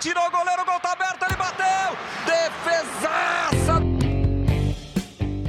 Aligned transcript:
Tirou 0.00 0.24
o 0.28 0.30
goleiro, 0.30 0.62
o 0.62 0.64
gol 0.64 0.78
tá 0.78 0.92
aberto, 0.92 1.24
ele 1.24 1.36
bateu! 1.36 1.96
Defesaça! 2.24 3.82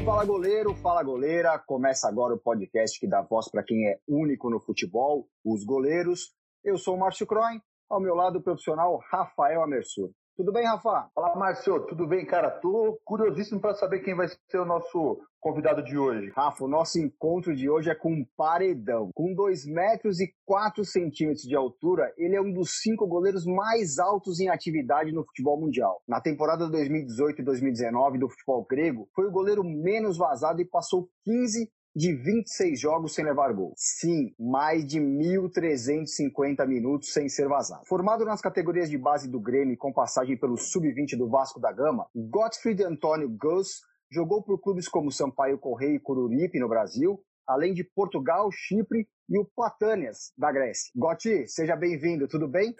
Fala 0.03 0.25
goleiro, 0.25 0.73
fala 0.73 1.03
goleira. 1.03 1.59
Começa 1.59 2.07
agora 2.07 2.33
o 2.33 2.39
podcast 2.39 2.99
que 2.99 3.07
dá 3.07 3.21
voz 3.21 3.47
para 3.47 3.61
quem 3.61 3.87
é 3.87 3.99
único 4.07 4.49
no 4.49 4.59
futebol, 4.59 5.27
os 5.45 5.63
goleiros. 5.63 6.33
Eu 6.63 6.79
sou 6.79 6.95
o 6.95 6.99
Márcio 6.99 7.27
Croin, 7.27 7.61
ao 7.87 8.01
meu 8.01 8.15
lado 8.15 8.39
o 8.39 8.41
profissional 8.41 8.99
Rafael 9.11 9.61
Amersur. 9.61 10.09
Tudo 10.39 10.53
bem, 10.53 10.65
Rafa? 10.65 11.11
Fala, 11.13 11.35
Márcio. 11.35 11.81
Tudo 11.81 12.07
bem, 12.07 12.25
cara? 12.25 12.49
Tô 12.49 12.97
curiosíssimo 13.03 13.59
para 13.59 13.73
saber 13.73 13.99
quem 13.99 14.15
vai 14.15 14.25
ser 14.29 14.57
o 14.57 14.63
nosso 14.63 15.19
convidado 15.37 15.83
de 15.83 15.97
hoje. 15.97 16.31
Rafa, 16.33 16.63
o 16.63 16.67
nosso 16.69 16.97
encontro 16.97 17.53
de 17.53 17.69
hoje 17.69 17.89
é 17.89 17.95
com 17.95 18.13
um 18.13 18.25
paredão. 18.37 19.09
Com 19.13 19.33
2 19.33 19.65
metros 19.65 20.21
e 20.21 20.33
4 20.45 20.85
centímetros 20.85 21.43
de 21.43 21.57
altura, 21.57 22.13
ele 22.17 22.37
é 22.37 22.41
um 22.41 22.53
dos 22.53 22.79
cinco 22.79 23.05
goleiros 23.05 23.45
mais 23.45 23.99
altos 23.99 24.39
em 24.39 24.47
atividade 24.47 25.11
no 25.11 25.25
futebol 25.25 25.59
mundial. 25.59 26.01
Na 26.07 26.21
temporada 26.21 26.69
2018 26.69 27.41
e 27.41 27.43
2019 27.43 28.17
do 28.17 28.29
futebol 28.29 28.65
grego, 28.65 29.09
foi 29.13 29.25
o 29.27 29.31
goleiro 29.31 29.61
menos 29.61 30.17
vazado 30.17 30.61
e 30.61 30.65
passou 30.65 31.09
15 31.25 31.69
de 31.95 32.13
26 32.13 32.79
jogos 32.79 33.13
sem 33.13 33.25
levar 33.25 33.53
gol. 33.53 33.73
Sim, 33.75 34.33
mais 34.39 34.85
de 34.85 34.99
1.350 34.99 36.67
minutos 36.67 37.11
sem 37.11 37.27
ser 37.27 37.47
vazado. 37.47 37.85
Formado 37.87 38.25
nas 38.25 38.41
categorias 38.41 38.89
de 38.89 38.97
base 38.97 39.29
do 39.29 39.39
Grêmio 39.39 39.77
com 39.77 39.91
passagem 39.91 40.37
pelo 40.37 40.57
Sub-20 40.57 41.17
do 41.17 41.29
Vasco 41.29 41.59
da 41.59 41.71
Gama, 41.71 42.07
Gottfried 42.15 42.83
Antônio 42.83 43.29
Gus 43.29 43.81
jogou 44.11 44.43
por 44.43 44.59
clubes 44.59 44.87
como 44.87 45.11
Sampaio 45.11 45.57
Correia 45.57 45.95
e 45.95 45.99
Coruripe 45.99 46.59
no 46.59 46.69
Brasil, 46.69 47.19
além 47.47 47.73
de 47.73 47.83
Portugal, 47.83 48.49
Chipre 48.51 49.07
e 49.29 49.37
o 49.37 49.45
Platânias, 49.45 50.33
da 50.37 50.51
Grécia. 50.51 50.91
Gotti, 50.95 51.47
seja 51.47 51.75
bem-vindo, 51.75 52.27
tudo 52.27 52.47
bem? 52.47 52.73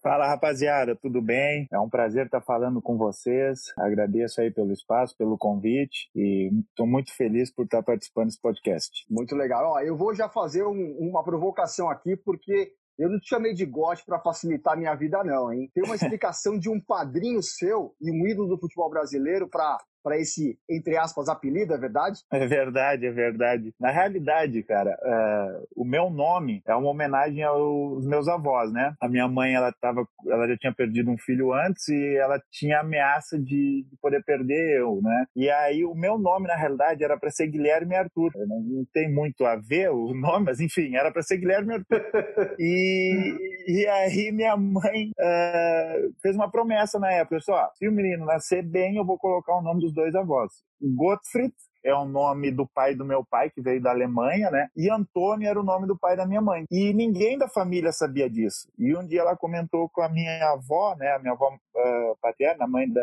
Fala, 0.00 0.28
rapaziada, 0.28 0.94
tudo 0.94 1.20
bem? 1.20 1.66
É 1.72 1.78
um 1.80 1.90
prazer 1.90 2.26
estar 2.26 2.40
falando 2.40 2.80
com 2.80 2.96
vocês. 2.96 3.58
Agradeço 3.76 4.40
aí 4.40 4.52
pelo 4.52 4.72
espaço, 4.72 5.16
pelo 5.16 5.36
convite 5.36 6.08
e 6.14 6.50
estou 6.70 6.86
muito 6.86 7.12
feliz 7.14 7.52
por 7.52 7.64
estar 7.64 7.82
participando 7.82 8.26
desse 8.26 8.40
podcast. 8.40 9.04
Muito 9.10 9.34
legal. 9.34 9.72
Ó, 9.72 9.80
eu 9.80 9.96
vou 9.96 10.14
já 10.14 10.28
fazer 10.28 10.64
um, 10.64 10.96
uma 10.98 11.24
provocação 11.24 11.90
aqui, 11.90 12.16
porque 12.16 12.72
eu 12.98 13.10
não 13.10 13.20
te 13.20 13.28
chamei 13.28 13.52
de 13.52 13.66
gote 13.66 14.04
para 14.06 14.20
facilitar 14.20 14.72
a 14.74 14.76
minha 14.76 14.94
vida, 14.94 15.22
não, 15.22 15.52
hein? 15.52 15.70
Tem 15.74 15.84
uma 15.84 15.96
explicação 15.96 16.58
de 16.58 16.70
um 16.70 16.80
padrinho 16.80 17.42
seu 17.42 17.94
e 18.00 18.10
um 18.10 18.26
ídolo 18.26 18.48
do 18.48 18.58
futebol 18.58 18.88
brasileiro 18.88 19.48
para 19.48 19.78
para 20.06 20.20
esse, 20.20 20.56
entre 20.70 20.96
aspas, 20.96 21.28
apelido, 21.28 21.74
é 21.74 21.78
verdade? 21.78 22.20
É 22.30 22.46
verdade, 22.46 23.06
é 23.06 23.10
verdade. 23.10 23.74
Na 23.80 23.90
realidade, 23.90 24.62
cara, 24.62 24.96
é, 25.02 25.62
o 25.74 25.84
meu 25.84 26.08
nome 26.08 26.62
é 26.64 26.76
uma 26.76 26.90
homenagem 26.90 27.42
aos 27.42 28.06
meus 28.06 28.28
avós, 28.28 28.72
né? 28.72 28.94
A 29.00 29.08
minha 29.08 29.26
mãe, 29.26 29.54
ela, 29.54 29.72
tava, 29.80 30.06
ela 30.28 30.46
já 30.46 30.56
tinha 30.58 30.72
perdido 30.72 31.10
um 31.10 31.18
filho 31.18 31.52
antes 31.52 31.88
e 31.88 32.16
ela 32.18 32.40
tinha 32.52 32.78
ameaça 32.78 33.36
de, 33.36 33.84
de 33.90 33.96
poder 34.00 34.22
perder 34.22 34.78
eu, 34.78 35.00
né? 35.02 35.24
E 35.34 35.50
aí 35.50 35.84
o 35.84 35.92
meu 35.92 36.16
nome, 36.16 36.46
na 36.46 36.54
realidade, 36.54 37.02
era 37.02 37.18
para 37.18 37.30
ser 37.32 37.48
Guilherme 37.48 37.96
Arthur. 37.96 38.30
Não, 38.36 38.60
não, 38.60 38.84
tem 38.94 39.12
muito 39.12 39.44
a 39.44 39.56
ver 39.56 39.90
o 39.90 40.14
nome, 40.14 40.44
mas 40.44 40.60
enfim, 40.60 40.94
era 40.94 41.10
para 41.10 41.22
ser 41.22 41.38
Guilherme 41.38 41.74
Arthur. 41.74 41.96
E, 42.58 43.34
e 43.66 43.86
aí 43.86 44.30
minha 44.32 44.56
mãe 44.56 45.10
uh, 45.10 46.12
fez 46.22 46.34
uma 46.36 46.50
promessa 46.50 46.98
na 46.98 47.10
época, 47.12 47.40
só, 47.40 47.70
se 47.74 47.88
o 47.88 47.92
menino 47.92 48.24
nascer 48.24 48.62
bem, 48.62 48.96
eu 48.96 49.04
vou 49.04 49.18
colocar 49.18 49.56
o 49.56 49.62
nome 49.62 49.80
dos 49.80 49.95
dois 49.96 50.14
avós. 50.14 50.52
Gottfried 50.80 51.52
é 51.86 51.94
o 51.94 52.04
nome 52.04 52.50
do 52.50 52.66
pai 52.66 52.94
do 52.94 53.04
meu 53.04 53.24
pai, 53.24 53.48
que 53.48 53.62
veio 53.62 53.80
da 53.80 53.90
Alemanha, 53.90 54.50
né? 54.50 54.68
E 54.76 54.90
Antônio 54.90 55.48
era 55.48 55.58
o 55.58 55.64
nome 55.64 55.86
do 55.86 55.96
pai 55.96 56.16
da 56.16 56.26
minha 56.26 56.40
mãe. 56.40 56.64
E 56.70 56.92
ninguém 56.92 57.38
da 57.38 57.48
família 57.48 57.92
sabia 57.92 58.28
disso. 58.28 58.68
E 58.76 58.94
um 58.96 59.06
dia 59.06 59.20
ela 59.20 59.36
comentou 59.36 59.88
com 59.88 60.02
a 60.02 60.08
minha 60.08 60.50
avó, 60.50 60.96
né? 60.98 61.12
A 61.12 61.18
minha 61.20 61.32
avó 61.32 61.48
uh, 61.48 62.16
paterna, 62.20 62.64
a 62.64 62.68
mãe 62.68 62.92
da, 62.92 63.00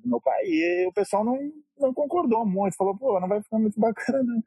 do 0.00 0.08
meu 0.08 0.20
pai, 0.20 0.42
e 0.44 0.86
o 0.88 0.92
pessoal 0.92 1.24
não, 1.24 1.38
não 1.78 1.94
concordou 1.94 2.44
muito. 2.44 2.76
Falou, 2.76 2.98
pô, 2.98 3.20
não 3.20 3.28
vai 3.28 3.40
ficar 3.40 3.58
muito 3.58 3.78
bacana, 3.78 4.22
não. 4.22 4.42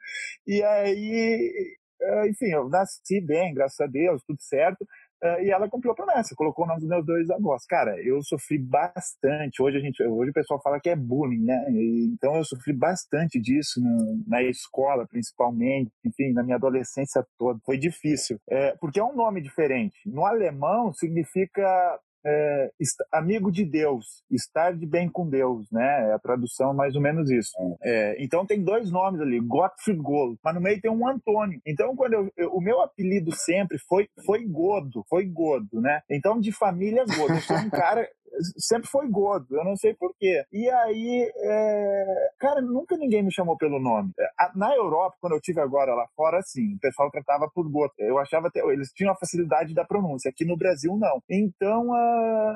E 0.46 0.62
aí, 0.62 1.78
uh, 2.02 2.28
enfim, 2.28 2.52
eu 2.52 2.68
nasci 2.68 3.22
bem, 3.22 3.53
graças 3.53 3.80
a 3.80 3.88
Deus, 3.88 4.22
tudo 4.28 4.42
certo. 4.42 4.86
Uh, 5.22 5.44
e 5.44 5.52
ela 5.52 5.69
cumpriu 5.69 5.91
a 5.91 5.96
promessa, 5.96 6.34
colocou 6.34 6.63
o 6.63 6.68
nome 6.68 6.80
dos 6.80 6.90
meus 6.90 7.06
dois 7.06 7.30
avós. 7.30 7.66
Cara, 7.66 8.02
eu 8.02 8.22
sofri 8.24 8.57
bastante. 8.57 9.62
Hoje 9.62 9.78
a 9.78 9.81
gente, 9.81 10.02
hoje 10.02 10.31
o 10.31 10.34
pessoal 10.34 10.62
fala 10.62 10.80
que 10.80 10.90
é 10.90 10.96
bullying, 10.96 11.44
né? 11.44 11.66
E, 11.72 12.13
então 12.13 12.35
eu 12.35 12.44
sofri 12.46 12.72
bastante 12.72 13.40
disso 13.40 13.81
no, 13.81 14.24
na 14.25 14.41
escola, 14.44 15.06
principalmente, 15.06 15.91
enfim, 16.06 16.31
na 16.31 16.41
minha 16.41 16.56
adolescência 16.56 17.22
toda. 17.38 17.59
Foi 17.66 17.78
difícil, 17.78 18.40
é, 18.50 18.75
porque 18.80 19.00
é 19.00 19.03
um 19.03 19.16
nome 19.16 19.41
diferente. 19.41 19.97
No 20.06 20.25
alemão 20.25 20.94
significa 20.94 22.00
é, 22.25 22.72
amigo 23.12 23.52
de 23.52 23.63
Deus, 23.66 24.24
estar 24.30 24.75
de 24.75 24.85
bem 24.85 25.09
com 25.09 25.30
Deus, 25.30 25.68
né? 25.72 26.09
É 26.09 26.13
a 26.13 26.19
tradução 26.19 26.74
mais 26.74 26.96
ou 26.96 27.02
menos 27.02 27.30
isso. 27.30 27.52
É, 27.81 28.24
então 28.24 28.46
tem 28.46 28.63
dois 28.63 28.91
nomes 28.91 29.22
ali, 29.22 29.40
Gottfried 29.40 30.02
Gold, 30.02 30.40
mas 30.44 30.56
no 30.56 30.62
meio 30.62 30.81
tem 30.81 30.91
um 30.91 31.07
Antônio. 31.07 31.59
Então 31.66 31.96
quando 31.96 32.13
eu, 32.13 32.31
eu, 32.38 32.53
o 32.53 32.62
meu 32.62 32.81
apelido 32.81 33.31
sempre 33.34 33.78
foi 33.88 34.07
foi 34.25 34.46
Godo, 34.46 35.03
foi 35.09 35.25
Godo, 35.25 35.81
né? 35.81 36.02
Então 36.09 36.40
de 36.40 36.52
família 36.52 37.06
Godo. 37.06 37.34
Eu 37.34 37.41
sou 37.41 37.57
um 37.57 37.69
cara 37.69 38.07
sempre 38.57 38.88
foi 38.90 39.07
gordo, 39.09 39.56
eu 39.56 39.63
não 39.63 39.75
sei 39.75 39.94
porquê. 39.94 40.44
E 40.51 40.69
aí, 40.69 41.31
é... 41.36 42.30
cara, 42.40 42.62
nunca 42.62 42.97
ninguém 42.97 43.24
me 43.24 43.31
chamou 43.31 43.57
pelo 43.57 43.80
nome. 43.80 44.12
É, 44.19 44.28
na 44.56 44.74
Europa, 44.75 45.18
quando 45.19 45.34
eu 45.34 45.41
tive 45.41 45.62
agora 45.62 45.94
lá 45.94 46.07
fora, 46.16 46.41
sim, 46.44 46.75
o 46.75 46.80
pessoal 46.80 47.12
tratava 47.12 47.50
por 47.53 47.69
gordo. 47.69 47.94
Eu 47.97 48.18
achava 48.18 48.47
até, 48.47 48.59
eles 48.72 48.91
tinham 48.94 49.12
a 49.12 49.18
facilidade 49.18 49.74
da 49.74 49.86
pronúncia, 49.86 50.30
aqui 50.30 50.46
no 50.46 50.57
Brasil 50.57 50.96
não. 50.97 51.22
Então, 51.30 51.90
uh... 51.90 52.09
呃 52.09 52.56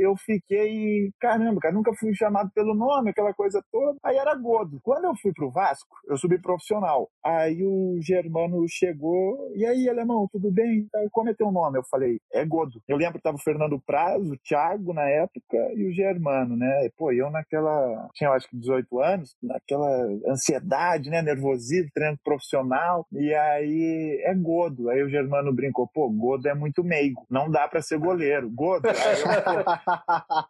eu 0.00 0.16
fiquei, 0.16 1.12
caramba, 1.20 1.60
cara, 1.60 1.74
nunca 1.74 1.92
fui 1.94 2.14
chamado 2.14 2.50
pelo 2.54 2.74
nome, 2.74 3.10
aquela 3.10 3.34
coisa 3.34 3.62
toda. 3.70 3.98
Aí 4.02 4.16
era 4.16 4.34
gordo. 4.34 4.80
Quando 4.82 5.04
eu 5.04 5.14
fui 5.20 5.32
pro 5.32 5.50
Vasco, 5.50 5.94
eu 6.08 6.16
subi 6.16 6.40
profissional. 6.40 7.08
Aí 7.24 7.62
o 7.62 7.98
Germano 8.00 8.64
chegou, 8.68 9.52
e 9.54 9.66
aí, 9.66 9.88
alemão, 9.88 10.26
tudo 10.32 10.50
bem? 10.50 10.86
Como 11.12 11.28
é 11.28 11.34
teu 11.34 11.52
nome? 11.52 11.78
Eu 11.78 11.84
falei, 11.90 12.18
é 12.32 12.44
Godo. 12.44 12.80
Eu 12.88 12.96
lembro 12.96 13.18
que 13.18 13.22
tava 13.22 13.36
o 13.36 13.42
Fernando 13.42 13.80
Praz, 13.80 14.26
o 14.28 14.36
Thiago 14.38 14.92
na 14.94 15.08
época 15.08 15.56
e 15.76 15.86
o 15.86 15.92
Germano, 15.92 16.56
né? 16.56 16.86
E, 16.86 16.90
pô, 16.96 17.12
eu 17.12 17.30
naquela, 17.30 18.08
tinha 18.14 18.30
acho 18.30 18.48
que 18.48 18.56
18 18.56 19.00
anos, 19.00 19.36
naquela 19.42 19.88
ansiedade, 20.26 21.10
né? 21.10 21.20
Nervosismo, 21.22 21.90
treino 21.92 22.18
profissional, 22.24 23.06
e 23.12 23.34
aí 23.34 24.22
é 24.24 24.34
Godo. 24.34 24.88
Aí 24.88 25.02
o 25.02 25.10
Germano 25.10 25.52
brincou, 25.52 25.88
pô, 25.92 26.08
Godo 26.10 26.48
é 26.48 26.54
muito 26.54 26.82
meigo, 26.82 27.26
não 27.30 27.50
dá 27.50 27.68
para 27.68 27.82
ser 27.82 27.98
goleiro. 27.98 28.50
Godo. 28.50 28.88
Aí 28.88 28.94
eu, 29.20 29.89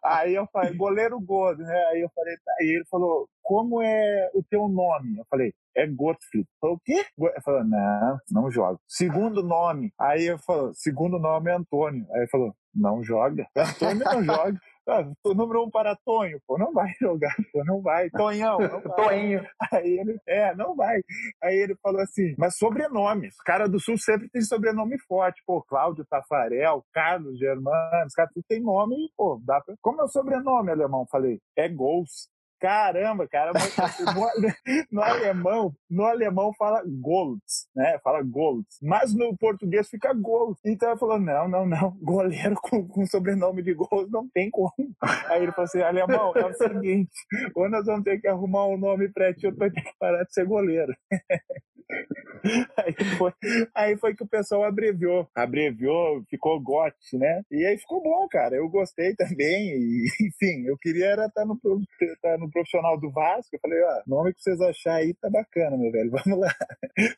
aí 0.03 0.35
eu 0.35 0.47
falei, 0.51 0.73
goleiro 0.73 1.19
Godo, 1.19 1.63
né? 1.63 1.85
Aí 1.91 2.01
eu 2.01 2.09
falei, 2.15 2.35
tá. 2.37 2.51
Aí 2.59 2.67
ele 2.67 2.85
falou, 2.89 3.27
como 3.41 3.81
é 3.81 4.29
o 4.33 4.43
teu 4.43 4.67
nome? 4.67 5.17
Eu 5.17 5.25
falei, 5.29 5.53
é 5.75 5.87
Gottfried. 5.87 6.47
Falou, 6.59 6.75
o 6.75 6.79
quê? 6.83 7.05
Eu 7.17 7.41
falei, 7.43 7.63
não, 7.63 8.19
não 8.29 8.51
joga. 8.51 8.77
Segundo 8.87 9.43
nome. 9.43 9.91
Aí 9.99 10.25
eu 10.25 10.39
falei, 10.39 10.71
segundo 10.73 11.19
nome 11.19 11.49
é 11.49 11.55
Antônio. 11.55 12.05
Aí 12.11 12.21
ele 12.21 12.29
falou, 12.29 12.55
não 12.73 13.03
joga. 13.03 13.47
Antônio 13.55 14.03
não 14.05 14.23
joga. 14.23 14.59
Ah, 14.87 15.03
número 15.25 15.63
um 15.63 15.69
para 15.69 15.95
Tonho, 16.05 16.39
pô, 16.47 16.57
não 16.57 16.73
vai 16.73 16.91
jogar, 16.99 17.35
pô, 17.51 17.63
não 17.63 17.81
vai. 17.81 18.09
Tonhão, 18.09 18.59
não 18.59 18.81
vai. 18.81 18.95
Tonho. 18.95 19.47
Aí 19.71 19.99
ele, 19.99 20.19
é, 20.27 20.55
não 20.55 20.75
vai. 20.75 20.99
Aí 21.41 21.55
ele 21.55 21.75
falou 21.81 22.01
assim, 22.01 22.33
mas 22.37 22.57
sobrenomes. 22.57 23.35
Os 23.35 23.43
caras 23.43 23.69
do 23.69 23.79
Sul 23.79 23.97
sempre 23.97 24.29
tem 24.29 24.41
sobrenome 24.41 24.97
forte. 25.07 25.41
Pô, 25.45 25.61
Cláudio 25.63 26.05
Tafarel, 26.09 26.83
Carlos 26.93 27.37
Germano, 27.37 28.05
os 28.07 28.13
caras 28.13 28.31
tudo 28.33 28.45
tem 28.47 28.61
nome 28.61 28.95
pô, 29.15 29.41
dá 29.45 29.61
pra... 29.61 29.75
Como 29.81 30.01
é 30.01 30.03
o 30.03 30.07
sobrenome, 30.07 30.71
alemão? 30.71 31.05
Falei, 31.09 31.39
é 31.55 31.67
Gols. 31.69 32.29
Caramba, 32.61 33.27
cara, 33.27 33.51
no, 33.51 33.57
no, 34.91 35.01
alemão, 35.01 35.73
no 35.89 36.05
alemão 36.05 36.53
fala 36.53 36.83
Golds, 36.85 37.67
né? 37.75 37.97
Fala 38.03 38.21
Golds. 38.21 38.77
Mas 38.83 39.15
no 39.15 39.35
português 39.35 39.89
fica 39.89 40.13
Gold. 40.13 40.59
Então 40.63 40.91
ele 40.91 40.99
falou: 40.99 41.19
não, 41.19 41.47
não, 41.47 41.65
não, 41.65 41.97
goleiro 41.99 42.55
com, 42.61 42.87
com 42.87 43.03
sobrenome 43.07 43.63
de 43.63 43.73
Gold 43.73 44.11
não 44.11 44.29
tem 44.29 44.51
como. 44.51 44.71
Aí 45.01 45.41
ele 45.41 45.51
falou 45.53 45.65
assim: 45.65 45.81
alemão, 45.81 46.33
é 46.35 46.45
o 46.45 46.53
seguinte, 46.53 47.11
ou 47.55 47.67
nós 47.67 47.87
vamos 47.87 48.03
ter 48.03 48.21
que 48.21 48.27
arrumar 48.27 48.67
um 48.67 48.77
nome 48.77 49.09
pra 49.09 49.33
ti, 49.33 49.47
ou 49.47 49.53
tu 49.53 49.57
vai 49.57 49.71
ter 49.71 49.81
que 49.81 49.97
parar 49.97 50.23
de 50.23 50.31
ser 50.31 50.45
goleiro. 50.45 50.93
Aí 52.77 52.95
foi, 53.17 53.33
aí 53.75 53.97
foi 53.97 54.15
que 54.15 54.23
o 54.23 54.27
pessoal 54.27 54.63
abreviou. 54.63 55.27
Abreviou, 55.35 56.23
ficou 56.29 56.59
GOT, 56.59 56.95
né? 57.13 57.43
E 57.51 57.65
aí 57.65 57.77
ficou 57.77 58.01
bom, 58.01 58.27
cara. 58.29 58.55
Eu 58.55 58.67
gostei 58.69 59.15
também. 59.15 59.69
E, 59.69 60.05
enfim, 60.21 60.65
eu 60.67 60.77
queria 60.77 61.07
era 61.07 61.25
estar 61.25 61.45
no, 61.45 61.59
estar 62.01 62.37
no 62.37 62.49
profissional 62.51 62.99
do 62.99 63.11
Vasco. 63.11 63.55
Eu 63.55 63.59
falei, 63.61 63.81
ó, 63.83 64.01
nome 64.07 64.33
que 64.33 64.41
vocês 64.41 64.59
acharem 64.61 65.07
aí 65.07 65.13
tá 65.13 65.29
bacana, 65.29 65.77
meu 65.77 65.91
velho. 65.91 66.11
Vamos 66.25 66.39
lá. 66.39 66.53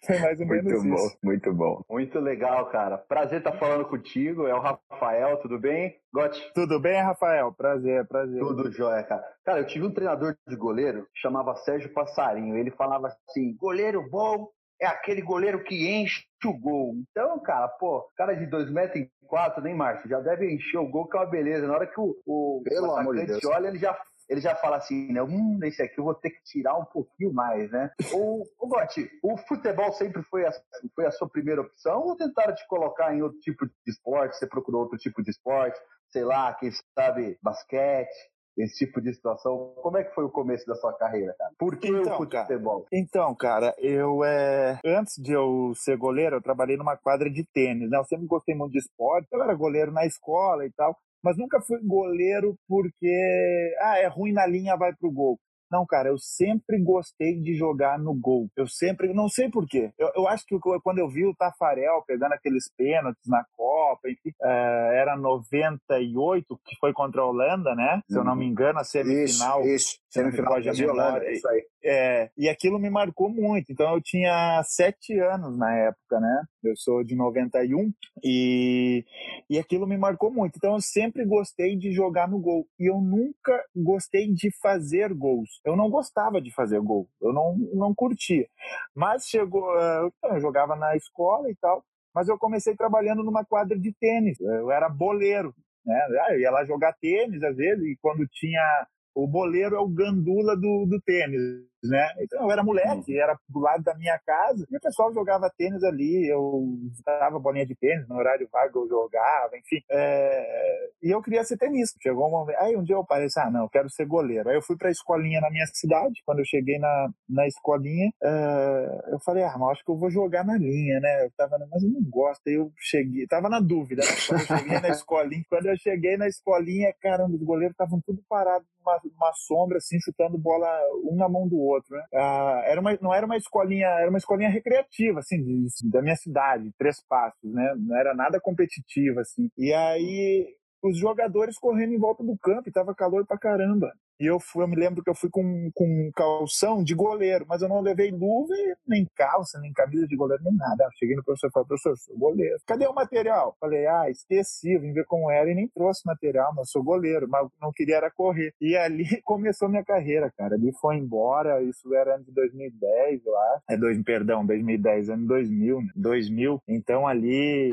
Foi 0.06 0.20
mais 0.20 0.40
ou 0.40 0.48
menos 0.48 0.84
muito 0.84 0.96
isso. 0.96 1.10
Bom, 1.10 1.28
muito 1.28 1.54
bom. 1.54 1.82
Muito 1.90 2.20
legal, 2.20 2.70
cara. 2.70 2.98
Prazer 2.98 3.40
estar 3.40 3.54
falando 3.54 3.86
contigo. 3.86 4.48
É 4.48 4.54
o 4.54 4.60
Rafael, 4.60 5.38
tudo 5.38 5.60
bem? 5.60 5.96
Gotti. 6.14 6.52
Tudo 6.54 6.80
bem, 6.80 7.02
Rafael? 7.02 7.52
Prazer, 7.54 8.06
prazer. 8.08 8.40
Tudo 8.40 8.72
jóia, 8.72 9.04
cara. 9.04 9.24
Cara, 9.44 9.60
eu 9.60 9.68
tive 9.68 9.86
um 9.86 9.94
treinador 9.94 10.36
de 10.48 10.56
goleiro 10.56 11.04
que 11.14 11.20
chamava 11.20 11.56
Sérgio 11.58 11.94
Passarinho. 11.94 12.56
Ele 12.56 12.72
falava 12.72 13.08
assim: 13.08 13.56
goleiro 13.56 14.08
bom 14.10 14.48
é 14.82 14.88
aquele 14.88 15.22
goleiro 15.22 15.64
que 15.64 15.90
enche 15.90 16.24
o 16.46 16.54
gol. 16.54 16.96
Então, 17.10 17.40
cara, 17.40 17.68
pô, 17.68 18.06
cara 18.18 18.34
de 18.34 18.46
2 18.46 18.70
metros 18.70 19.02
e 19.02 19.10
quatro, 19.28 19.64
nem 19.64 19.74
Márcio, 19.74 20.10
já 20.10 20.20
deve 20.20 20.54
encher 20.54 20.78
o 20.78 20.88
gol, 20.88 21.08
que 21.08 21.18
é 21.18 21.22
uma 21.22 21.26
beleza. 21.26 21.66
Na 21.66 21.74
hora 21.74 21.88
que 21.88 22.00
o, 22.00 22.16
o, 22.26 22.62
o 22.62 23.14
de 23.14 23.26
Deus. 23.26 23.46
olha, 23.46 23.68
ele 23.68 23.80
já 23.80 23.98
ele 24.34 24.42
já 24.42 24.56
fala 24.56 24.78
assim, 24.78 25.14
né? 25.14 25.22
Hum, 25.22 25.60
esse 25.64 25.82
aqui 25.82 26.00
eu 26.00 26.04
vou 26.04 26.16
ter 26.16 26.32
que 26.32 26.44
tirar 26.44 26.76
um 26.76 26.86
pouquinho 26.86 27.32
mais, 27.32 27.72
né? 27.72 27.92
o, 28.14 28.44
o 28.60 28.68
Gotti, 28.68 29.10
o 29.22 29.38
futebol 29.38 29.94
sempre 29.94 30.24
foi 30.24 30.46
a, 30.46 30.52
foi 30.96 31.06
a 31.06 31.12
sua 31.12 31.30
primeira 31.30 31.62
opção 31.62 32.02
ou 32.02 32.18
tentaram 32.18 32.54
te 32.56 32.68
colocar 32.68 33.14
em 33.14 33.22
outro 33.22 33.40
tipo 33.40 33.66
de 33.66 33.72
esporte? 33.86 34.36
Você 34.36 34.48
procurou 34.48 34.82
outro 34.82 34.98
tipo 34.98 35.22
de 35.22 35.30
esporte? 35.30 35.80
Sei 36.10 36.24
lá, 36.24 36.54
quem 36.56 36.72
sabe, 36.98 37.38
basquete? 37.42 38.34
Esse 38.56 38.86
tipo 38.86 39.02
de 39.02 39.12
situação. 39.14 39.74
Como 39.82 39.98
é 39.98 40.04
que 40.04 40.14
foi 40.14 40.24
o 40.24 40.30
começo 40.30 40.66
da 40.68 40.76
sua 40.76 40.94
carreira, 40.94 41.34
cara? 41.38 41.52
Por 41.58 41.76
que 41.78 41.88
Então, 41.88 42.14
o 42.14 42.18
futebol? 42.18 42.86
Então, 42.92 43.36
cara, 43.36 43.74
eu 43.80 44.24
é... 44.24 44.80
antes 44.86 45.16
de 45.18 45.32
eu 45.32 45.74
ser 45.76 45.98
goleiro, 45.98 46.36
eu 46.36 46.42
trabalhei 46.42 46.78
numa 46.78 46.96
quadra 46.96 47.32
de 47.32 47.44
tênis, 47.44 47.90
né? 47.90 47.98
Eu 47.98 48.06
sempre 48.06 48.28
gostei 48.28 48.54
muito 48.54 48.74
de 48.74 48.78
esporte, 48.78 49.28
eu 49.32 49.42
era 49.42 49.56
goleiro 49.56 49.92
na 49.92 50.06
escola 50.06 50.66
e 50.68 50.72
tal, 50.72 50.96
mas 51.24 51.38
nunca 51.38 51.62
fui 51.62 51.80
goleiro 51.82 52.58
porque 52.68 53.76
ah, 53.82 53.98
é 54.00 54.08
ruim 54.08 54.34
na 54.34 54.46
linha, 54.46 54.76
vai 54.78 54.94
pro 54.94 55.12
gol. 55.12 55.40
Não, 55.74 55.88
cara, 55.88 56.10
eu 56.10 56.20
sempre 56.20 56.80
gostei 56.80 57.36
de 57.42 57.56
jogar 57.56 57.98
no 57.98 58.14
gol. 58.14 58.48
Eu 58.56 58.68
sempre, 58.68 59.12
não 59.12 59.28
sei 59.28 59.50
porquê. 59.50 59.92
Eu, 59.98 60.12
eu 60.16 60.28
acho 60.28 60.46
que 60.46 60.56
quando 60.84 61.00
eu 61.00 61.10
vi 61.10 61.26
o 61.26 61.34
Tafarel 61.34 62.04
pegando 62.06 62.34
aqueles 62.34 62.72
pênaltis 62.78 63.28
na 63.28 63.44
Copa, 63.58 64.08
enfim, 64.08 64.30
eh, 64.40 64.92
era 64.94 65.18
98, 65.18 66.60
que 66.64 66.76
foi 66.80 66.94
contra 66.94 67.22
a 67.22 67.26
Holanda, 67.26 67.74
né? 67.74 68.02
Se 68.08 68.16
eu 68.16 68.24
não 68.24 68.36
me 68.36 68.46
engano, 68.46 68.78
a 68.78 68.84
semifinal. 68.84 69.62
Isso, 69.62 69.70
isso. 69.70 70.00
Semifinal 70.12 70.60
e 70.60 70.66
memória. 70.66 70.92
Holanda, 70.92 71.32
isso 71.32 71.48
aí. 71.48 71.66
É, 71.84 72.30
e 72.38 72.48
aquilo 72.48 72.80
me 72.80 72.90
marcou 72.90 73.30
muito. 73.30 73.72
Então 73.72 73.94
eu 73.94 74.02
tinha 74.02 74.62
sete 74.64 75.20
anos 75.20 75.58
na 75.58 75.76
época, 75.76 76.20
né? 76.20 76.44
Eu 76.64 76.76
sou 76.78 77.04
de 77.04 77.16
91 77.16 77.92
e, 78.24 79.04
e 79.50 79.60
aquilo 79.60 79.86
me 79.86 79.98
marcou 79.98 80.32
muito. 80.32 80.56
Então 80.56 80.76
eu 80.76 80.82
sempre 80.82 81.26
gostei 81.26 81.76
de 81.76 81.92
jogar 81.92 82.30
no 82.30 82.40
gol 82.40 82.66
e 82.80 82.90
eu 82.90 83.02
nunca 83.02 83.62
gostei 83.76 84.32
de 84.32 84.50
fazer 84.62 85.14
gols. 85.14 85.60
Eu 85.66 85.76
não 85.76 85.90
gostava 85.90 86.42
de 86.42 86.52
fazer 86.52 86.80
gol, 86.82 87.08
eu 87.22 87.32
não, 87.34 87.56
não 87.74 87.96
curtia. 87.96 88.48
Mas 88.96 89.26
chegou, 89.28 89.66
eh, 89.80 90.10
eu 90.26 90.40
jogava 90.42 90.76
na 90.76 90.96
escola 90.96 91.50
e 91.50 91.56
tal, 91.56 91.84
mas 92.14 92.28
eu 92.28 92.38
comecei 92.38 92.76
trabalhando 92.76 93.24
numa 93.24 93.46
quadra 93.46 93.78
de 93.80 93.94
tênis. 93.94 94.40
Eu 94.40 94.72
era 94.72 94.90
boleiro, 94.90 95.54
né? 95.86 95.96
Ah, 96.22 96.34
Eu 96.34 96.40
ia 96.42 96.52
lá 96.52 96.66
jogar 96.66 96.94
tênis 97.02 97.42
às 97.44 97.56
vezes 97.56 97.84
e 97.86 97.98
quando 98.02 98.28
tinha 98.28 98.88
o 99.16 99.28
boleiro 99.28 99.76
é 99.76 99.80
o 99.80 99.88
gandula 99.88 100.56
do, 100.56 100.86
do 100.88 101.00
tênis, 101.02 101.40
né? 101.84 102.08
Então 102.22 102.44
eu 102.44 102.52
era 102.52 102.64
moleque, 102.64 103.18
era 103.20 103.38
do 103.50 103.60
lado 103.60 103.84
da 103.84 103.96
minha 103.96 104.20
casa, 104.26 104.66
e 104.70 104.78
o 104.78 104.82
pessoal 104.82 105.14
jogava 105.14 105.52
tênis 105.58 105.84
ali, 105.84 106.28
eu 106.28 106.66
dava 107.06 107.40
bolinha 107.40 107.66
de 107.66 107.76
tênis, 107.76 108.08
no 108.08 108.16
horário 108.16 108.48
vago 108.52 108.80
eu 108.80 108.88
jogava, 108.88 109.58
enfim. 109.58 109.82
É, 109.90 110.90
E 111.02 111.10
eu 111.14 111.22
queria 111.22 111.44
ser 111.44 111.58
tenista. 111.58 111.98
Chegou 112.02 112.28
um 112.28 112.32
momento, 112.32 112.58
aí 112.60 112.76
um 112.76 112.84
dia 112.84 112.96
eu 112.96 113.06
parei 113.06 113.28
ah, 113.38 113.52
não, 113.52 113.64
eu 113.64 113.70
quero 113.70 113.90
ser 113.90 114.06
goleiro. 114.06 114.50
Aí 114.50 114.56
eu 114.56 114.62
fui 114.62 114.78
pra 114.78 114.90
escolinha 114.92 115.42
na 115.42 115.50
minha 115.50 115.66
cidade, 115.74 116.22
quando 116.26 116.40
eu 116.40 116.46
cheguei 116.46 116.78
na, 116.80 117.10
na 117.28 117.48
escolinha, 117.48 118.12
é, 118.24 119.12
eu 119.12 119.20
falei, 119.20 119.44
ah, 119.44 119.56
mas 119.58 119.72
acho 119.72 119.86
que 119.86 119.92
eu 119.92 119.98
vou 119.98 120.10
jogar 120.10 120.46
na 120.46 120.58
linha, 120.58 121.00
né? 121.00 121.26
Eu 121.26 121.32
tava, 121.38 121.58
mas 121.72 121.84
eu 121.84 121.90
não 121.90 122.02
gosto. 122.10 122.42
Aí 122.48 122.56
eu 122.56 122.72
cheguei, 122.78 123.28
tava 123.28 123.50
na 123.50 123.60
dúvida, 123.60 124.04
né? 124.04 124.12
Quando 124.28 124.42
eu 124.42 124.48
cheguei 124.58 124.80
na 124.80 124.90
escolinha, 124.90 125.44
quando 125.50 125.66
eu 125.68 125.78
cheguei 125.78 126.18
na 126.18 126.28
escolinha, 126.28 126.94
caramba, 127.02 127.36
os 127.36 127.44
goleiros 127.44 127.74
estavam 127.74 128.00
tudo 128.06 128.22
parados 128.30 128.68
numa, 128.80 129.00
numa 129.04 129.34
sombra, 129.34 129.78
assim, 129.78 130.00
chutando 130.00 130.38
bola 130.38 130.68
um 131.04 131.16
na 131.16 131.28
mão 131.30 131.48
do 131.48 131.58
outro, 131.58 131.73
né? 131.92 132.04
Ah, 132.14 132.62
era 132.66 132.80
uma, 132.82 132.98
não 133.02 133.14
era 133.14 133.26
uma 133.26 133.38
escolinha, 133.38 133.88
era 133.88 134.10
uma 134.10 134.18
escolinha 134.18 134.50
recreativa, 134.50 135.20
assim, 135.20 135.42
de- 135.44 135.90
da 135.90 136.02
minha 136.02 136.16
cidade, 136.16 136.72
Três 136.78 136.98
Passos, 137.08 137.54
né? 137.54 137.74
Não 137.78 137.98
era 137.98 138.14
nada 138.14 138.40
competitivo, 138.42 139.20
assim. 139.20 139.50
E 139.58 139.74
aí, 139.74 140.48
os 140.84 140.98
jogadores 140.98 141.58
correndo 141.58 141.94
em 141.94 142.00
volta 142.00 142.24
do 142.24 142.38
campo, 142.38 142.68
e 142.70 142.72
tava 142.72 142.96
calor 142.96 143.26
pra 143.26 143.38
caramba. 143.38 143.92
E 144.24 144.26
eu, 144.26 144.40
fui, 144.40 144.64
eu 144.64 144.68
me 144.70 144.78
lembro 144.78 145.04
que 145.04 145.10
eu 145.10 145.16
fui 145.16 145.30
com, 145.30 145.70
com 145.76 146.10
calção 146.16 146.82
de 146.82 146.96
goleiro, 146.96 147.46
mas 147.46 147.62
eu 147.62 147.68
não 147.68 147.82
levei 147.82 148.10
luva, 148.10 148.54
nem 148.88 149.06
calça, 149.18 149.60
nem 149.60 149.74
camisa 149.74 150.08
de 150.08 150.16
goleiro, 150.16 150.42
nem 150.46 150.56
nada. 150.56 150.86
Eu 150.86 150.90
cheguei 150.98 151.14
no 151.18 151.24
professor 151.26 151.48
e 151.48 151.52
falei, 151.52 151.68
professor, 151.68 151.98
sou 151.98 152.18
goleiro. 152.18 152.56
Cadê 152.66 152.88
o 152.88 152.94
material? 152.94 153.54
Falei, 153.60 153.86
ah, 153.86 154.10
esqueci, 154.10 154.78
vim 154.78 154.94
ver 154.94 155.04
como 155.08 155.30
era 155.30 155.52
e 155.52 155.54
nem 155.54 155.68
trouxe 155.68 156.04
material, 156.06 156.54
mas 156.56 156.72
sou 156.72 156.82
goleiro, 156.82 157.28
mas 157.28 157.50
não 157.62 157.74
queria 157.74 157.98
era 157.98 158.10
correr. 158.10 158.54
E 158.62 158.78
ali 158.78 159.04
começou 159.26 159.68
minha 159.68 159.84
carreira, 159.84 160.32
cara. 160.38 160.56
Ali 160.56 160.72
foi 160.80 160.96
embora, 160.96 161.62
isso 161.62 161.94
era 161.94 162.16
ano 162.16 162.24
de 162.24 162.32
2010, 162.32 163.26
eu 163.26 163.38
acho. 163.38 163.64
É 163.70 163.76
dois, 163.76 164.02
perdão, 164.04 164.46
2010, 164.46 165.10
ano 165.10 165.28
2000, 165.28 165.82
né? 165.82 165.88
2000. 165.98 166.62
Então 166.66 167.06
ali, 167.06 167.70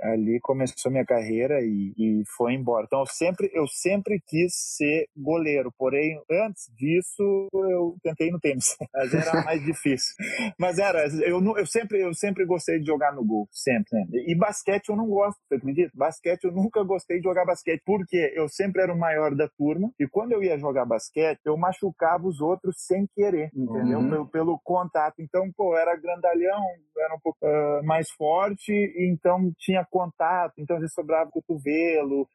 ali 0.00 0.38
começou 0.40 0.92
minha 0.92 1.04
carreira 1.04 1.60
e, 1.60 1.92
e 1.98 2.22
foi 2.36 2.54
embora. 2.54 2.84
Então 2.86 3.00
eu 3.00 3.06
sempre, 3.06 3.50
eu 3.52 3.66
sempre 3.66 4.22
quis 4.24 4.52
ser 4.54 5.08
goleiro, 5.16 5.72
porém 5.88 6.20
antes 6.30 6.70
disso 6.76 7.48
eu 7.54 7.96
tentei 8.02 8.30
no 8.30 8.38
tênis, 8.38 8.76
mas 8.92 9.14
era 9.14 9.42
mais 9.42 9.64
difícil. 9.64 10.14
Mas 10.58 10.78
era, 10.78 11.06
eu, 11.24 11.42
eu 11.56 11.66
sempre, 11.66 12.02
eu 12.02 12.12
sempre 12.12 12.44
gostei 12.44 12.78
de 12.78 12.86
jogar 12.86 13.14
no 13.14 13.24
gol, 13.24 13.48
sempre. 13.50 13.88
sempre. 13.88 14.30
E 14.30 14.34
basquete 14.34 14.90
eu 14.90 14.96
não 14.96 15.08
gosto, 15.08 15.40
você 15.48 15.54
acredita? 15.54 15.90
Basquete 15.94 16.44
eu 16.44 16.52
nunca 16.52 16.82
gostei 16.84 17.18
de 17.18 17.24
jogar 17.24 17.46
basquete, 17.46 17.82
porque 17.86 18.32
eu 18.34 18.48
sempre 18.48 18.82
era 18.82 18.92
o 18.92 18.98
maior 18.98 19.34
da 19.34 19.48
turma 19.48 19.90
e 19.98 20.06
quando 20.06 20.32
eu 20.32 20.42
ia 20.42 20.58
jogar 20.58 20.84
basquete 20.84 21.40
eu 21.46 21.56
machucava 21.56 22.26
os 22.26 22.40
outros 22.40 22.76
sem 22.86 23.06
querer, 23.14 23.50
entendeu? 23.54 24.00
Uhum. 24.00 24.10
Pelo, 24.10 24.28
pelo 24.28 24.60
contato. 24.62 25.14
Então, 25.20 25.50
pô, 25.56 25.72
eu 25.72 25.78
era 25.78 25.96
grandalhão, 25.96 26.62
era 26.98 27.14
um 27.14 27.20
pouco 27.20 27.38
ah, 27.42 27.80
mais 27.82 28.10
forte, 28.10 28.72
então 28.98 29.50
tinha 29.58 29.86
contato, 29.90 30.54
então 30.58 30.76
às 30.76 30.80
vezes 30.80 30.94
sobrava 30.94 31.30
cotovelo, 31.30 32.28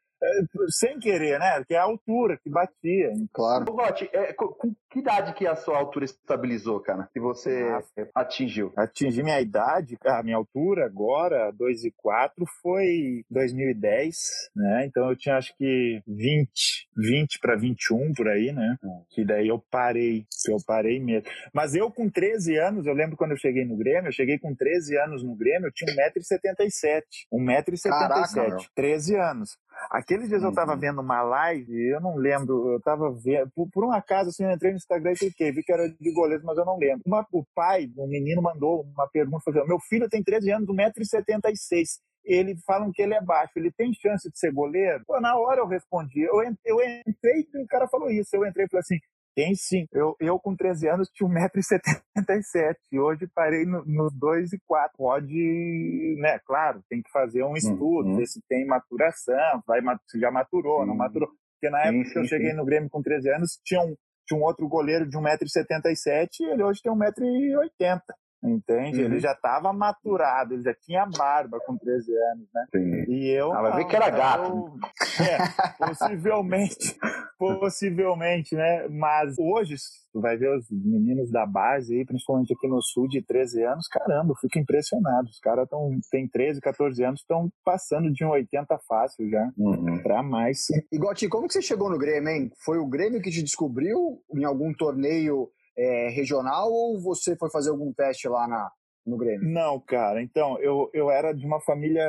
sem 0.70 1.00
querer, 1.00 1.40
né? 1.40 1.64
Que 1.68 1.76
é 1.76 1.78
a 1.78 1.84
altura 1.84 2.38
que 2.42 2.50
batia. 2.50 3.12
Claro. 3.34 3.66
Gotti, 3.66 4.10
é, 4.14 4.34
com 4.34 4.74
que 4.94 5.00
idade 5.00 5.34
que 5.34 5.48
a 5.48 5.56
sua 5.56 5.78
altura 5.78 6.06
estabilizou, 6.06 6.80
cara? 6.80 7.10
Que 7.12 7.20
você 7.20 7.64
Nossa. 7.72 8.10
atingiu? 8.14 8.72
Atingi 8.78 9.24
minha 9.24 9.42
idade, 9.42 9.98
a 10.06 10.22
minha 10.22 10.38
altura 10.38 10.86
agora, 10.86 11.52
2 11.52 11.86
e 11.86 11.92
4, 11.98 12.46
foi 12.62 13.26
2010, 13.30 14.16
né? 14.56 14.86
Então 14.86 15.10
eu 15.10 15.16
tinha 15.18 15.36
acho 15.36 15.52
que 15.58 16.00
20, 16.08 16.88
20 16.96 17.40
para 17.40 17.56
21 17.56 18.14
por 18.14 18.28
aí, 18.28 18.52
né? 18.54 18.78
Que 19.10 19.26
daí 19.26 19.48
eu 19.48 19.60
parei, 19.72 20.26
eu 20.48 20.58
parei 20.66 21.00
mesmo. 21.00 21.28
Mas 21.52 21.74
eu 21.74 21.92
com 21.92 22.08
13 22.08 22.56
anos, 22.60 22.86
eu 22.86 22.94
lembro 22.94 23.18
quando 23.18 23.32
eu 23.32 23.38
cheguei 23.38 23.66
no 23.66 23.76
Grêmio, 23.76 24.10
eu 24.10 24.14
cheguei 24.14 24.38
com 24.38 24.54
13 24.56 24.96
anos 25.00 25.24
no 25.24 25.36
Grêmio, 25.36 25.68
eu 25.68 25.72
tinha 25.74 25.92
1,77m. 25.92 27.02
1,77m, 27.34 27.90
Caraca, 27.90 28.44
meu. 28.50 28.58
13 28.76 29.16
anos. 29.16 29.58
Aqueles 29.90 30.30
dias 30.30 30.44
eu 30.44 30.50
Uhum. 30.50 30.56
tava 30.56 30.76
vendo 30.76 31.02
uma 31.02 31.24
live, 31.24 31.90
eu 31.90 32.00
não 32.00 32.16
lembro, 32.16 32.74
eu 32.74 32.80
tava 32.82 33.12
vendo, 33.12 33.50
por, 33.56 33.68
por 33.72 33.84
um 33.86 33.92
acaso, 33.92 34.30
assim, 34.30 34.44
eu 34.44 34.52
entrei 34.52 34.72
no 34.72 34.78
Instagram 34.84 35.12
e 35.14 35.18
cliquei, 35.18 35.52
vi 35.52 35.64
que 35.64 35.72
era 35.74 35.88
de 35.90 36.14
goleiro, 36.14 36.44
mas 36.46 36.58
eu 36.58 36.66
não 36.66 36.78
lembro. 36.78 37.02
Uma- 37.06 37.26
o 37.32 37.44
pai, 37.56 37.90
um 37.98 38.08
menino, 38.08 38.42
mandou 38.42 38.82
uma 38.84 39.08
pergunta, 39.10 39.44
falou, 39.46 39.68
meu 39.68 39.80
filho 39.80 40.10
tem 40.10 40.24
13 40.24 40.52
anos, 40.52 40.68
1,76m, 40.70 42.02
ele 42.26 42.56
falam 42.66 42.92
que 42.94 43.02
ele 43.02 43.14
é 43.14 43.22
baixo, 43.22 43.52
ele 43.58 43.72
tem 43.72 43.92
chance 43.94 44.30
de 44.30 44.38
ser 44.38 44.52
goleiro? 44.54 45.04
Pô, 45.06 45.20
na 45.20 45.38
hora 45.38 45.60
eu 45.62 45.68
respondi, 45.68 46.22
eu, 46.22 46.42
eu 46.66 46.78
entrei 47.08 47.48
e 47.54 47.64
o 47.64 47.68
cara 47.68 47.88
falou 47.88 48.10
isso, 48.10 48.30
eu 48.36 48.46
entrei 48.46 48.66
e 48.66 48.70
falei 48.70 48.82
assim, 48.82 48.98
tem 49.36 49.56
sim. 49.56 49.88
Eu, 49.92 50.16
eu 50.20 50.40
com 50.40 50.56
13 50.56 50.88
anos 50.88 51.10
tinha 51.12 51.28
1,77m. 51.28 52.76
E 52.92 53.00
hoje 53.00 53.28
parei 53.34 53.66
no- 53.66 53.84
nos 53.86 54.14
2 54.14 54.54
e 54.54 54.60
4. 54.68 54.96
Pode, 54.96 56.16
né? 56.20 56.38
Claro, 56.46 56.84
tem 56.88 57.02
que 57.02 57.10
fazer 57.12 57.44
um 57.44 57.56
estudo, 57.56 58.10
Uhum. 58.10 58.18
ver 58.18 58.28
se 58.28 58.40
tem 58.48 58.64
maturação, 58.66 59.62
vai, 59.66 59.82
se 60.08 60.20
já 60.20 60.30
maturou, 60.32 60.86
não 60.86 60.94
Sim. 60.94 61.00
maturou. 61.00 61.30
Porque 61.60 61.70
na 61.72 61.82
Sim, 61.82 61.88
época 62.00 62.12
que 62.14 62.20
eu 62.20 62.24
sim, 62.24 62.30
cheguei 62.30 62.52
sim. 62.52 62.58
no 62.58 62.66
Grêmio 62.66 62.90
com 62.90 63.02
13 63.02 63.30
anos, 63.30 63.60
tinha 63.66 63.82
tinha 64.26 64.40
um 64.40 64.44
outro 64.44 64.68
goleiro 64.68 65.08
de 65.08 65.18
1,77m 65.18 66.28
e 66.42 66.52
ele 66.52 66.64
hoje 66.64 66.82
tem 66.82 66.92
1,80m. 66.92 68.00
Entende? 68.44 69.00
Uhum. 69.00 69.06
Ele 69.06 69.20
já 69.20 69.32
estava 69.32 69.72
maturado, 69.72 70.54
ele 70.54 70.64
já 70.64 70.74
tinha 70.74 71.06
barba 71.06 71.60
com 71.66 71.78
13 71.78 72.12
anos, 72.32 72.48
né? 72.54 72.66
Sim. 72.76 73.12
E 73.12 73.30
eu. 73.30 73.54
Ah, 73.54 73.62
vai 73.62 73.72
ver 73.78 73.82
não, 73.84 73.88
que 73.88 73.96
era 73.96 74.10
gato. 74.10 74.44
eu- 74.44 75.26
É, 75.26 75.86
possivelmente. 75.88 76.98
possivelmente, 77.40 78.56
né? 78.56 78.88
Mas 78.90 79.36
hoje, 79.40 79.76
tu 80.12 80.20
vai 80.22 80.38
ver 80.38 80.56
os 80.58 80.66
meninos 80.72 81.32
da 81.32 81.46
base 81.46 81.96
aí, 81.96 82.06
principalmente 82.06 82.54
aqui 82.54 82.68
no 82.68 82.82
sul, 82.82 83.08
de 83.08 83.22
13 83.22 83.64
anos, 83.64 83.88
caramba, 83.88 84.32
eu 84.32 84.36
fico 84.38 84.60
impressionado. 84.60 85.28
Os 85.30 85.40
caras 85.40 85.68
tão, 85.70 85.90
têm 86.12 86.28
13, 86.28 86.60
14 86.62 87.04
anos, 87.04 87.22
estão 87.22 87.50
passando 87.64 88.12
de 88.12 88.26
um 88.26 88.30
80 88.30 88.78
fácil 88.88 89.30
já. 89.30 89.50
Uhum. 89.58 90.02
Pra 90.02 90.22
mais. 90.24 90.60
E 90.92 90.98
Gotti, 90.98 91.28
como 91.30 91.48
que 91.48 91.54
você 91.54 91.62
chegou 91.62 91.90
no 91.90 91.98
Grêmio, 91.98 92.30
hein? 92.30 92.52
Foi 92.64 92.78
o 92.78 92.88
Grêmio 92.88 93.22
que 93.22 93.32
te 93.32 93.42
descobriu 93.44 94.22
em 94.36 94.44
algum 94.44 94.74
torneio 94.74 95.48
é, 95.78 96.10
regional 96.10 96.72
ou 96.72 97.00
você 97.02 97.36
foi 97.36 97.50
fazer 97.50 97.70
algum 97.70 97.92
teste 97.94 98.28
lá 98.28 98.48
na, 98.48 98.72
no 99.06 99.18
Grêmio? 99.18 99.48
Não, 99.50 99.80
cara. 99.80 100.22
Então, 100.22 100.58
eu, 100.60 100.90
eu 100.94 101.12
era 101.12 101.34
de 101.34 101.46
uma 101.46 101.60
família 101.62 102.06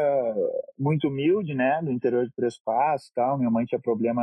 muito 0.79 1.09
humilde, 1.09 1.55
né? 1.55 1.81
Do 1.83 1.93
interior 1.93 2.25
de 2.25 2.35
Três 2.35 2.59
Passos 2.63 3.11
tal. 3.15 3.39
Minha 3.39 3.51
mãe 3.51 3.65
tinha 3.65 3.81
problema, 3.81 4.23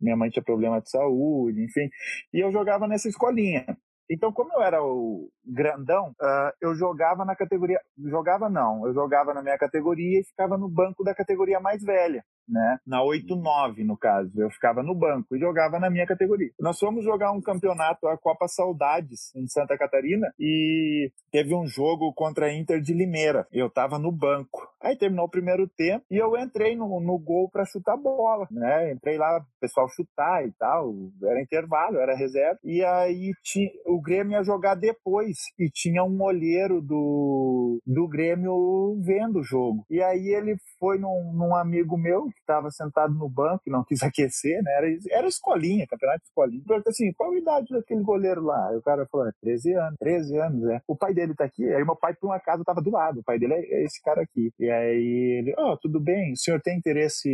minha 0.00 0.16
mãe 0.16 0.30
tinha 0.30 0.44
problema 0.44 0.80
de 0.80 0.90
saúde, 0.90 1.62
enfim. 1.62 1.88
E 2.32 2.44
eu 2.44 2.52
jogava 2.52 2.86
nessa 2.86 3.08
escolinha. 3.08 3.64
Então, 4.10 4.30
como 4.32 4.52
eu 4.52 4.62
era 4.62 4.82
o 4.84 5.30
grandão, 5.44 6.10
uh, 6.20 6.52
eu 6.60 6.74
jogava 6.74 7.24
na 7.24 7.34
categoria. 7.34 7.80
Jogava 7.98 8.50
não, 8.50 8.86
eu 8.86 8.92
jogava 8.92 9.32
na 9.32 9.42
minha 9.42 9.56
categoria 9.56 10.20
e 10.20 10.24
ficava 10.24 10.58
no 10.58 10.68
banco 10.68 11.02
da 11.02 11.14
categoria 11.14 11.58
mais 11.58 11.82
velha 11.82 12.22
né? 12.48 12.78
Na 12.86 13.00
8-9, 13.02 13.84
no 13.84 13.96
caso. 13.96 14.30
Eu 14.36 14.50
ficava 14.50 14.82
no 14.82 14.94
banco 14.94 15.34
e 15.34 15.38
jogava 15.38 15.78
na 15.78 15.90
minha 15.90 16.06
categoria. 16.06 16.50
Nós 16.60 16.78
fomos 16.78 17.04
jogar 17.04 17.32
um 17.32 17.40
campeonato, 17.40 18.06
a 18.06 18.16
Copa 18.16 18.46
Saudades, 18.48 19.34
em 19.34 19.46
Santa 19.46 19.76
Catarina, 19.76 20.32
e 20.38 21.10
teve 21.30 21.54
um 21.54 21.66
jogo 21.66 22.12
contra 22.14 22.46
a 22.46 22.54
Inter 22.54 22.80
de 22.80 22.94
Limeira. 22.94 23.46
Eu 23.52 23.70
tava 23.70 23.98
no 23.98 24.12
banco. 24.12 24.68
Aí 24.82 24.96
terminou 24.96 25.26
o 25.26 25.30
primeiro 25.30 25.66
tempo 25.66 26.04
e 26.10 26.16
eu 26.16 26.36
entrei 26.36 26.76
no, 26.76 27.00
no 27.00 27.18
gol 27.18 27.48
para 27.50 27.64
chutar 27.64 27.96
bola, 27.96 28.46
né? 28.50 28.92
Entrei 28.92 29.16
lá, 29.16 29.38
o 29.38 29.60
pessoal 29.60 29.88
chutar 29.88 30.46
e 30.46 30.52
tal. 30.52 30.92
Era 31.22 31.40
intervalo, 31.40 31.98
era 31.98 32.16
reserva. 32.16 32.58
E 32.62 32.84
aí 32.84 33.32
tinha, 33.42 33.70
o 33.86 34.00
Grêmio 34.00 34.32
ia 34.32 34.42
jogar 34.42 34.74
depois 34.74 35.36
e 35.58 35.70
tinha 35.70 36.04
um 36.04 36.22
olheiro 36.22 36.82
do, 36.82 37.80
do 37.86 38.06
Grêmio 38.08 39.00
vendo 39.02 39.40
o 39.40 39.44
jogo. 39.44 39.84
E 39.90 40.02
aí 40.02 40.28
ele 40.28 40.56
foi 40.78 40.98
num, 40.98 41.32
num 41.32 41.54
amigo 41.54 41.96
meu 41.96 42.28
que 42.34 42.40
estava 42.40 42.70
sentado 42.70 43.14
no 43.14 43.28
banco 43.28 43.62
e 43.66 43.70
não 43.70 43.84
quis 43.84 44.02
aquecer, 44.02 44.62
né? 44.62 44.72
Era, 44.76 44.86
era 45.10 45.28
escolinha, 45.28 45.86
campeonato 45.86 46.20
de 46.20 46.26
escolinha. 46.26 46.62
Perguntou 46.66 46.90
assim, 46.90 47.12
qual 47.12 47.32
a 47.32 47.38
idade 47.38 47.66
daquele 47.70 48.02
goleiro 48.02 48.42
lá? 48.42 48.68
Aí 48.68 48.76
o 48.76 48.82
cara 48.82 49.06
falou, 49.10 49.30
13 49.40 49.72
é, 49.72 49.78
anos, 49.78 49.96
13 49.98 50.38
anos, 50.38 50.70
é. 50.70 50.80
O 50.86 50.96
pai 50.96 51.14
dele 51.14 51.34
tá 51.34 51.44
aqui. 51.44 51.64
Aí 51.72 51.84
meu 51.84 51.96
pai, 51.96 52.14
por 52.14 52.28
um 52.28 52.32
acaso, 52.32 52.64
tava 52.64 52.82
do 52.82 52.90
lado. 52.90 53.20
O 53.20 53.24
pai 53.24 53.38
dele 53.38 53.54
é, 53.54 53.58
é 53.58 53.84
esse 53.84 54.02
cara 54.02 54.22
aqui. 54.22 54.52
E 54.58 54.70
aí 54.70 55.38
ele, 55.38 55.54
ó, 55.58 55.72
oh, 55.72 55.78
tudo 55.78 56.00
bem, 56.00 56.32
o 56.32 56.36
senhor 56.36 56.60
tem 56.60 56.76
interesse 56.76 57.28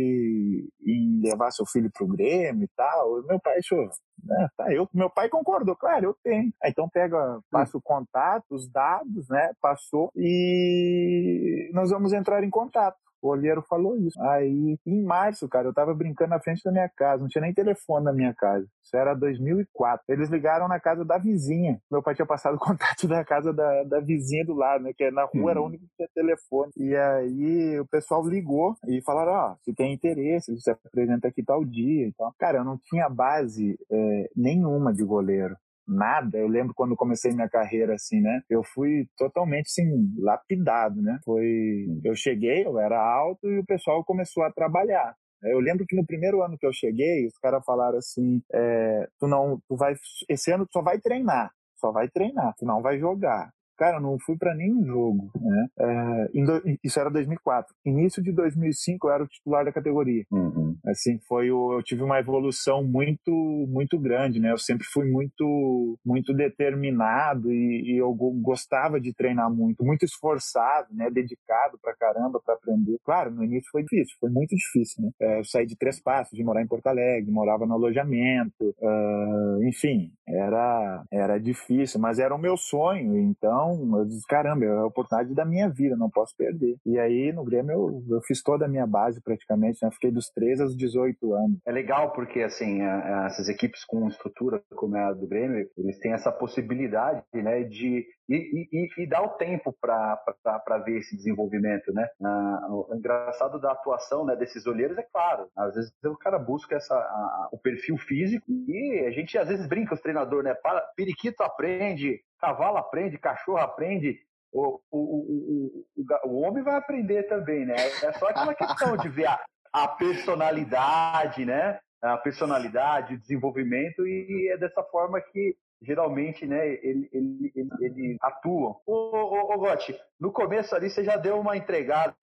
em 0.85 1.21
levar 1.21 1.51
seu 1.51 1.65
filho 1.65 1.89
pro 1.93 2.07
Grêmio 2.07 2.63
e 2.63 2.69
tal? 2.75 3.19
E 3.19 3.27
meu 3.27 3.39
pai 3.39 3.57
achou, 3.57 3.89
né? 4.23 4.47
Tá, 4.57 4.73
eu, 4.73 4.87
meu 4.93 5.09
pai 5.09 5.29
concordou, 5.29 5.75
claro, 5.75 6.05
eu 6.05 6.15
tenho. 6.23 6.51
Aí, 6.61 6.71
então 6.71 6.87
pega, 6.89 7.39
passa 7.49 7.77
o 7.77 7.81
contato, 7.81 8.45
os 8.51 8.69
dados, 8.69 9.27
né? 9.29 9.51
Passou 9.61 10.11
e 10.15 11.69
nós 11.73 11.89
vamos 11.89 12.13
entrar 12.13 12.43
em 12.43 12.49
contato. 12.49 12.97
O 13.21 13.29
olheiro 13.29 13.61
falou 13.61 13.95
isso. 13.97 14.19
Aí, 14.21 14.77
em 14.85 15.03
março, 15.03 15.47
cara, 15.47 15.67
eu 15.67 15.73
tava 15.73 15.93
brincando 15.93 16.31
na 16.31 16.39
frente 16.39 16.63
da 16.63 16.71
minha 16.71 16.89
casa, 16.89 17.21
não 17.21 17.27
tinha 17.27 17.41
nem 17.41 17.53
telefone 17.53 18.05
na 18.05 18.13
minha 18.13 18.33
casa. 18.33 18.65
Isso 18.83 18.97
era 18.97 19.13
2004. 19.13 20.03
Eles 20.09 20.29
ligaram 20.29 20.67
na 20.67 20.79
casa 20.79 21.05
da 21.05 21.17
vizinha. 21.17 21.79
Meu 21.91 22.01
pai 22.01 22.15
tinha 22.15 22.25
passado 22.25 22.55
o 22.57 22.59
contato 22.59 23.07
da 23.07 23.23
casa 23.23 23.53
da, 23.53 23.83
da 23.83 23.99
vizinha 23.99 24.45
do 24.45 24.53
lado, 24.53 24.83
né? 24.83 24.91
Que 24.95 25.11
na 25.11 25.23
rua 25.23 25.43
uhum. 25.43 25.49
era 25.49 25.61
o 25.61 25.65
único 25.65 25.85
que 25.85 25.95
tinha 25.97 26.09
telefone. 26.13 26.71
E 26.77 26.95
aí 26.95 27.79
o 27.79 27.87
pessoal 27.87 28.27
ligou 28.27 28.75
e 28.87 29.01
falaram: 29.03 29.31
Ó, 29.31 29.51
oh, 29.51 29.55
se 29.63 29.73
tem 29.73 29.93
interesse, 29.93 30.53
você 30.53 30.71
apresenta 30.71 31.27
aqui 31.27 31.43
tal 31.43 31.63
dia 31.63 32.07
e 32.07 32.13
tal. 32.13 32.33
Cara, 32.39 32.59
eu 32.59 32.63
não 32.63 32.77
tinha 32.77 33.07
base 33.09 33.77
é, 33.91 34.29
nenhuma 34.35 34.93
de 34.93 35.03
goleiro 35.03 35.55
nada. 35.87 36.37
Eu 36.37 36.47
lembro 36.47 36.73
quando 36.75 36.95
comecei 36.95 37.31
minha 37.31 37.49
carreira 37.49 37.95
assim, 37.95 38.21
né? 38.21 38.41
Eu 38.49 38.63
fui 38.63 39.07
totalmente 39.17 39.67
assim 39.67 40.13
lapidado, 40.17 41.01
né? 41.01 41.19
Foi, 41.25 41.87
eu 42.03 42.15
cheguei, 42.15 42.65
eu 42.65 42.79
era 42.79 42.99
alto 42.99 43.47
e 43.49 43.59
o 43.59 43.65
pessoal 43.65 44.03
começou 44.03 44.43
a 44.43 44.51
trabalhar. 44.51 45.15
Eu 45.43 45.59
lembro 45.59 45.85
que 45.87 45.95
no 45.95 46.05
primeiro 46.05 46.43
ano 46.43 46.57
que 46.57 46.65
eu 46.65 46.73
cheguei, 46.73 47.25
os 47.25 47.37
caras 47.39 47.63
falaram 47.65 47.97
assim: 47.97 48.41
é, 48.53 49.07
tu 49.19 49.27
não, 49.27 49.59
tu 49.67 49.75
vai, 49.75 49.95
esse 50.29 50.51
ano 50.51 50.65
tu 50.65 50.73
só 50.73 50.81
vai 50.81 50.99
treinar, 50.99 51.51
só 51.77 51.91
vai 51.91 52.07
treinar, 52.09 52.53
tu 52.57 52.65
não 52.65 52.81
vai 52.81 52.99
jogar. 52.99 53.51
Cara, 53.81 53.97
eu 53.97 54.01
não 54.01 54.15
fui 54.23 54.37
para 54.37 54.53
nenhum 54.53 54.85
jogo, 54.85 55.31
né? 55.41 55.67
É, 55.79 56.27
do, 56.45 56.61
isso 56.83 56.99
era 56.99 57.09
2004. 57.09 57.73
Início 57.83 58.21
de 58.21 58.31
2005 58.31 59.07
eu 59.07 59.11
era 59.11 59.23
o 59.23 59.27
titular 59.27 59.65
da 59.65 59.71
categoria. 59.71 60.23
Uhum. 60.31 60.77
Assim, 60.85 61.17
foi 61.27 61.49
o, 61.49 61.73
eu 61.73 61.81
tive 61.81 62.03
uma 62.03 62.19
evolução 62.19 62.83
muito, 62.83 63.31
muito 63.67 63.97
grande, 63.97 64.39
né? 64.39 64.51
Eu 64.51 64.59
sempre 64.59 64.85
fui 64.93 65.09
muito, 65.09 65.97
muito 66.05 66.31
determinado 66.31 67.51
e, 67.51 67.95
e 67.95 67.97
eu 67.97 68.13
gostava 68.13 69.01
de 69.01 69.15
treinar 69.15 69.51
muito, 69.51 69.83
muito 69.83 70.05
esforçado, 70.05 70.93
né? 70.93 71.09
Dedicado 71.09 71.79
pra 71.81 71.95
caramba 71.95 72.39
para 72.45 72.53
aprender. 72.53 72.99
Claro, 73.03 73.31
no 73.31 73.43
início 73.43 73.67
foi 73.71 73.81
difícil, 73.81 74.15
foi 74.19 74.29
muito 74.29 74.55
difícil, 74.55 75.05
né? 75.05 75.09
É, 75.19 75.39
eu 75.39 75.43
saí 75.43 75.65
de 75.65 75.75
Três 75.75 75.99
Passos, 75.99 76.37
de 76.37 76.43
morar 76.43 76.61
em 76.61 76.67
Porto 76.67 76.85
Alegre, 76.85 77.31
morava 77.31 77.65
no 77.65 77.73
alojamento, 77.73 78.75
uh, 78.79 79.63
enfim, 79.67 80.11
era, 80.27 81.03
era 81.11 81.39
difícil, 81.39 81.99
mas 81.99 82.19
era 82.19 82.35
o 82.35 82.37
meu 82.37 82.55
sonho, 82.55 83.17
então 83.17 83.70
então, 83.71 83.99
eu 83.99 84.05
disse, 84.05 84.25
caramba, 84.27 84.65
é 84.65 84.69
a 84.69 84.85
oportunidade 84.85 85.33
da 85.33 85.45
minha 85.45 85.69
vida, 85.69 85.95
não 85.95 86.09
posso 86.09 86.35
perder. 86.35 86.77
E 86.85 86.99
aí, 86.99 87.31
no 87.31 87.43
Grêmio, 87.43 87.71
eu, 87.71 88.15
eu 88.15 88.21
fiz 88.21 88.41
toda 88.41 88.65
a 88.65 88.67
minha 88.67 88.85
base 88.85 89.21
praticamente, 89.21 89.79
né? 89.81 89.89
Fiquei 89.91 90.11
dos 90.11 90.29
13 90.29 90.63
aos 90.63 90.75
18 90.75 91.33
anos. 91.33 91.57
É 91.65 91.71
legal 91.71 92.11
porque, 92.11 92.41
assim, 92.41 92.81
essas 93.25 93.47
equipes 93.49 93.85
com 93.85 94.07
estrutura 94.07 94.61
como 94.75 94.97
é 94.97 95.03
a 95.03 95.13
do 95.13 95.27
Grêmio, 95.27 95.67
eles 95.77 95.99
têm 95.99 96.13
essa 96.13 96.31
possibilidade, 96.31 97.23
né, 97.33 97.63
de 97.63 98.05
e, 98.35 98.69
e, 98.71 99.03
e 99.03 99.07
dar 99.07 99.21
o 99.21 99.29
tempo 99.29 99.75
para 99.81 100.77
ver 100.85 100.97
esse 100.97 101.15
desenvolvimento, 101.15 101.93
né? 101.93 102.07
Ah, 102.23 102.67
o 102.69 102.95
engraçado 102.95 103.59
da 103.59 103.71
atuação 103.71 104.25
né, 104.25 104.35
desses 104.35 104.65
olheiros 104.65 104.97
é 104.97 105.03
claro, 105.03 105.49
às 105.55 105.75
vezes 105.75 105.91
o 106.03 106.17
cara 106.17 106.39
busca 106.39 106.75
essa, 106.75 106.95
a, 106.95 107.49
o 107.51 107.57
perfil 107.57 107.97
físico 107.97 108.45
e 108.67 109.05
a 109.05 109.11
gente 109.11 109.37
às 109.37 109.47
vezes 109.47 109.67
brinca 109.67 109.93
os 109.93 110.01
treinadores, 110.01 110.45
né? 110.45 110.53
Para, 110.53 110.81
periquito 110.95 111.43
aprende, 111.43 112.21
cavalo 112.39 112.77
aprende, 112.77 113.17
cachorro 113.17 113.57
aprende, 113.57 114.19
o, 114.51 114.79
o, 114.91 114.99
o, 114.99 115.85
o, 115.97 116.29
o 116.29 116.41
homem 116.41 116.63
vai 116.63 116.75
aprender 116.75 117.23
também, 117.23 117.65
né? 117.65 117.75
É 117.75 118.11
só 118.13 118.27
aquela 118.27 118.53
questão 118.53 118.97
de 118.97 119.09
ver 119.09 119.27
a, 119.27 119.39
a 119.73 119.87
personalidade, 119.87 121.45
né? 121.45 121.79
A 122.01 122.17
personalidade, 122.17 123.13
o 123.13 123.19
desenvolvimento, 123.19 124.05
e 124.05 124.49
é 124.51 124.57
dessa 124.57 124.83
forma 124.83 125.21
que 125.21 125.55
geralmente, 125.81 126.45
né, 126.45 126.67
ele, 126.67 127.09
ele, 127.11 127.51
ele, 127.55 127.69
ele 127.79 128.17
atua. 128.21 128.79
Ô, 128.85 128.93
ô, 128.93 129.53
ô, 129.53 129.57
Gotti, 129.57 129.97
no 130.19 130.31
começo 130.31 130.75
ali 130.75 130.89
você 130.89 131.03
já 131.03 131.17
deu 131.17 131.39
uma 131.39 131.57
entregada 131.57 132.15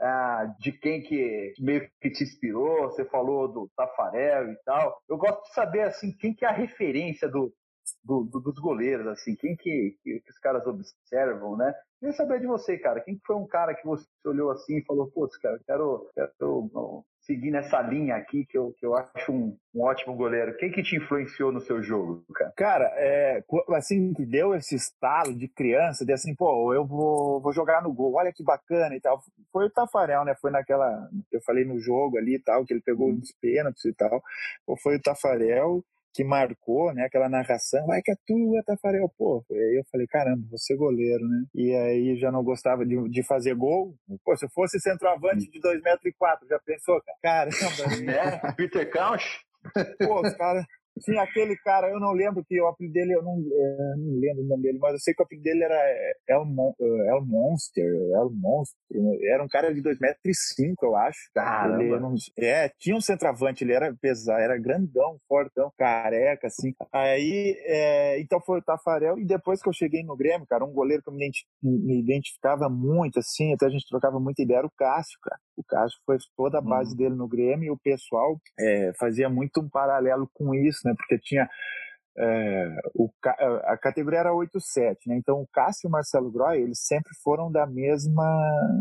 ah, 0.00 0.54
de 0.58 0.72
quem 0.72 1.02
que 1.02 1.52
meio 1.58 1.88
que 2.00 2.10
te 2.10 2.22
inspirou, 2.22 2.82
você 2.82 3.04
falou 3.04 3.48
do 3.48 3.70
Tafarel 3.76 4.52
e 4.52 4.56
tal. 4.64 4.98
Eu 5.08 5.18
gosto 5.18 5.42
de 5.42 5.54
saber, 5.54 5.82
assim, 5.82 6.12
quem 6.16 6.34
que 6.34 6.44
é 6.44 6.48
a 6.48 6.52
referência 6.52 7.28
do, 7.28 7.52
do, 8.02 8.24
do, 8.24 8.40
dos 8.40 8.58
goleiros, 8.58 9.06
assim, 9.08 9.34
quem 9.36 9.56
que, 9.56 9.96
que, 10.02 10.20
que, 10.20 10.30
os 10.30 10.38
caras 10.38 10.66
observam, 10.66 11.56
né? 11.56 11.74
Queria 11.98 12.14
saber 12.14 12.40
de 12.40 12.46
você, 12.46 12.78
cara, 12.78 13.00
quem 13.00 13.20
foi 13.26 13.36
um 13.36 13.46
cara 13.46 13.74
que 13.74 13.84
você 13.84 14.06
olhou 14.24 14.50
assim 14.50 14.78
e 14.78 14.84
falou, 14.84 15.10
putz, 15.10 15.36
cara, 15.36 15.60
quero, 15.66 16.10
quero 16.14 16.32
seguir 17.20 17.50
nessa 17.50 17.80
linha 17.82 18.16
aqui 18.16 18.44
que 18.46 18.56
eu, 18.56 18.72
que 18.78 18.84
eu 18.84 18.94
acho 18.96 19.32
um, 19.32 19.56
um 19.74 19.82
ótimo 19.82 20.14
goleiro. 20.14 20.56
Quem 20.56 20.70
que 20.70 20.82
te 20.82 20.96
influenciou 20.96 21.52
no 21.52 21.60
seu 21.60 21.82
jogo, 21.82 22.24
cara? 22.34 22.52
Cara, 22.56 22.84
é, 22.96 23.42
assim, 23.74 24.12
que 24.14 24.24
deu 24.24 24.54
esse 24.54 24.74
estalo 24.74 25.34
de 25.36 25.48
criança, 25.48 26.04
de 26.04 26.12
assim, 26.12 26.34
pô, 26.34 26.72
eu 26.74 26.86
vou, 26.86 27.40
vou 27.40 27.52
jogar 27.52 27.82
no 27.82 27.92
gol, 27.92 28.14
olha 28.14 28.32
que 28.32 28.42
bacana 28.42 28.94
e 28.94 29.00
tal. 29.00 29.20
Foi 29.52 29.66
o 29.66 29.70
Tafarel, 29.70 30.24
né? 30.24 30.34
Foi 30.40 30.50
naquela, 30.50 31.08
eu 31.30 31.40
falei 31.42 31.64
no 31.64 31.78
jogo 31.78 32.18
ali 32.18 32.36
e 32.36 32.42
tal, 32.42 32.64
que 32.64 32.72
ele 32.72 32.82
pegou 32.82 33.12
os 33.12 33.32
pênaltis 33.40 33.84
e 33.84 33.92
tal. 33.92 34.22
Foi 34.82 34.96
o 34.96 35.02
Tafarel 35.02 35.84
que 36.12 36.24
marcou, 36.24 36.92
né? 36.92 37.04
Aquela 37.04 37.28
narração, 37.28 37.86
vai 37.86 38.00
que 38.02 38.10
é 38.10 38.14
tua, 38.26 38.62
Tafarel, 38.64 39.08
pô. 39.16 39.44
E 39.50 39.54
aí 39.54 39.76
eu 39.78 39.84
falei, 39.90 40.06
caramba, 40.06 40.42
vou 40.48 40.58
ser 40.58 40.76
goleiro, 40.76 41.26
né? 41.28 41.44
E 41.54 41.74
aí 41.74 42.16
já 42.16 42.30
não 42.30 42.42
gostava 42.42 42.84
de, 42.84 42.96
de 43.08 43.22
fazer 43.26 43.54
gol. 43.54 43.94
Pô, 44.24 44.36
se 44.36 44.44
eu 44.44 44.50
fosse 44.50 44.80
centroavante 44.80 45.50
de 45.50 45.60
2,4 45.60 45.82
metros, 45.82 46.06
e 46.06 46.12
quatro, 46.12 46.48
já 46.48 46.58
pensou, 46.58 47.00
cara? 47.22 47.50
Caramba. 47.50 47.70
Né? 48.00 48.54
Peter 48.56 48.90
Couch? 48.90 49.40
Pô, 49.98 50.20
os 50.22 50.34
caras 50.34 50.64
tinha 51.00 51.22
aquele 51.22 51.56
cara, 51.56 51.90
eu 51.90 52.00
não 52.00 52.12
lembro 52.12 52.44
que 52.44 52.60
o 52.60 52.66
apelido 52.66 52.92
dele, 52.92 53.14
eu 53.14 53.22
não, 53.22 53.32
é, 53.32 53.96
não 53.96 54.20
lembro 54.20 54.42
o 54.42 54.48
nome 54.48 54.62
dele, 54.62 54.78
mas 54.78 54.92
eu 54.92 54.98
sei 55.00 55.14
que 55.14 55.22
o 55.22 55.24
apelido 55.24 55.44
dele 55.44 55.64
era 55.64 55.74
El, 56.28 56.42
El 57.08 57.26
Monster, 57.26 57.84
El 57.86 58.30
Monster, 58.32 58.80
era 59.32 59.42
um 59.42 59.48
cara 59.48 59.72
de 59.72 59.82
2,5 59.82 59.98
metros, 60.00 60.20
e 60.24 60.34
cinco, 60.34 60.86
eu 60.86 60.96
acho. 60.96 61.18
Ele, 61.80 61.98
não, 61.98 62.14
é, 62.38 62.70
tinha 62.78 62.96
um 62.96 63.00
centroavante, 63.00 63.64
ele 63.64 63.72
era 63.72 63.94
pesado, 64.00 64.40
era 64.40 64.58
grandão, 64.58 65.18
fortão, 65.28 65.72
careca, 65.78 66.46
assim. 66.46 66.72
Aí, 66.92 67.56
é, 67.66 68.20
então 68.20 68.40
foi 68.40 68.58
o 68.58 68.62
Tafarel, 68.62 69.18
e 69.18 69.24
depois 69.24 69.62
que 69.62 69.68
eu 69.68 69.72
cheguei 69.72 70.02
no 70.02 70.16
Grêmio, 70.16 70.46
cara, 70.46 70.64
um 70.64 70.72
goleiro 70.72 71.02
que 71.02 71.08
eu 71.08 71.14
me, 71.14 71.30
me 71.62 72.00
identificava 72.00 72.68
muito, 72.68 73.18
assim, 73.18 73.52
até 73.54 73.66
a 73.66 73.70
gente 73.70 73.88
trocava 73.88 74.18
muita 74.18 74.42
ideia, 74.42 74.58
era 74.58 74.66
o 74.66 74.72
Cássio, 74.76 75.18
cara. 75.22 75.40
O 75.56 75.64
Cássio 75.64 75.98
foi 76.06 76.16
toda 76.36 76.58
a 76.58 76.62
base 76.62 76.94
hum. 76.94 76.96
dele 76.96 77.14
no 77.14 77.28
Grêmio, 77.28 77.66
e 77.66 77.70
o 77.70 77.78
pessoal 77.78 78.38
é, 78.58 78.92
fazia 78.98 79.28
muito 79.28 79.60
um 79.60 79.68
paralelo 79.68 80.28
com 80.34 80.54
isso, 80.54 80.80
né? 80.84 80.89
Porque 80.94 81.18
tinha 81.18 81.48
é, 82.18 82.76
o, 82.94 83.08
a 83.64 83.76
categoria 83.76 84.20
era 84.20 84.32
8-7, 84.32 84.96
né? 85.06 85.16
Então 85.16 85.40
o 85.40 85.46
Cássio 85.52 85.86
e 85.86 85.88
o 85.88 85.90
Marcelo 85.90 86.30
Groy, 86.30 86.60
eles 86.60 86.80
sempre 86.80 87.10
foram 87.22 87.50
da 87.50 87.66
mesma, 87.66 88.26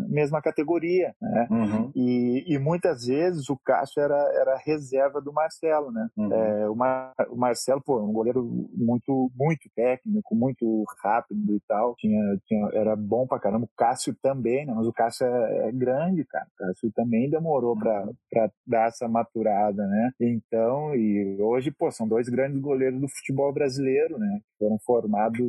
mesma 0.10 0.42
categoria, 0.42 1.14
né? 1.22 1.48
Uhum. 1.50 1.92
E, 1.96 2.44
e, 2.48 2.60
muitas 2.60 3.06
vezes 3.06 3.50
o 3.50 3.58
Cássio 3.58 4.02
era, 4.02 4.18
era 4.34 4.58
reserva 4.58 5.22
do 5.22 5.32
Marcelo, 5.32 5.92
né? 5.92 6.08
Uhum. 6.18 6.34
É, 6.34 6.70
o, 6.70 6.76
Mar, 6.76 7.14
o, 7.30 7.38
Marcelo, 7.38 7.82
pô, 7.82 8.02
um 8.02 8.12
goleiro 8.12 8.44
muito, 8.74 9.32
muito 9.36 9.70
técnico, 9.76 10.36
muito 10.36 10.84
rápido 11.04 11.56
e 11.56 11.60
tal, 11.68 11.96
tinha, 11.98 12.38
tinha, 12.46 12.70
era 12.74 12.96
bom 12.96 13.28
pra 13.28 13.40
caramba. 13.40 13.66
O 13.66 13.78
Cássio 13.78 14.16
também, 14.22 14.66
né? 14.66 14.74
Mas 14.76 14.88
o 14.88 14.94
Cássio 14.94 15.28
é, 15.28 15.70
é 15.70 15.72
grande, 15.72 16.26
cara. 16.26 16.48
O 16.54 16.58
Cássio 16.58 16.92
também 16.94 17.30
demorou 17.30 17.74
uhum. 17.74 17.80
pra, 17.80 18.10
pra 18.30 18.52
dar 18.66 18.88
essa 18.88 19.08
maturada, 19.08 19.86
né? 19.88 20.12
Então, 20.20 20.96
e 20.96 21.38
hoje, 21.42 21.72
pô, 21.72 21.92
são 21.92 22.08
dois 22.08 22.28
grandes 22.28 22.60
goleiros 22.60 23.00
do 23.00 23.08
futebol 23.20 23.54
brasileiro, 23.54 24.18
né? 24.18 24.40
Foram 24.58 24.78
formados 24.86 25.40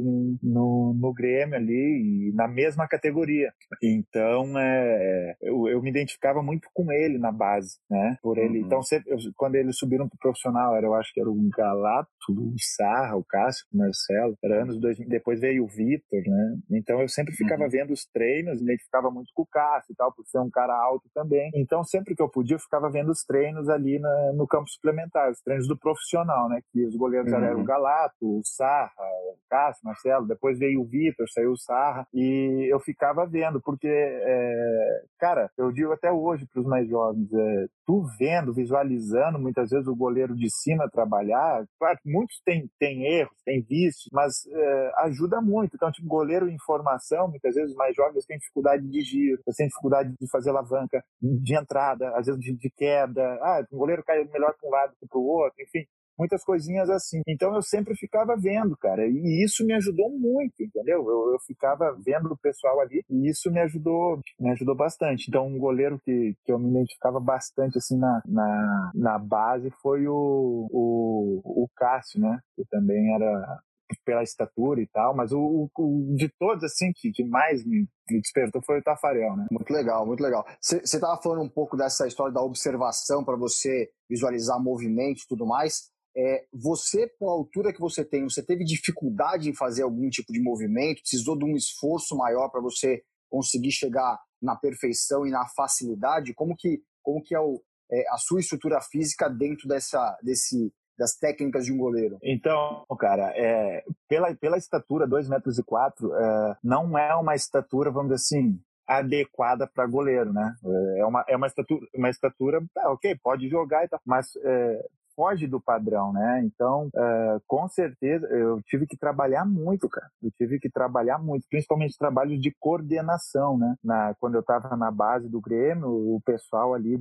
no, 0.43 0.95
no 0.95 1.13
Grêmio 1.13 1.57
ali, 1.57 2.33
na 2.35 2.47
mesma 2.47 2.87
categoria. 2.87 3.53
Então, 3.83 4.59
é, 4.59 5.37
eu, 5.41 5.69
eu 5.69 5.83
me 5.83 5.91
identificava 5.91 6.43
muito 6.43 6.69
com 6.73 6.93
ele 6.93 7.19
na 7.19 7.33
base, 7.33 7.79
né? 7.91 8.17
Por 8.23 8.39
ele. 8.39 8.61
Uhum. 8.61 8.67
Então, 8.67 8.83
sempre, 8.83 9.13
eu, 9.13 9.19
quando 9.37 9.57
eles 9.57 9.77
subiram 9.77 10.09
pro 10.09 10.19
profissional, 10.19 10.77
era, 10.77 10.87
eu 10.87 10.95
acho 10.95 11.13
que 11.13 11.21
era 11.21 11.31
o 11.31 11.49
Galato, 11.57 12.09
o 12.31 12.55
Sarra, 12.77 13.17
o 13.17 13.25
Cássio, 13.25 13.67
o 13.73 13.79
Marcelo. 13.79 14.37
Era 14.43 14.63
anos 14.63 14.79
2000. 14.81 15.09
Depois 15.09 15.41
veio 15.41 15.65
o 15.65 15.69
Vitor, 15.69 16.23
né? 16.27 16.57
Então, 16.71 17.01
eu 17.01 17.09
sempre 17.09 17.35
ficava 17.35 17.65
uhum. 17.65 17.71
vendo 17.71 17.93
os 17.93 18.05
treinos, 18.13 18.61
me 18.61 18.65
identificava 18.65 19.11
muito 19.11 19.31
com 19.35 19.43
o 19.43 19.47
Cássio 19.47 19.93
e 19.93 19.97
tal, 19.97 20.13
por 20.13 20.25
ser 20.27 20.39
um 20.39 20.51
cara 20.51 20.75
alto 20.75 21.09
também. 21.15 21.51
Então, 21.55 21.83
sempre 21.83 22.15
que 22.15 22.23
eu 22.23 22.29
podia, 22.29 22.57
eu 22.57 22.61
ficava 22.61 22.91
vendo 22.91 23.11
os 23.11 23.25
treinos 23.25 23.69
ali 23.69 23.99
na, 23.99 24.33
no 24.35 24.47
campo 24.47 24.69
suplementar, 24.69 25.31
os 25.31 25.41
treinos 25.43 25.67
do 25.67 25.79
profissional, 25.79 26.49
né? 26.49 26.61
Que 26.73 26.85
os 26.87 26.97
goleiros 26.97 27.33
uhum. 27.33 27.39
eram 27.39 27.60
o 27.61 27.65
Galato, 27.65 28.39
o 28.39 28.41
Sarra, 28.45 28.93
o 28.99 29.37
Cássio, 29.49 29.85
Marcelo. 29.85 30.27
Depois 30.27 30.59
veio 30.59 30.81
o 30.81 30.85
Vitor, 30.85 31.27
saiu 31.29 31.53
o 31.53 31.57
Sarra. 31.57 32.07
E 32.13 32.69
eu 32.71 32.81
ficava 32.81 33.27
vendo, 33.27 33.61
porque, 33.61 33.89
é, 33.89 35.03
cara, 35.19 35.51
eu 35.59 35.73
digo 35.73 35.93
até 35.93 36.11
hoje 36.11 36.47
para 36.47 36.61
os 36.61 36.67
mais 36.67 36.89
jovens, 36.89 37.33
é, 37.33 37.67
tu 37.87 38.05
vendo, 38.19 38.53
visualizando 38.55 39.39
muitas 39.39 39.71
vezes 39.71 39.87
o 39.89 39.97
goleiro 39.97 40.35
de 40.35 40.49
cima 40.51 40.89
trabalhar, 40.91 41.65
claro, 41.79 41.99
muitos 42.05 42.41
têm, 42.45 42.71
têm 42.79 43.05
erros, 43.05 43.37
têm 43.45 43.61
vícios, 43.63 44.09
mas 44.13 44.33
é, 44.47 44.93
ajuda 44.99 45.41
muito. 45.41 45.75
Então, 45.75 45.91
tipo, 45.91 46.07
goleiro 46.07 46.49
em 46.49 46.59
formação, 46.65 47.29
muitas 47.29 47.55
vezes 47.55 47.71
os 47.71 47.77
mais 47.77 47.95
jovens 47.95 48.25
têm 48.27 48.39
dificuldade 48.39 48.87
de 48.87 49.01
giro, 49.01 49.43
têm 49.57 49.67
dificuldade 49.67 50.15
de 50.19 50.31
fazer 50.31 50.51
alavanca, 50.51 51.03
de 51.21 51.59
entrada, 51.59 52.11
às 52.17 52.27
vezes 52.27 52.41
de, 52.41 52.57
de 52.57 52.71
queda. 52.71 53.23
Ah, 53.43 53.65
o 53.71 53.79
goleiro 53.79 54.05
cai 54.05 54.25
melhor 54.25 54.55
para 54.59 54.69
um 54.69 54.73
lado 54.73 54.95
que 54.99 55.07
para 55.07 55.19
o 55.19 55.27
outro, 55.27 55.61
enfim 55.61 55.87
muitas 56.21 56.45
coisinhas 56.45 56.91
assim. 56.91 57.23
Então 57.27 57.55
eu 57.55 57.63
sempre 57.63 57.97
ficava 57.97 58.37
vendo, 58.37 58.77
cara, 58.77 59.07
e 59.07 59.43
isso 59.43 59.65
me 59.65 59.73
ajudou 59.75 60.11
muito, 60.11 60.63
entendeu? 60.63 60.99
Eu, 61.09 61.33
eu 61.33 61.39
ficava 61.47 61.97
vendo 62.05 62.31
o 62.31 62.39
pessoal 62.39 62.79
ali 62.81 63.03
e 63.09 63.31
isso 63.31 63.51
me 63.51 63.61
ajudou, 63.61 64.21
me 64.39 64.51
ajudou 64.51 64.77
bastante. 64.77 65.27
Então 65.29 65.47
um 65.47 65.59
goleiro 65.59 65.99
que, 66.05 66.35
que 66.45 66.53
eu 66.53 66.59
me 66.59 66.71
identificava 66.71 67.19
bastante 67.19 67.79
assim 67.79 67.97
na, 67.97 68.23
na, 68.27 68.93
na 68.95 69.19
base 69.19 69.71
foi 69.83 70.07
o, 70.07 70.69
o, 70.71 71.65
o 71.65 71.69
Cássio, 71.75 72.21
né? 72.21 72.39
Que 72.55 72.65
também 72.71 73.15
era 73.15 73.61
pela 74.05 74.23
estatura 74.23 74.81
e 74.81 74.87
tal, 74.87 75.15
mas 75.15 75.33
o, 75.33 75.69
o 75.77 76.15
de 76.17 76.29
todos, 76.39 76.65
assim, 76.65 76.93
que, 76.95 77.11
que 77.11 77.25
mais 77.25 77.65
me, 77.65 77.89
me, 78.09 78.21
despertou 78.21 78.63
foi 78.63 78.79
o 78.79 78.83
Tafarel, 78.83 79.37
né? 79.37 79.47
Muito 79.51 79.73
legal, 79.73 80.07
muito 80.07 80.23
legal. 80.23 80.45
Você 80.61 80.81
estava 80.83 81.21
falando 81.21 81.43
um 81.43 81.49
pouco 81.49 81.77
dessa 81.77 82.07
história 82.07 82.33
da 82.33 82.43
observação 82.43 83.25
para 83.25 83.37
você 83.37 83.91
visualizar 84.09 84.63
movimento 84.63 85.23
e 85.23 85.29
tudo 85.29 85.47
mais. 85.47 85.90
É, 86.17 86.45
você, 86.53 87.09
com 87.19 87.29
a 87.29 87.33
altura 87.33 87.73
que 87.73 87.81
você 87.81 88.05
tem, 88.05 88.25
você 88.25 88.45
teve 88.45 88.65
dificuldade 88.65 89.49
em 89.49 89.55
fazer 89.55 89.83
algum 89.83 90.09
tipo 90.11 90.33
de 90.33 90.41
movimento? 90.41 91.01
Precisou 91.03 91.39
de 91.39 91.45
um 91.45 91.57
esforço 91.57 92.17
maior 92.17 92.49
para 92.49 92.61
você 92.61 93.03
conseguir 93.29 93.71
chegar 93.71 94.19
na 94.43 94.57
perfeição 94.57 95.27
e 95.27 95.31
na 95.31 95.47
facilidade? 95.57 96.35
Como 96.35 96.57
que, 96.57 96.83
como 97.03 97.23
que 97.23 97.35
é, 97.35 97.41
o, 97.41 97.63
é 97.91 98.05
a 98.11 98.19
sua 98.19 98.41
estrutura 98.41 98.81
física 98.81 99.29
dentro 99.29 99.69
dessa, 99.69 100.19
desse, 100.23 100.73
das 100.99 101.15
técnicas 101.15 101.65
de 101.65 101.73
um 101.73 101.79
goleiro? 101.79 102.19
Então, 102.23 102.85
cara, 102.99 103.33
é, 103.37 103.85
pela, 104.09 104.35
pela 104.35 104.59
estatura, 104.59 105.07
2 105.07 105.29
metros 105.29 105.59
e 105.59 105.63
quatro, 105.63 106.13
é, 106.15 106.57
não 106.63 106.99
é 106.99 107.15
uma 107.15 107.37
estatura, 107.37 107.91
vamos 107.91 108.13
dizer 108.13 108.37
assim, 108.37 108.61
adequada 108.87 109.69
para 109.69 109.87
goleiro, 109.87 110.33
né? 110.33 110.53
É 110.97 111.07
uma, 111.07 111.25
é 111.29 111.37
uma 111.37 111.47
estatura, 111.47 111.87
uma 111.95 112.11
estatura, 112.11 112.61
tá, 112.75 112.91
ok, 112.91 113.17
pode 113.23 113.49
jogar 113.49 113.85
e 113.85 113.89
tal, 113.89 114.01
mas 114.05 114.35
é, 114.43 114.85
foge 115.21 115.47
do 115.47 115.61
padrão, 115.61 116.15
né? 116.15 116.43
Então, 116.47 116.87
uh, 116.87 117.43
com 117.47 117.69
certeza, 117.69 118.27
eu 118.29 118.59
tive 118.63 118.87
que 118.87 118.97
trabalhar 118.97 119.45
muito, 119.45 119.87
cara. 119.87 120.07
Eu 120.23 120.31
tive 120.31 120.59
que 120.59 120.71
trabalhar 120.71 121.19
muito, 121.19 121.47
principalmente 121.51 121.99
trabalhos 121.99 122.41
de 122.41 122.51
coordenação, 122.59 123.59
né? 123.59 123.77
Na, 123.85 124.15
quando 124.19 124.37
eu 124.37 124.41
estava 124.41 124.75
na 124.79 124.91
base 124.91 125.29
do 125.29 125.39
Grêmio, 125.39 125.89
o 125.89 126.23
pessoal 126.25 126.73
ali 126.73 126.95
uh, 126.97 127.01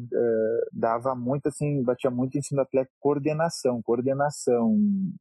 dava 0.73 1.15
muito, 1.15 1.47
assim, 1.47 1.81
batia 1.81 2.11
muito 2.11 2.37
em 2.37 2.41
cima 2.41 2.63
do 2.63 2.65
atleta, 2.65 2.91
coordenação, 2.99 3.81
coordenação. 3.81 4.75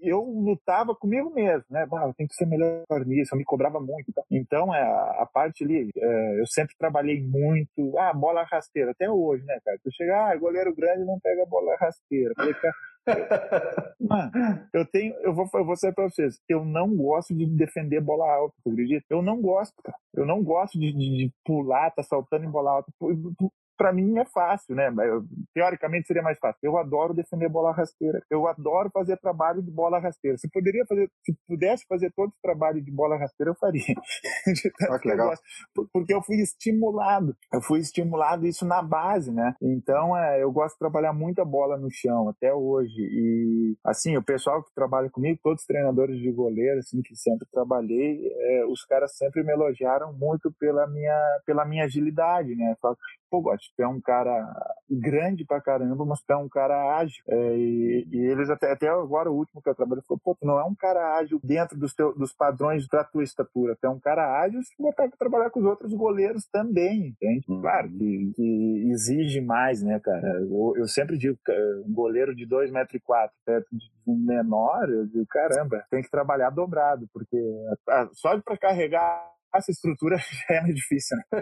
eu 0.01 0.21
lutava 0.21 0.95
comigo 0.95 1.33
mesmo, 1.33 1.65
né? 1.69 1.87
Ah, 1.91 2.05
eu 2.07 2.13
tenho 2.13 2.29
que 2.29 2.35
ser 2.35 2.45
melhor 2.45 2.83
nisso, 3.05 3.33
eu 3.33 3.39
me 3.39 3.43
cobrava 3.43 3.79
muito. 3.79 4.13
Então 4.29 4.73
é, 4.73 4.81
a 4.81 5.27
parte 5.33 5.63
ali, 5.63 5.89
é, 5.97 6.39
eu 6.39 6.45
sempre 6.45 6.75
trabalhei 6.77 7.23
muito, 7.23 7.97
ah, 7.97 8.13
bola 8.13 8.43
rasteira, 8.43 8.91
até 8.91 9.09
hoje, 9.09 9.43
né, 9.45 9.59
cara? 9.65 9.79
Tu 9.83 9.89
chegar, 9.95 10.31
ah, 10.31 10.37
goleiro 10.37 10.75
grande 10.75 11.05
não 11.05 11.19
pega 11.19 11.45
bola 11.47 11.75
rasteira. 11.79 12.33
Falei, 12.35 12.53
cara, 12.53 12.75
Mano, 13.99 14.31
eu 14.73 14.85
tenho, 14.85 15.13
eu 15.21 15.33
vou, 15.33 15.49
eu 15.53 15.65
vou 15.65 15.75
sair 15.75 15.93
pra 15.93 16.09
vocês. 16.09 16.39
Eu 16.47 16.63
não 16.63 16.95
gosto 16.95 17.35
de 17.35 17.45
defender 17.45 17.99
bola 17.99 18.31
alta, 18.31 18.55
tu 18.63 18.71
acredita? 18.71 19.05
Eu 19.09 19.21
não 19.21 19.41
gosto, 19.41 19.73
cara. 19.83 19.97
Eu 20.13 20.25
não 20.25 20.43
gosto 20.43 20.79
de, 20.79 20.91
de, 20.93 21.17
de 21.17 21.31
pular, 21.43 21.91
tá 21.91 22.03
saltando 22.03 22.45
em 22.45 22.51
bola 22.51 22.71
alta 22.71 22.91
para 23.77 23.91
mim 23.91 24.17
é 24.19 24.25
fácil, 24.25 24.75
né? 24.75 24.89
Teoricamente 25.53 26.07
seria 26.07 26.21
mais 26.21 26.37
fácil. 26.39 26.59
Eu 26.61 26.77
adoro 26.77 27.13
defender 27.13 27.49
bola 27.49 27.71
rasteira. 27.71 28.21
Eu 28.29 28.47
adoro 28.47 28.89
fazer 28.91 29.17
trabalho 29.17 29.61
de 29.61 29.71
bola 29.71 29.99
rasteira. 29.99 30.37
Se 30.37 30.49
poderia 30.49 30.85
fazer, 30.87 31.09
se 31.23 31.35
pudesse 31.47 31.85
fazer 31.87 32.11
todo 32.15 32.29
o 32.29 32.41
trabalho 32.41 32.81
de 32.81 32.91
bola 32.91 33.17
rasteira, 33.17 33.51
eu 33.51 33.55
faria. 33.55 33.81
ah, 34.89 34.99
que 34.99 35.07
legal. 35.07 35.33
Porque 35.91 36.13
eu 36.13 36.21
fui 36.21 36.37
estimulado. 36.37 37.35
Eu 37.53 37.61
fui 37.61 37.79
estimulado 37.79 38.45
isso 38.45 38.65
na 38.65 38.81
base, 38.81 39.31
né? 39.31 39.55
Então, 39.61 40.17
é, 40.17 40.43
eu 40.43 40.51
gosto 40.51 40.75
de 40.75 40.79
trabalhar 40.79 41.13
muita 41.13 41.43
bola 41.43 41.77
no 41.77 41.89
chão 41.91 42.29
até 42.29 42.53
hoje. 42.53 42.99
E 42.99 43.77
assim, 43.85 44.17
o 44.17 44.23
pessoal 44.23 44.63
que 44.63 44.73
trabalha 44.73 45.09
comigo, 45.09 45.39
todos 45.43 45.61
os 45.61 45.67
treinadores 45.67 46.19
de 46.19 46.31
goleiro, 46.31 46.79
assim, 46.79 47.01
que 47.01 47.15
sempre 47.15 47.47
trabalhei, 47.51 48.31
é, 48.35 48.65
os 48.65 48.83
caras 48.85 49.15
sempre 49.15 49.43
me 49.43 49.51
elogiaram 49.51 50.13
muito 50.13 50.51
pela 50.59 50.87
minha, 50.87 51.41
pela 51.45 51.65
minha 51.65 51.85
agilidade, 51.85 52.55
né? 52.55 52.75
Pô, 53.33 53.41
Gotti, 53.41 53.73
tu 53.75 53.81
é 53.81 53.87
um 53.87 53.99
cara 53.99 54.45
grande 54.87 55.43
pra 55.43 55.59
caramba, 55.59 56.05
mas 56.05 56.21
tu 56.21 56.31
é 56.31 56.37
um 56.37 56.47
cara 56.47 56.99
ágil. 56.99 57.23
É, 57.27 57.57
e, 57.57 58.07
e, 58.11 58.17
eles 58.31 58.47
até, 58.47 58.71
até 58.71 58.87
agora, 58.87 59.31
o 59.31 59.35
último 59.35 59.59
que 59.59 59.67
eu 59.67 59.73
trabalhei, 59.73 60.03
falou, 60.07 60.21
pô, 60.23 60.35
tu 60.39 60.45
não 60.45 60.59
é 60.59 60.63
um 60.63 60.75
cara 60.75 61.17
ágil 61.17 61.39
dentro 61.43 61.75
dos, 61.75 61.95
teu, 61.95 62.13
dos 62.15 62.31
padrões 62.31 62.87
da 62.87 63.03
tua 63.03 63.23
estatura, 63.23 63.75
tu 63.81 63.87
é 63.87 63.89
um 63.89 63.99
cara 63.99 64.39
ágil 64.39 64.61
se 64.61 64.75
botar 64.77 65.07
pra 65.07 65.17
trabalhar 65.17 65.49
com 65.49 65.61
os 65.61 65.65
outros 65.65 65.91
goleiros 65.95 66.45
também, 66.45 67.07
entende? 67.07 67.43
Uhum. 67.49 67.61
Claro 67.61 67.89
que, 67.89 68.31
que, 68.35 68.91
exige 68.91 69.41
mais, 69.41 69.81
né, 69.81 69.99
cara? 69.99 70.27
Eu, 70.39 70.73
eu 70.77 70.87
sempre 70.87 71.17
digo, 71.17 71.35
um 71.87 71.91
goleiro 71.91 72.35
de 72.35 72.45
2,4 72.45 72.71
metros 72.71 72.93
e 72.93 72.99
quatro, 72.99 73.35
perto 73.43 73.67
de 73.71 73.85
um 74.05 74.15
menor, 74.15 74.87
eu 74.91 75.07
digo, 75.07 75.25
caramba, 75.25 75.83
tem 75.89 76.03
que 76.03 76.11
trabalhar 76.11 76.51
dobrado, 76.51 77.07
porque 77.11 77.41
só 78.13 78.39
para 78.41 78.57
carregar 78.57 79.33
essa 79.55 79.71
estrutura 79.71 80.17
já 80.47 80.55
é 80.55 80.61
mais 80.61 80.75
difícil, 80.75 81.17
né? 81.17 81.41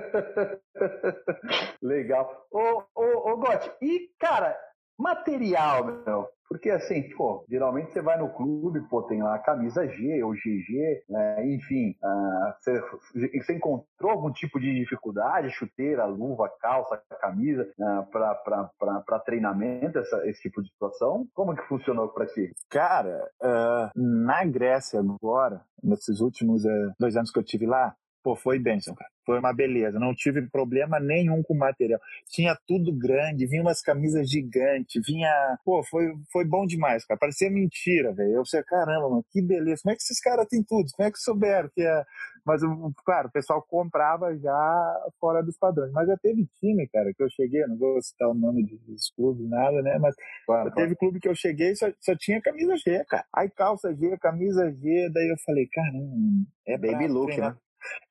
Legal. 1.82 2.47
Ô, 2.52 2.84
ô, 2.95 3.32
ô 3.32 3.38
Gotti, 3.38 3.71
e, 3.82 4.10
cara, 4.19 4.58
material, 4.97 5.86
meu, 6.06 6.30
porque 6.52 6.69
assim, 6.69 7.10
pô, 7.15 7.45
geralmente 7.50 7.93
você 7.93 8.02
vai 8.02 8.19
no 8.19 8.28
clube, 8.28 8.82
pô, 8.89 9.04
tem 9.04 9.24
lá 9.24 9.36
a 9.36 9.39
camisa 9.39 9.88
G 9.88 10.21
ou 10.21 10.34
GG, 10.34 11.06
né? 11.10 11.47
enfim, 11.47 11.95
uh, 12.04 12.54
você, 12.60 13.39
você, 13.39 13.54
encontrou 13.54 14.12
algum 14.12 14.30
tipo 14.34 14.60
de 14.60 14.74
dificuldade, 14.76 15.50
chuteira, 15.52 16.04
luva, 16.06 16.52
calça, 16.60 17.02
camisa, 17.21 17.71
uh, 17.80 18.06
para 18.12 19.19
treinamento, 19.26 19.97
essa, 19.97 20.28
esse 20.28 20.41
tipo 20.41 20.62
de 20.62 20.69
situação? 20.69 21.26
Como 21.34 21.56
que 21.56 21.63
funcionou 21.69 22.10
para 22.10 22.26
ti? 22.26 22.52
Cara, 22.69 23.30
uh, 23.41 23.89
na 23.95 24.43
Grécia 24.43 25.00
agora, 25.00 25.62
nesses 25.82 26.19
últimos 26.19 26.65
uh, 26.65 26.93
dois 27.00 27.15
anos 27.15 27.32
que 27.32 27.39
eu 27.39 27.43
tive 27.45 27.65
lá, 27.65 27.95
Pô, 28.24 28.36
foi 28.36 28.60
bênção, 28.60 28.94
cara. 28.94 29.10
Foi 29.26 29.40
uma 29.40 29.54
beleza. 29.54 30.00
Não 30.00 30.14
tive 30.14 30.48
problema 30.48 31.00
nenhum 31.00 31.42
com 31.42 31.54
o 31.54 31.58
material. 31.58 32.00
Tinha 32.28 32.56
tudo 32.68 32.94
grande, 32.94 33.48
vinha 33.48 33.62
umas 33.62 33.82
camisas 33.82 34.30
gigantes, 34.30 35.02
vinha. 35.06 35.58
Pô, 35.66 35.84
foi, 35.84 36.14
foi 36.32 36.46
bom 36.46 36.66
demais, 36.66 37.06
cara. 37.06 37.20
Parecia 37.20 37.50
mentira, 37.50 38.14
velho. 38.14 38.34
Eu 38.34 38.46
sei, 38.46 38.64
caramba, 38.64 39.10
mano, 39.10 39.26
que 39.32 39.42
beleza. 39.42 39.82
Como 39.84 39.94
é 39.94 39.96
que 39.96 40.04
esses 40.04 40.20
caras 40.20 40.48
têm 40.48 40.64
tudo? 40.64 40.90
Como 40.96 41.08
é 41.08 41.12
que 41.12 41.20
souberam 41.20 41.70
que 41.74 41.82
é. 41.82 42.04
Mas, 42.46 42.62
claro, 43.06 43.28
o 43.28 43.32
pessoal 43.32 43.62
comprava 43.62 44.36
já 44.38 45.00
fora 45.20 45.44
dos 45.44 45.58
padrões. 45.58 45.92
Mas 45.92 46.08
já 46.08 46.18
teve 46.18 46.48
time, 46.60 46.88
cara, 46.88 47.14
que 47.16 47.24
eu 47.24 47.30
cheguei, 47.30 47.66
não 47.68 47.78
vou 47.78 48.02
citar 48.02 48.30
o 48.30 48.34
nome 48.34 48.66
dos 48.66 49.12
clubes, 49.16 49.48
nada, 49.48 49.82
né? 49.82 49.98
Mas 50.00 50.16
claro, 50.46 50.72
teve 50.72 50.96
clube 50.96 51.20
que 51.20 51.28
eu 51.28 51.36
cheguei 51.36 51.72
e 51.72 51.76
só, 51.76 51.88
só 52.00 52.16
tinha 52.16 52.42
camisa 52.42 52.76
G, 52.78 53.04
cara. 53.06 53.26
Aí 53.34 53.50
calça 53.50 53.94
G, 53.94 54.18
camisa 54.18 54.72
G, 54.72 55.10
daí 55.14 55.30
eu 55.30 55.38
falei, 55.46 55.68
caramba, 55.68 56.46
é 56.68 56.78
baby 56.78 57.08
look, 57.08 57.36
né? 57.38 57.56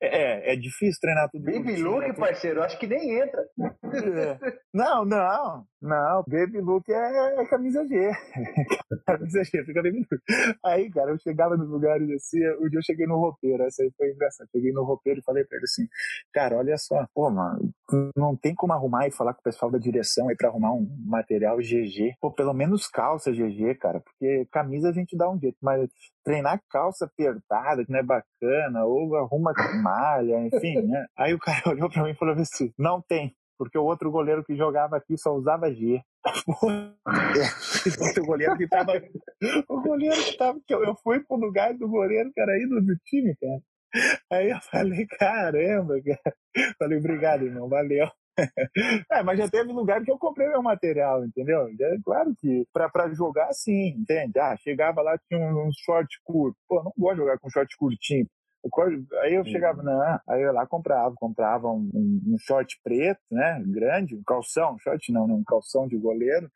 É, 0.01 0.53
é 0.53 0.55
difícil 0.55 0.99
treinar 0.99 1.29
tudo. 1.29 1.43
Baby 1.43 1.77
Look, 1.77 2.07
né? 2.07 2.13
parceiro, 2.13 2.63
acho 2.63 2.77
que 2.79 2.87
nem 2.87 3.19
entra. 3.19 3.41
É. 3.61 4.37
Não, 4.73 5.05
não, 5.05 5.65
não. 5.81 6.23
Baby 6.27 6.59
Look 6.61 6.89
é, 6.89 7.45
camisa 7.45 7.85
G. 7.87 8.11
camisa 9.05 9.43
G, 9.43 9.63
fica 9.63 9.83
Baby 9.83 9.99
Look. 9.99 10.21
Aí, 10.65 10.89
cara, 10.89 11.11
eu 11.11 11.19
chegava 11.19 11.55
nos 11.55 11.69
lugares 11.69 12.09
assim, 12.11 12.39
um 12.59 12.69
dia 12.69 12.79
eu 12.79 12.83
cheguei 12.83 13.05
no 13.05 13.17
roupeiro, 13.17 13.63
essa 13.63 13.83
aí 13.83 13.91
foi 13.97 14.11
engraçado. 14.11 14.49
Cheguei 14.51 14.71
no 14.71 14.83
roupeiro 14.83 15.19
e 15.19 15.23
falei 15.23 15.43
pra 15.43 15.57
ele 15.57 15.65
assim, 15.65 15.87
cara, 16.33 16.57
olha 16.57 16.77
só, 16.77 17.05
pô, 17.13 17.29
mano, 17.29 17.71
não 18.15 18.35
tem 18.35 18.55
como 18.55 18.73
arrumar 18.73 19.07
e 19.07 19.11
falar 19.11 19.33
com 19.33 19.41
o 19.41 19.43
pessoal 19.43 19.71
da 19.71 19.77
direção 19.77 20.29
aí 20.29 20.35
pra 20.35 20.49
arrumar 20.49 20.73
um 20.73 20.87
material 21.05 21.57
GG. 21.57 22.15
Pô, 22.19 22.31
pelo 22.31 22.53
menos 22.53 22.87
calça 22.87 23.31
GG, 23.31 23.75
cara, 23.75 23.99
porque 23.99 24.47
camisa 24.51 24.89
a 24.89 24.93
gente 24.93 25.15
dá 25.15 25.29
um 25.29 25.39
jeito, 25.39 25.57
mas 25.61 25.89
treinar 26.23 26.61
calça 26.69 27.05
apertada, 27.05 27.83
que 27.83 27.91
não 27.91 27.99
é 27.99 28.03
bacana, 28.03 28.85
ou 28.85 29.15
arruma 29.15 29.53
malha, 29.81 30.39
enfim, 30.47 30.81
né? 30.81 31.05
Aí 31.17 31.33
o 31.33 31.39
cara 31.39 31.61
olhou 31.69 31.89
pra 31.89 32.03
mim 32.03 32.11
e 32.11 32.15
falou 32.15 32.35
assim: 32.35 32.71
não 32.77 33.01
tem, 33.01 33.35
porque 33.57 33.77
o 33.77 33.83
outro 33.83 34.11
goleiro 34.11 34.43
que 34.43 34.55
jogava 34.55 34.97
aqui 34.97 35.17
só 35.17 35.33
usava 35.33 35.73
G. 35.73 36.01
o 38.21 38.25
goleiro 38.25 38.57
que 38.57 38.67
tava. 38.67 38.93
O 39.67 39.81
goleiro 39.81 40.15
que 40.15 40.37
tava. 40.37 40.59
Eu 40.69 40.95
fui 41.03 41.19
pro 41.21 41.37
lugar 41.37 41.73
do 41.73 41.87
goleiro 41.87 42.31
que 42.33 42.41
era 42.41 42.57
ídolo 42.57 42.81
do 42.81 42.95
time, 43.05 43.35
cara. 43.35 43.61
Aí 44.31 44.49
eu 44.49 44.59
falei, 44.61 45.05
caramba, 45.05 45.95
cara. 46.01 46.35
Falei, 46.77 46.97
obrigado, 46.97 47.45
irmão, 47.45 47.67
valeu. 47.67 48.07
é, 49.11 49.23
mas 49.23 49.37
já 49.37 49.49
teve 49.49 49.71
lugar 49.71 50.01
que 50.03 50.11
eu 50.11 50.17
comprei 50.17 50.47
meu 50.47 50.63
material, 50.63 51.25
entendeu? 51.25 51.67
É 51.67 51.97
claro 52.03 52.33
que 52.39 52.65
pra, 52.73 52.89
pra 52.89 53.13
jogar, 53.13 53.51
sim, 53.53 53.89
entende? 53.89 54.39
Ah, 54.39 54.55
chegava 54.57 55.01
lá, 55.01 55.17
tinha 55.27 55.39
um, 55.39 55.67
um 55.67 55.71
short 55.73 56.19
curto. 56.23 56.57
Pô, 56.67 56.83
não 56.83 56.91
gosto 56.97 57.15
de 57.15 57.21
jogar 57.21 57.39
com 57.39 57.49
short 57.49 57.75
curtinho. 57.77 58.25
Aí 59.23 59.33
eu 59.33 59.43
chegava, 59.43 59.81
não, 59.81 60.19
aí 60.29 60.43
eu 60.43 60.53
lá 60.53 60.67
comprava, 60.67 61.13
comprava 61.15 61.67
um, 61.67 61.89
um, 61.93 62.35
short 62.37 62.79
preto, 62.83 63.19
né, 63.31 63.61
grande, 63.65 64.15
um 64.15 64.23
calção, 64.23 64.77
short 64.79 65.11
não, 65.11 65.27
né, 65.27 65.33
um 65.33 65.43
calção 65.43 65.87
de 65.87 65.97
goleiro, 65.97 66.47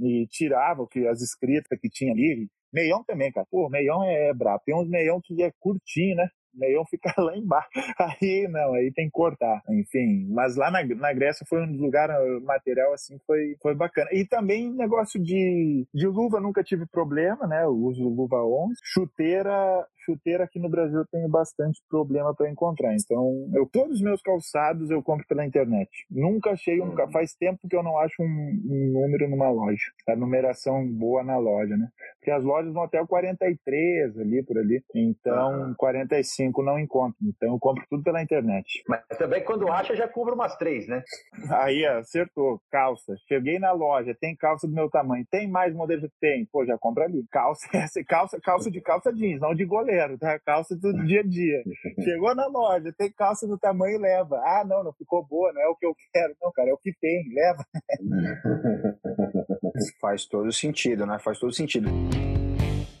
e 0.00 0.26
tirava 0.28 0.82
o 0.82 0.88
que 0.88 1.06
as 1.06 1.20
escritas 1.20 1.78
que 1.80 1.88
tinha 1.88 2.12
ali, 2.12 2.48
meião 2.72 3.04
também, 3.04 3.30
cara, 3.30 3.46
pô, 3.48 3.68
meião 3.68 4.02
é 4.02 4.34
brabo, 4.34 4.62
tem 4.66 4.74
uns 4.74 4.88
meião 4.88 5.20
que 5.22 5.40
é 5.40 5.52
curtinho, 5.60 6.16
né, 6.16 6.28
meião 6.54 6.84
fica 6.86 7.12
lá 7.18 7.36
embaixo. 7.36 7.68
Aí 7.98 8.46
não, 8.48 8.74
aí 8.74 8.92
tem 8.92 9.06
que 9.06 9.12
cortar. 9.12 9.62
Enfim, 9.68 10.26
mas 10.30 10.56
lá 10.56 10.70
na, 10.70 10.84
na 10.84 11.12
Grécia 11.12 11.46
foi 11.48 11.62
um 11.62 11.76
lugar 11.76 12.08
material 12.42 12.92
assim 12.92 13.18
foi 13.26 13.56
foi 13.60 13.74
bacana. 13.74 14.10
E 14.12 14.26
também 14.26 14.72
negócio 14.72 15.22
de, 15.22 15.86
de 15.92 16.06
luva 16.06 16.40
nunca 16.40 16.62
tive 16.62 16.86
problema, 16.86 17.46
né? 17.46 17.64
Eu 17.64 17.70
uso 17.70 18.08
luva 18.08 18.44
11. 18.44 18.74
Chuteira 18.82 19.86
chuteira 20.04 20.44
aqui 20.44 20.58
no 20.58 20.68
Brasil 20.68 20.98
eu 20.98 21.06
tenho 21.06 21.28
bastante 21.28 21.80
problema 21.88 22.34
para 22.34 22.50
encontrar. 22.50 22.94
Então, 22.94 23.48
eu 23.54 23.66
todos 23.66 23.96
os 23.96 24.02
meus 24.02 24.20
calçados 24.20 24.90
eu 24.90 25.02
compro 25.02 25.26
pela 25.26 25.46
internet. 25.46 25.88
Nunca 26.10 26.50
achei, 26.50 26.80
um, 26.80 26.86
nunca 26.86 27.08
faz 27.08 27.34
tempo 27.34 27.68
que 27.68 27.76
eu 27.76 27.82
não 27.82 27.98
acho 27.98 28.22
um, 28.22 28.26
um, 28.26 28.92
número 28.92 29.28
numa 29.28 29.50
loja. 29.50 29.92
A 30.08 30.16
numeração 30.16 30.86
boa 30.86 31.22
na 31.22 31.38
loja, 31.38 31.76
né? 31.76 31.88
Porque 32.18 32.30
as 32.30 32.44
lojas 32.44 32.72
vão 32.72 32.82
até 32.82 33.00
o 33.00 33.06
43 33.06 34.18
ali 34.18 34.42
por 34.42 34.58
ali. 34.58 34.82
Então, 34.94 35.68
uhum. 35.68 35.74
45 35.74 36.41
não 36.64 36.78
encontro. 36.78 37.16
Então, 37.22 37.52
eu 37.52 37.58
compro 37.58 37.84
tudo 37.88 38.02
pela 38.02 38.22
internet. 38.22 38.82
Mas 38.88 39.02
também 39.18 39.44
quando 39.44 39.70
acha 39.70 39.94
já 39.94 40.08
compra 40.08 40.34
umas 40.34 40.56
três, 40.56 40.88
né? 40.88 41.02
Aí, 41.50 41.84
acertou. 41.86 42.60
Calça. 42.70 43.14
Cheguei 43.28 43.58
na 43.58 43.72
loja, 43.72 44.16
tem 44.18 44.34
calça 44.34 44.66
do 44.66 44.74
meu 44.74 44.90
tamanho. 44.90 45.26
Tem 45.30 45.48
mais 45.48 45.74
modelos 45.74 46.10
que 46.10 46.18
tem? 46.20 46.46
Pô, 46.50 46.64
já 46.64 46.76
compra 46.78 47.04
ali. 47.04 47.24
Calça, 47.30 47.68
calça, 48.08 48.40
calça 48.40 48.70
de 48.70 48.80
calça 48.80 49.12
jeans, 49.12 49.40
não 49.40 49.54
de 49.54 49.64
goleiro 49.64 49.82
goleiro, 49.82 50.18
tá? 50.18 50.38
Calça 50.38 50.76
do 50.76 50.92
dia 51.04 51.20
a 51.20 51.22
dia. 51.22 51.62
Chegou 52.02 52.34
na 52.34 52.46
loja, 52.46 52.92
tem 52.96 53.10
calça 53.10 53.46
do 53.46 53.58
tamanho 53.58 53.98
leva. 53.98 54.36
Ah, 54.44 54.64
não, 54.64 54.82
não 54.82 54.92
ficou 54.92 55.24
boa, 55.24 55.52
não 55.52 55.60
é 55.60 55.68
o 55.68 55.76
que 55.76 55.86
eu 55.86 55.94
quero. 56.12 56.34
Não, 56.40 56.52
cara, 56.52 56.70
é 56.70 56.72
o 56.72 56.78
que 56.78 56.92
tem, 57.00 57.24
leva. 57.34 57.64
Faz 60.00 60.26
todo 60.26 60.52
sentido, 60.52 61.06
né? 61.06 61.18
Faz 61.18 61.38
todo 61.38 61.52
sentido. 61.52 61.88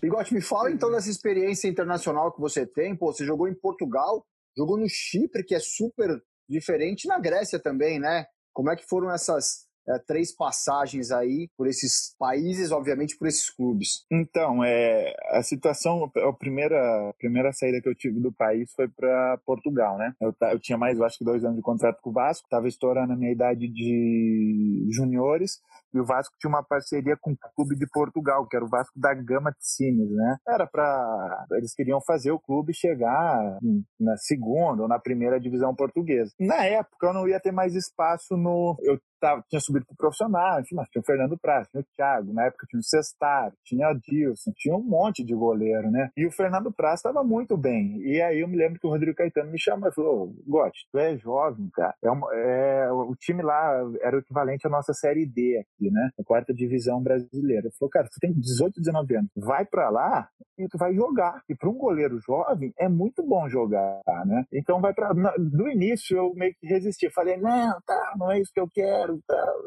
Bigote, 0.02 0.34
me 0.34 0.40
fala 0.40 0.68
então 0.68 0.90
dessa 0.90 1.08
experiência 1.08 1.68
internacional 1.68 2.32
que 2.32 2.40
você 2.40 2.66
tem. 2.66 2.96
Pô, 2.96 3.12
você 3.12 3.24
jogou 3.24 3.46
em 3.46 3.54
Portugal, 3.54 4.26
jogou 4.56 4.76
no 4.76 4.88
Chipre, 4.88 5.44
que 5.44 5.54
é 5.54 5.60
super 5.60 6.20
diferente, 6.48 7.06
na 7.06 7.20
Grécia 7.20 7.56
também, 7.60 8.00
né? 8.00 8.26
Como 8.52 8.68
é 8.68 8.74
que 8.74 8.84
foram 8.84 9.12
essas 9.12 9.64
é, 9.88 9.98
três 9.98 10.34
passagens 10.34 11.10
aí 11.10 11.48
por 11.56 11.66
esses 11.66 12.14
países, 12.18 12.70
obviamente 12.70 13.16
por 13.16 13.26
esses 13.26 13.50
clubes. 13.50 14.04
Então, 14.10 14.62
é, 14.64 15.12
a 15.30 15.42
situação, 15.42 16.10
a 16.16 16.32
primeira, 16.32 17.10
a 17.10 17.12
primeira 17.14 17.52
saída 17.52 17.80
que 17.80 17.88
eu 17.88 17.94
tive 17.94 18.20
do 18.20 18.32
país 18.32 18.70
foi 18.74 18.88
para 18.88 19.38
Portugal, 19.44 19.98
né? 19.98 20.12
Eu, 20.20 20.34
eu 20.50 20.60
tinha 20.60 20.78
mais, 20.78 20.98
eu 20.98 21.04
acho 21.04 21.18
que 21.18 21.24
dois 21.24 21.44
anos 21.44 21.56
de 21.56 21.62
contrato 21.62 22.00
com 22.00 22.10
o 22.10 22.12
Vasco, 22.12 22.44
estava 22.44 22.68
estourando 22.68 23.12
a 23.12 23.16
minha 23.16 23.32
idade 23.32 23.68
de 23.68 24.88
juniores, 24.90 25.60
e 25.94 26.00
o 26.00 26.04
Vasco 26.04 26.34
tinha 26.38 26.48
uma 26.48 26.62
parceria 26.62 27.16
com 27.20 27.32
o 27.32 27.36
clube 27.54 27.76
de 27.76 27.86
Portugal, 27.86 28.46
que 28.46 28.56
era 28.56 28.64
o 28.64 28.68
Vasco 28.68 28.98
da 28.98 29.12
Gama 29.12 29.50
de 29.50 29.66
Cines, 29.66 30.10
né? 30.10 30.36
Era 30.48 30.66
para 30.66 31.46
eles 31.52 31.74
queriam 31.74 32.00
fazer 32.00 32.30
o 32.30 32.40
clube 32.40 32.72
chegar 32.74 33.58
na 34.00 34.16
segunda 34.16 34.82
ou 34.82 34.88
na 34.88 34.98
primeira 34.98 35.38
divisão 35.38 35.74
portuguesa. 35.74 36.32
Na 36.40 36.64
época 36.64 37.08
eu 37.08 37.12
não 37.12 37.28
ia 37.28 37.40
ter 37.40 37.52
mais 37.52 37.74
espaço 37.74 38.36
no 38.36 38.76
eu 38.80 38.98
tava, 39.22 39.44
tinha 39.48 39.60
subido 39.60 39.86
pro 39.86 39.96
profissional, 39.96 40.60
enfim, 40.60 40.74
mas 40.74 40.88
tinha 40.88 41.00
o 41.00 41.04
Fernando 41.04 41.38
Praz, 41.38 41.68
tinha 41.68 41.80
o 41.80 41.86
Thiago, 41.96 42.32
na 42.34 42.46
época 42.46 42.66
tinha 42.68 42.80
o 42.80 42.82
Cestar, 42.82 43.52
tinha 43.64 43.88
o 43.88 43.94
Dilson, 43.94 44.50
tinha 44.56 44.76
um 44.76 44.82
monte 44.82 45.24
de 45.24 45.32
goleiro, 45.32 45.90
né? 45.92 46.10
E 46.16 46.26
o 46.26 46.32
Fernando 46.32 46.72
Praz 46.72 46.98
estava 46.98 47.22
muito 47.22 47.56
bem. 47.56 48.02
E 48.02 48.20
aí 48.20 48.40
eu 48.40 48.48
me 48.48 48.56
lembro 48.56 48.80
que 48.80 48.86
o 48.86 48.90
Rodrigo 48.90 49.16
Caetano 49.16 49.52
me 49.52 49.60
chamou 49.60 49.88
e 49.88 49.94
falou: 49.94 50.34
Gotti, 50.46 50.88
tu 50.90 50.98
é 50.98 51.16
jovem, 51.16 51.70
cara. 51.72 51.94
É, 52.02 52.10
uma, 52.10 52.34
é 52.34 52.90
o 52.90 53.14
time 53.14 53.42
lá 53.42 53.80
era 54.00 54.16
o 54.16 54.20
equivalente 54.20 54.66
à 54.66 54.70
nossa 54.70 54.92
Série 54.92 55.24
D 55.24 55.58
aqui, 55.58 55.90
né? 55.90 56.10
A 56.18 56.24
quarta 56.24 56.52
divisão 56.52 57.00
brasileira. 57.00 57.66
Ele 57.66 57.74
falou, 57.78 57.90
cara, 57.90 58.08
tu 58.08 58.18
tem 58.20 58.32
18, 58.32 58.80
19 58.80 59.16
anos, 59.16 59.30
vai 59.36 59.64
para 59.64 59.88
lá 59.88 60.28
e 60.58 60.66
tu 60.66 60.76
vai 60.76 60.92
jogar. 60.94 61.42
E 61.48 61.54
para 61.54 61.70
um 61.70 61.78
goleiro 61.78 62.18
jovem 62.18 62.72
é 62.76 62.88
muito 62.88 63.22
bom 63.24 63.48
jogar, 63.48 64.00
né? 64.26 64.44
Então 64.52 64.80
vai 64.80 64.92
para. 64.92 65.14
No 65.14 65.68
início 65.68 66.16
eu 66.16 66.34
meio 66.34 66.54
que 66.58 66.66
resisti. 66.66 67.08
Falei, 67.10 67.36
não, 67.36 67.78
tá, 67.86 68.14
não 68.18 68.32
é 68.32 68.40
isso 68.40 68.50
que 68.52 68.60
eu 68.60 68.68
quero 68.72 69.11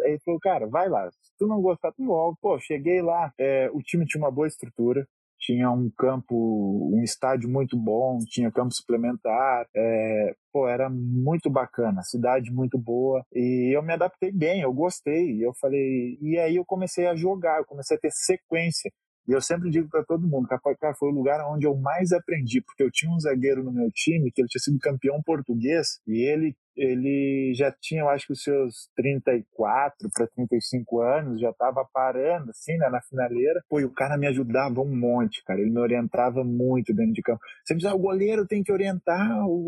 Aí 0.03 0.11
ele 0.11 0.19
falou, 0.23 0.39
cara, 0.39 0.67
vai 0.67 0.89
lá. 0.89 1.09
Se 1.11 1.33
tu 1.37 1.47
não 1.47 1.61
gostar, 1.61 1.91
tu 1.91 2.05
volta. 2.05 2.37
Pô, 2.41 2.59
cheguei 2.59 3.01
lá, 3.01 3.31
é, 3.39 3.69
o 3.73 3.81
time 3.81 4.05
tinha 4.05 4.21
uma 4.23 4.31
boa 4.31 4.47
estrutura. 4.47 5.05
tinha 5.39 5.69
um 5.69 5.91
campo, 5.97 6.89
um 6.93 7.03
estádio 7.03 7.49
muito 7.49 7.77
bom, 7.77 8.17
tinha 8.27 8.51
campo 8.51 8.73
suplementar, 8.73 9.67
é, 9.75 10.33
pô, 10.51 10.67
era 10.67 10.89
muito 10.89 11.49
bacana, 11.49 12.01
cidade 12.03 12.51
muito 12.51 12.77
boa, 12.77 13.23
e 13.33 13.75
eu 13.75 13.83
me 13.83 13.93
adaptei 13.93 14.31
bem, 14.31 14.61
eu 14.61 14.73
gostei, 14.73 15.45
eu 15.45 15.53
falei, 15.59 16.17
e 16.21 16.37
aí 16.39 16.55
eu 16.55 16.65
comecei 16.65 17.07
a 17.07 17.15
jogar, 17.15 17.59
eu 17.59 17.65
comecei 17.65 17.97
a 17.97 17.99
ter 17.99 18.11
sequência, 18.11 18.91
e 19.27 19.31
eu 19.31 19.41
sempre 19.41 19.69
digo 19.69 19.89
para 19.89 20.03
todo 20.03 20.27
mundo, 20.27 20.47
que 20.47 20.93
foi 20.97 21.09
o 21.09 21.15
lugar 21.15 21.41
onde 21.51 21.65
eu 21.65 21.75
mais 21.75 22.11
aprendi, 22.11 22.61
porque 22.61 22.83
eu 22.83 22.91
tinha 22.91 23.11
um 23.11 23.19
zagueiro 23.19 23.63
no 23.63 23.71
meu 23.71 23.89
time 23.91 24.31
que 24.31 24.41
ele 24.41 24.47
tinha 24.47 24.61
sido 24.61 24.79
campeão 24.79 25.21
português 25.23 25.99
e 26.07 26.21
ele 26.21 26.55
ele 26.77 27.53
já 27.55 27.71
tinha, 27.71 28.01
eu 28.01 28.09
acho 28.09 28.27
que 28.27 28.33
os 28.33 28.43
seus 28.43 28.89
34 28.95 30.09
para 30.13 30.27
35 30.27 31.01
anos, 31.01 31.39
já 31.39 31.49
estava 31.49 31.85
parando, 31.85 32.49
assim, 32.49 32.77
né, 32.77 32.89
na 32.89 33.01
finaleira. 33.01 33.61
Pô, 33.69 33.79
e 33.79 33.85
o 33.85 33.93
cara 33.93 34.17
me 34.17 34.27
ajudava 34.27 34.81
um 34.81 34.95
monte, 34.95 35.41
cara. 35.45 35.61
Ele 35.61 35.71
me 35.71 35.79
orientava 35.79 36.43
muito 36.43 36.93
dentro 36.93 37.13
de 37.13 37.21
campo. 37.21 37.39
Você 37.63 37.75
diz, 37.75 37.85
ah, 37.85 37.95
o 37.95 37.99
goleiro 37.99 38.45
tem 38.45 38.61
que 38.61 38.71
orientar 38.71 39.25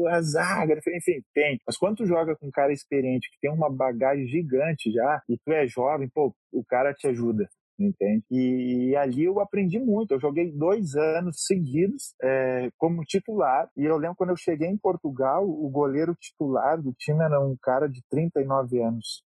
a 0.10 0.22
zaga, 0.22 0.74
enfim, 0.96 1.24
tem. 1.34 1.60
Mas 1.66 1.78
quando 1.78 1.98
tu 1.98 2.06
joga 2.06 2.36
com 2.36 2.48
um 2.48 2.52
cara 2.52 2.74
experiente, 2.74 3.30
que 3.32 3.40
tem 3.40 3.52
uma 3.52 3.70
bagagem 3.74 4.28
gigante 4.28 4.92
já, 4.92 5.22
e 5.30 5.38
tu 5.38 5.52
é 5.52 5.66
jovem, 5.66 6.10
pô, 6.10 6.36
o 6.52 6.64
cara 6.66 6.94
te 6.94 7.08
ajuda 7.08 7.48
entende? 7.80 8.24
E, 8.32 8.90
e, 8.90 8.96
ali 8.96 9.26
eu 9.26 9.40
aprendi 9.40 9.80
muito. 9.80 10.12
Eu 10.12 10.20
joguei 10.20 10.52
dois 10.52 10.96
anos 10.96 11.46
seguidos 11.46 12.14
é, 12.22 12.70
como 12.78 13.04
titular. 13.04 13.70
E 13.78 13.86
eu 13.86 13.98
lembro 13.98 14.16
quando 14.18 14.32
eu 14.32 14.38
cheguei 14.38 14.68
em 14.68 14.78
Portugal, 14.78 15.48
o 15.48 15.70
goleiro 15.70 16.16
titular 16.16 16.82
do 16.82 16.94
time 16.94 17.24
era 17.24 17.40
um 17.40 17.56
cara 17.62 17.88
de 17.88 18.02
39 18.10 18.82
anos. 18.82 19.24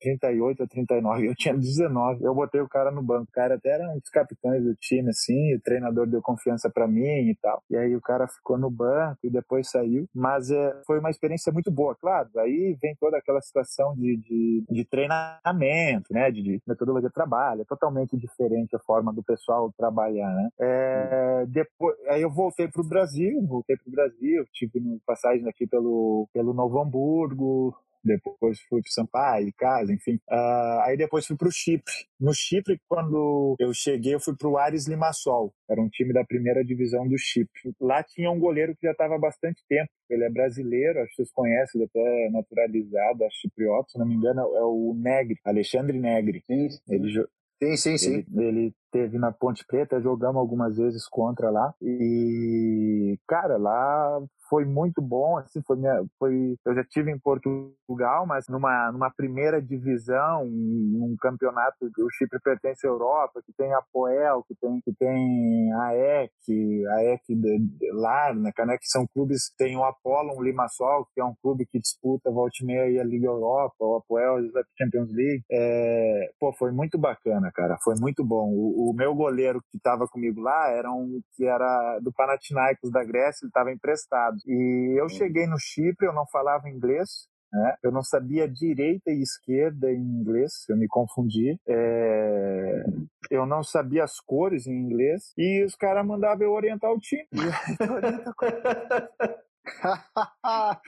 38 0.00 0.62
a 0.62 0.66
39, 0.66 1.28
eu 1.28 1.34
tinha 1.34 1.54
19. 1.54 2.24
Eu 2.24 2.34
botei 2.34 2.60
o 2.60 2.68
cara 2.68 2.90
no 2.90 3.02
banco. 3.02 3.24
O 3.28 3.32
cara 3.32 3.56
até 3.56 3.70
era 3.70 3.90
um 3.90 3.98
dos 3.98 4.10
capitães 4.10 4.62
do 4.62 4.74
time, 4.76 5.10
assim, 5.10 5.54
o 5.54 5.60
treinador 5.60 6.06
deu 6.06 6.22
confiança 6.22 6.70
para 6.70 6.86
mim 6.86 7.02
e 7.02 7.36
tal. 7.40 7.62
E 7.70 7.76
aí 7.76 7.96
o 7.96 8.00
cara 8.00 8.28
ficou 8.28 8.58
no 8.58 8.70
banco 8.70 9.18
e 9.24 9.30
depois 9.30 9.68
saiu. 9.70 10.06
Mas 10.14 10.50
é, 10.50 10.80
foi 10.86 10.98
uma 10.98 11.10
experiência 11.10 11.52
muito 11.52 11.70
boa, 11.70 11.96
claro. 11.96 12.28
Aí 12.38 12.76
vem 12.80 12.94
toda 13.00 13.16
aquela 13.16 13.40
situação 13.40 13.94
de, 13.96 14.16
de, 14.16 14.64
de 14.70 14.84
treinamento, 14.84 16.12
né, 16.12 16.30
de, 16.30 16.42
de 16.42 16.62
metodologia 16.66 17.08
de 17.08 17.14
trabalho 17.14 17.64
totalmente 17.72 18.16
diferente 18.16 18.76
a 18.76 18.80
forma 18.80 19.12
do 19.12 19.22
pessoal 19.22 19.72
trabalhar, 19.76 20.30
né? 20.34 20.48
É, 20.60 21.46
depois, 21.46 21.96
aí 22.08 22.22
eu 22.22 22.30
voltei 22.30 22.68
para 22.68 22.82
o 22.82 22.88
Brasil, 22.88 23.40
voltei 23.46 23.76
para 23.76 23.88
o 23.88 23.92
Brasil, 23.92 24.46
tive 24.52 24.80
passagem 25.06 25.48
aqui 25.48 25.66
pelo, 25.66 26.28
pelo 26.32 26.52
Novo 26.52 26.80
Hamburgo, 26.80 27.74
depois 28.04 28.60
fui 28.68 28.82
para 28.82 28.90
Sampaio, 28.90 29.52
casa, 29.56 29.92
enfim. 29.92 30.16
Uh, 30.28 30.80
aí 30.84 30.96
depois 30.96 31.26
fui 31.26 31.36
para 31.36 31.48
o 31.48 31.52
Chipre. 31.52 31.92
No 32.18 32.34
Chipre, 32.34 32.80
quando 32.88 33.54
eu 33.58 33.72
cheguei, 33.72 34.14
eu 34.14 34.20
fui 34.20 34.34
para 34.36 34.48
o 34.48 34.58
Ares 34.58 34.88
Limassol, 34.88 35.54
era 35.70 35.80
um 35.80 35.88
time 35.88 36.12
da 36.12 36.24
primeira 36.24 36.64
divisão 36.64 37.06
do 37.06 37.16
Chipre. 37.16 37.72
Lá 37.80 38.02
tinha 38.02 38.30
um 38.30 38.40
goleiro 38.40 38.74
que 38.74 38.86
já 38.86 38.92
estava 38.92 39.14
há 39.14 39.18
bastante 39.18 39.62
tempo. 39.68 39.90
Ele 40.10 40.24
é 40.24 40.30
brasileiro, 40.30 41.00
acho 41.00 41.10
que 41.10 41.16
vocês 41.16 41.32
conhecem, 41.32 41.80
ele 41.80 41.88
até 41.88 42.26
é 42.26 42.30
naturalizado, 42.30 43.24
acho 43.24 43.40
chipriota, 43.40 43.90
se 43.90 43.98
não 43.98 44.06
me 44.06 44.14
engano, 44.14 44.40
é 44.40 44.62
o 44.62 44.94
Negri, 44.94 45.38
Alexandre 45.44 45.98
Negri. 45.98 46.42
Sim. 46.46 46.68
Ele, 46.88 47.24
Sim, 47.62 47.76
sim, 47.76 47.98
sim. 47.98 48.12
Ele, 48.14 48.26
ele 48.36 48.74
teve 48.92 49.18
na 49.18 49.32
Ponte 49.32 49.64
Preta, 49.66 50.00
jogamos 50.00 50.36
algumas 50.36 50.76
vezes 50.76 51.08
contra 51.08 51.50
lá. 51.50 51.74
E, 51.80 53.18
cara, 53.26 53.56
lá 53.56 54.20
foi 54.52 54.66
muito 54.66 55.00
bom, 55.00 55.38
assim, 55.38 55.62
foi, 55.66 55.78
minha, 55.78 56.04
foi 56.18 56.56
eu 56.66 56.74
já 56.74 56.84
tive 56.84 57.10
em 57.10 57.18
Portugal, 57.18 58.26
mas 58.26 58.46
numa, 58.48 58.92
numa 58.92 59.10
primeira 59.10 59.62
divisão, 59.62 60.44
num 60.44 61.16
campeonato, 61.18 61.86
o 61.86 62.10
Chipre 62.10 62.38
pertence 62.38 62.86
à 62.86 62.90
Europa, 62.90 63.40
que 63.46 63.52
tem 63.56 63.72
a 63.72 63.80
Poel, 63.90 64.44
que 64.46 64.54
tem, 64.60 64.78
que 64.84 64.92
tem 64.92 65.72
a 65.72 65.94
EC, 65.94 66.86
a 66.86 67.04
EC 67.04 67.22
de, 67.28 67.58
de 67.60 67.92
Larnaca, 67.92 68.66
né, 68.66 68.76
que 68.76 68.86
são 68.88 69.06
clubes, 69.14 69.50
tem 69.56 69.74
o 69.74 69.84
Apollo, 69.84 70.36
um 70.36 70.42
Limassol, 70.42 71.06
que 71.14 71.20
é 71.22 71.24
um 71.24 71.34
clube 71.42 71.64
que 71.64 71.80
disputa 71.80 72.30
volta 72.30 72.52
e 72.60 72.66
meia 72.66 73.00
a 73.00 73.04
Liga 73.04 73.28
Europa, 73.28 73.76
o 73.80 73.96
Apoel, 73.96 74.36
a 74.36 74.62
Champions 74.78 75.10
League, 75.14 75.42
é, 75.50 76.30
pô, 76.38 76.52
foi 76.52 76.72
muito 76.72 76.98
bacana, 76.98 77.50
cara, 77.54 77.78
foi 77.82 77.94
muito 77.98 78.22
bom. 78.22 78.50
O, 78.50 78.81
o 78.90 78.94
meu 78.94 79.14
goleiro 79.14 79.62
que 79.70 79.76
estava 79.76 80.06
comigo 80.06 80.40
lá 80.40 80.70
era 80.70 80.90
um 80.90 81.20
que 81.36 81.44
era 81.44 81.98
do 82.00 82.12
Panathinaikos 82.12 82.90
da 82.90 83.04
Grécia, 83.04 83.44
ele 83.44 83.50
estava 83.50 83.72
emprestado. 83.72 84.36
E 84.46 84.96
eu 84.98 85.08
cheguei 85.08 85.46
no 85.46 85.58
Chipre, 85.58 86.06
eu 86.06 86.12
não 86.12 86.26
falava 86.26 86.68
inglês, 86.68 87.28
né? 87.52 87.76
Eu 87.82 87.92
não 87.92 88.02
sabia 88.02 88.48
direita 88.48 89.10
e 89.10 89.22
esquerda 89.22 89.92
em 89.92 90.00
inglês, 90.00 90.64
eu 90.68 90.76
me 90.76 90.88
confundi. 90.88 91.58
É... 91.68 92.84
Eu 93.30 93.46
não 93.46 93.62
sabia 93.62 94.04
as 94.04 94.18
cores 94.20 94.66
em 94.66 94.72
inglês 94.72 95.32
e 95.36 95.64
os 95.64 95.74
caras 95.74 96.06
mandavam 96.06 96.46
eu 96.46 96.52
orientar 96.52 96.90
o 96.90 96.98
time. 96.98 97.26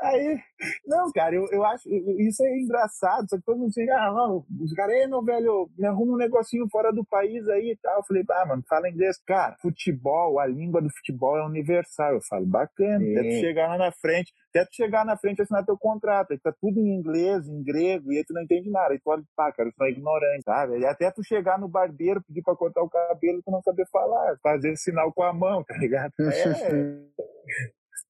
Aí, 0.00 0.38
não, 0.86 1.10
cara, 1.12 1.34
eu, 1.34 1.46
eu 1.50 1.64
acho, 1.64 1.88
isso 1.88 2.42
é 2.44 2.58
engraçado, 2.58 3.28
só 3.28 3.36
que 3.36 3.42
todo 3.42 3.58
mundo 3.58 3.70
diz, 3.70 3.88
ah, 3.90 4.12
não, 4.12 4.46
os 4.60 4.72
caras, 4.72 5.08
meu 5.08 5.22
velho, 5.22 5.70
me 5.76 5.86
arruma 5.86 6.14
um 6.14 6.16
negocinho 6.16 6.66
fora 6.70 6.92
do 6.92 7.04
país 7.04 7.46
aí 7.48 7.72
e 7.72 7.76
tal. 7.76 7.98
Eu 7.98 8.04
falei, 8.04 8.24
ah, 8.30 8.46
mano, 8.46 8.62
fala 8.68 8.88
inglês. 8.88 9.18
Cara, 9.26 9.56
futebol, 9.60 10.38
a 10.38 10.46
língua 10.46 10.80
do 10.80 10.90
futebol 10.90 11.36
é 11.36 11.44
universal. 11.44 12.14
Eu 12.14 12.22
falo, 12.22 12.46
bacana, 12.46 13.04
tu 13.22 13.40
chegar 13.40 13.68
lá 13.68 13.78
na 13.78 13.92
frente, 13.92 14.32
até 14.52 14.64
tu 14.66 14.74
chegar 14.74 15.04
na 15.04 15.16
frente 15.16 15.38
e 15.38 15.42
assinar 15.42 15.64
teu 15.64 15.78
contrato, 15.78 16.32
aí 16.32 16.38
tá 16.38 16.52
tudo 16.60 16.78
em 16.78 16.94
inglês, 16.94 17.48
em 17.48 17.62
grego, 17.62 18.12
e 18.12 18.18
aí 18.18 18.24
tu 18.24 18.34
não 18.34 18.42
entende 18.42 18.70
nada. 18.70 18.92
Aí 18.92 19.00
tu 19.00 19.10
olha, 19.10 19.22
pá, 19.34 19.50
cara, 19.50 19.68
eu 19.68 19.72
sou 19.72 19.88
ignorante, 19.88 20.44
sabe? 20.44 20.78
E 20.78 20.86
até 20.86 21.10
tu 21.10 21.24
chegar 21.24 21.58
no 21.58 21.68
barbeiro, 21.68 22.22
pedir 22.22 22.42
pra 22.42 22.54
cortar 22.54 22.82
o 22.82 22.90
cabelo, 22.90 23.42
tu 23.42 23.50
não 23.50 23.62
saber 23.62 23.86
falar, 23.90 24.36
fazer 24.42 24.76
sinal 24.76 25.12
com 25.12 25.22
a 25.22 25.32
mão, 25.32 25.64
tá 25.64 25.76
ligado? 25.76 26.12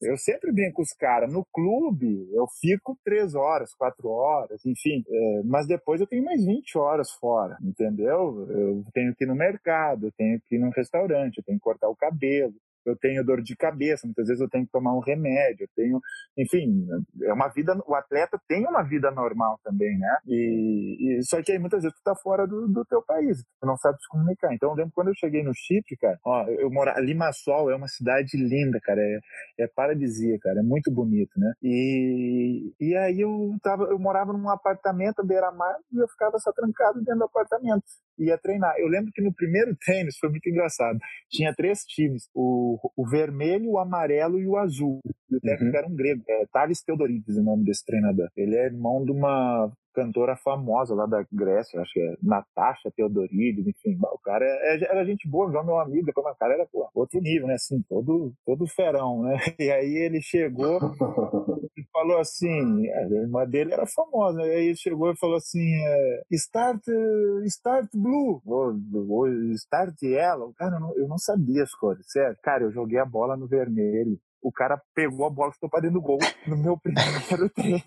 É. 0.02 0.10
Eu 0.10 0.16
sempre 0.16 0.52
brinco 0.52 0.76
com 0.76 0.82
os 0.82 0.92
caras. 0.92 1.32
No 1.32 1.44
clube, 1.52 2.28
eu 2.32 2.44
fico 2.60 2.98
três 3.04 3.34
horas, 3.34 3.72
quatro 3.74 4.08
horas, 4.08 4.64
enfim. 4.66 5.04
É, 5.08 5.42
mas 5.44 5.66
depois 5.66 6.00
eu 6.00 6.06
tenho 6.06 6.24
mais 6.24 6.44
20 6.44 6.76
horas 6.76 7.10
fora, 7.12 7.56
entendeu? 7.62 8.46
Eu 8.50 8.84
tenho 8.92 9.14
que 9.14 9.24
ir 9.24 9.26
no 9.28 9.34
mercado, 9.34 10.06
eu 10.06 10.12
tenho 10.12 10.40
que 10.44 10.56
ir 10.56 10.58
num 10.58 10.70
restaurante, 10.70 11.38
eu 11.38 11.44
tenho 11.44 11.58
que 11.58 11.64
cortar 11.64 11.88
o 11.88 11.96
cabelo, 11.96 12.54
eu 12.84 12.96
tenho 12.96 13.24
dor 13.24 13.42
de 13.42 13.56
cabeça, 13.56 14.06
muitas 14.06 14.26
vezes 14.26 14.40
eu 14.40 14.48
tenho 14.48 14.66
que 14.66 14.72
tomar 14.72 14.94
um 14.94 15.00
remédio, 15.00 15.64
eu 15.64 15.68
tenho, 15.74 16.00
enfim, 16.36 16.86
é 17.22 17.32
uma 17.32 17.48
vida, 17.48 17.78
o 17.86 17.94
atleta 17.94 18.40
tem 18.48 18.66
uma 18.66 18.82
vida 18.82 19.10
normal 19.10 19.58
também, 19.62 19.98
né? 19.98 20.16
E, 20.26 21.18
e 21.18 21.22
só 21.24 21.42
que 21.42 21.52
aí 21.52 21.58
muitas 21.58 21.82
vezes 21.82 21.96
tu 21.98 22.02
tá 22.02 22.14
fora 22.16 22.46
do, 22.46 22.68
do 22.68 22.84
teu 22.84 23.02
país, 23.02 23.42
tu 23.60 23.66
não 23.66 23.76
sabe 23.76 23.98
se 24.00 24.08
comunicar. 24.08 24.52
Então 24.54 24.70
eu 24.70 24.76
lembro 24.76 24.92
quando 24.94 25.08
eu 25.08 25.14
cheguei 25.14 25.42
no 25.42 25.52
Chipre, 25.54 25.96
cara, 25.96 26.18
ó, 26.24 26.44
eu 26.48 26.70
moro, 26.70 26.92
Limassol 27.00 27.70
é 27.70 27.76
uma 27.76 27.88
cidade 27.88 28.36
linda, 28.36 28.78
cara, 28.82 29.00
é, 29.00 29.20
é 29.60 29.68
paradisíaca, 29.68 30.42
cara, 30.42 30.60
é 30.60 30.62
muito 30.62 30.90
bonito, 30.90 31.32
né? 31.38 31.52
E, 31.62 32.72
e 32.80 32.96
aí 32.96 33.20
eu 33.20 33.56
tava, 33.62 33.84
eu 33.84 33.98
morava 33.98 34.32
num 34.32 34.48
apartamento 34.48 35.24
beira-mar 35.24 35.76
e 35.92 35.98
eu 35.98 36.08
ficava 36.08 36.38
só 36.38 36.52
trancado 36.52 36.98
dentro 36.98 37.20
do 37.20 37.24
apartamento, 37.24 37.84
ia 38.18 38.38
treinar. 38.38 38.74
Eu 38.78 38.88
lembro 38.88 39.12
que 39.12 39.22
no 39.22 39.32
primeiro 39.32 39.76
isso 40.08 40.18
foi 40.20 40.30
muito 40.30 40.48
engraçado, 40.48 40.98
tinha 41.30 41.54
três 41.54 41.80
times, 41.84 42.28
o 42.34 42.71
o, 42.96 43.06
vermelho, 43.06 43.70
o 43.70 43.78
amarelo 43.78 44.38
e 44.38 44.46
o 44.46 44.56
azul. 44.56 45.00
O 45.30 45.40
técnico 45.40 45.72
uhum. 45.72 45.78
era 45.78 45.88
um 45.88 45.94
grego, 45.94 46.22
é 46.28 46.46
Thales 46.52 46.82
Theodorides, 46.82 47.36
o 47.36 47.42
nome 47.42 47.64
desse 47.64 47.84
treinador. 47.84 48.28
Ele 48.36 48.56
é 48.56 48.66
irmão 48.66 49.04
de 49.04 49.12
uma 49.12 49.72
cantora 49.92 50.36
famosa 50.36 50.94
lá 50.94 51.06
da 51.06 51.24
Grécia, 51.32 51.80
acho 51.80 51.92
que 51.92 52.00
é 52.00 52.16
Natasha 52.22 52.90
Theodorides, 52.96 53.66
enfim, 53.66 53.98
o 54.00 54.18
cara 54.18 54.44
é, 54.44 54.76
é, 54.76 54.84
era 54.84 55.04
gente 55.04 55.28
boa, 55.28 55.50
já 55.52 55.62
meu 55.62 55.78
amigo, 55.78 56.06
depois 56.06 56.26
o 56.26 56.38
cara 56.38 56.54
era 56.54 56.66
pô, 56.66 56.88
outro 56.94 57.20
nível, 57.20 57.46
né, 57.46 57.54
assim, 57.54 57.82
todo, 57.88 58.32
todo 58.44 58.66
ferão, 58.66 59.22
né, 59.22 59.36
e 59.58 59.70
aí 59.70 59.96
ele 59.96 60.20
chegou 60.20 60.78
e 61.76 61.84
falou 61.92 62.18
assim, 62.18 62.88
a 62.90 63.02
irmã 63.02 63.46
dele 63.46 63.72
era 63.72 63.86
famosa, 63.86 64.38
né? 64.38 64.44
aí 64.44 64.66
ele 64.66 64.76
chegou 64.76 65.10
e 65.10 65.18
falou 65.18 65.36
assim, 65.36 65.74
é, 65.74 66.22
start, 66.32 66.82
start 67.44 67.88
blue, 67.94 68.40
ou, 68.46 68.74
ou 69.08 69.28
start 69.54 69.94
yellow, 70.02 70.52
cara, 70.54 70.76
eu 70.76 70.80
não, 70.80 70.98
eu 70.98 71.08
não 71.08 71.18
sabia 71.18 71.62
as 71.62 71.74
cores, 71.74 72.04
sério, 72.08 72.36
cara, 72.42 72.64
eu 72.64 72.72
joguei 72.72 72.98
a 72.98 73.04
bola 73.04 73.36
no 73.36 73.46
vermelho, 73.46 74.18
o 74.42 74.52
cara 74.52 74.80
pegou 74.94 75.24
a 75.26 75.30
bola 75.30 75.50
e 75.50 75.54
ficou 75.54 75.70
pra 75.70 75.80
dentro 75.80 76.00
do 76.00 76.02
gol 76.02 76.18
no 76.46 76.56
meu 76.56 76.76
primeiro 76.76 77.48
treino. 77.54 77.82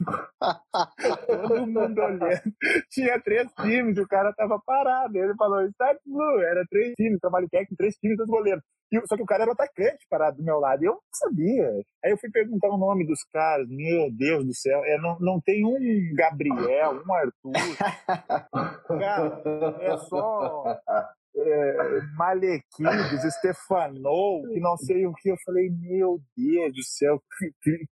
Todo 1.28 1.68
mundo 1.68 2.02
olhando. 2.02 2.42
Tinha 2.90 3.20
três 3.22 3.52
times, 3.62 3.98
o 3.98 4.08
cara 4.08 4.34
tava 4.34 4.60
parado. 4.66 5.18
Ele 5.18 5.36
falou, 5.36 5.66
Start 5.68 6.00
Blue, 6.06 6.42
era 6.42 6.66
três 6.70 6.94
times, 6.96 7.20
trabalho 7.20 7.50
técnico, 7.50 7.76
três 7.76 7.96
times 7.96 8.18
dos 8.18 8.28
goleiros. 8.28 8.64
Só 9.08 9.18
que 9.18 9.24
o 9.24 9.26
cara 9.26 9.44
era 9.44 9.52
o 9.52 9.54
atacante 9.54 10.06
parado 10.10 10.38
do 10.38 10.44
meu 10.44 10.58
lado. 10.60 10.84
E 10.84 10.88
eu 10.88 10.94
não 10.94 11.02
sabia. 11.14 11.70
Aí 12.04 12.12
eu 12.12 12.18
fui 12.18 12.30
perguntar 12.32 12.70
o 12.70 12.78
nome 12.78 13.06
dos 13.06 13.24
caras. 13.34 13.68
Meu 13.68 14.10
Deus 14.12 14.46
do 14.46 14.54
céu. 14.54 14.82
É, 14.86 14.98
não, 14.98 15.18
não 15.20 15.42
tem 15.42 15.66
um 15.66 15.76
Gabriel, 16.16 17.04
um 17.06 17.14
Arthur. 17.14 17.52
cara, 19.00 19.42
é 19.82 19.98
só 19.98 20.80
é, 21.38 22.02
Malequides, 22.16 23.34
Stefanou, 23.36 24.42
que 24.44 24.60
não 24.60 24.78
sei 24.78 25.06
o 25.06 25.14
que. 25.14 25.30
Eu 25.30 25.38
falei, 25.46 25.70
meu 25.70 26.20
Deus 26.36 26.74
do 26.74 26.84
céu, 26.84 27.22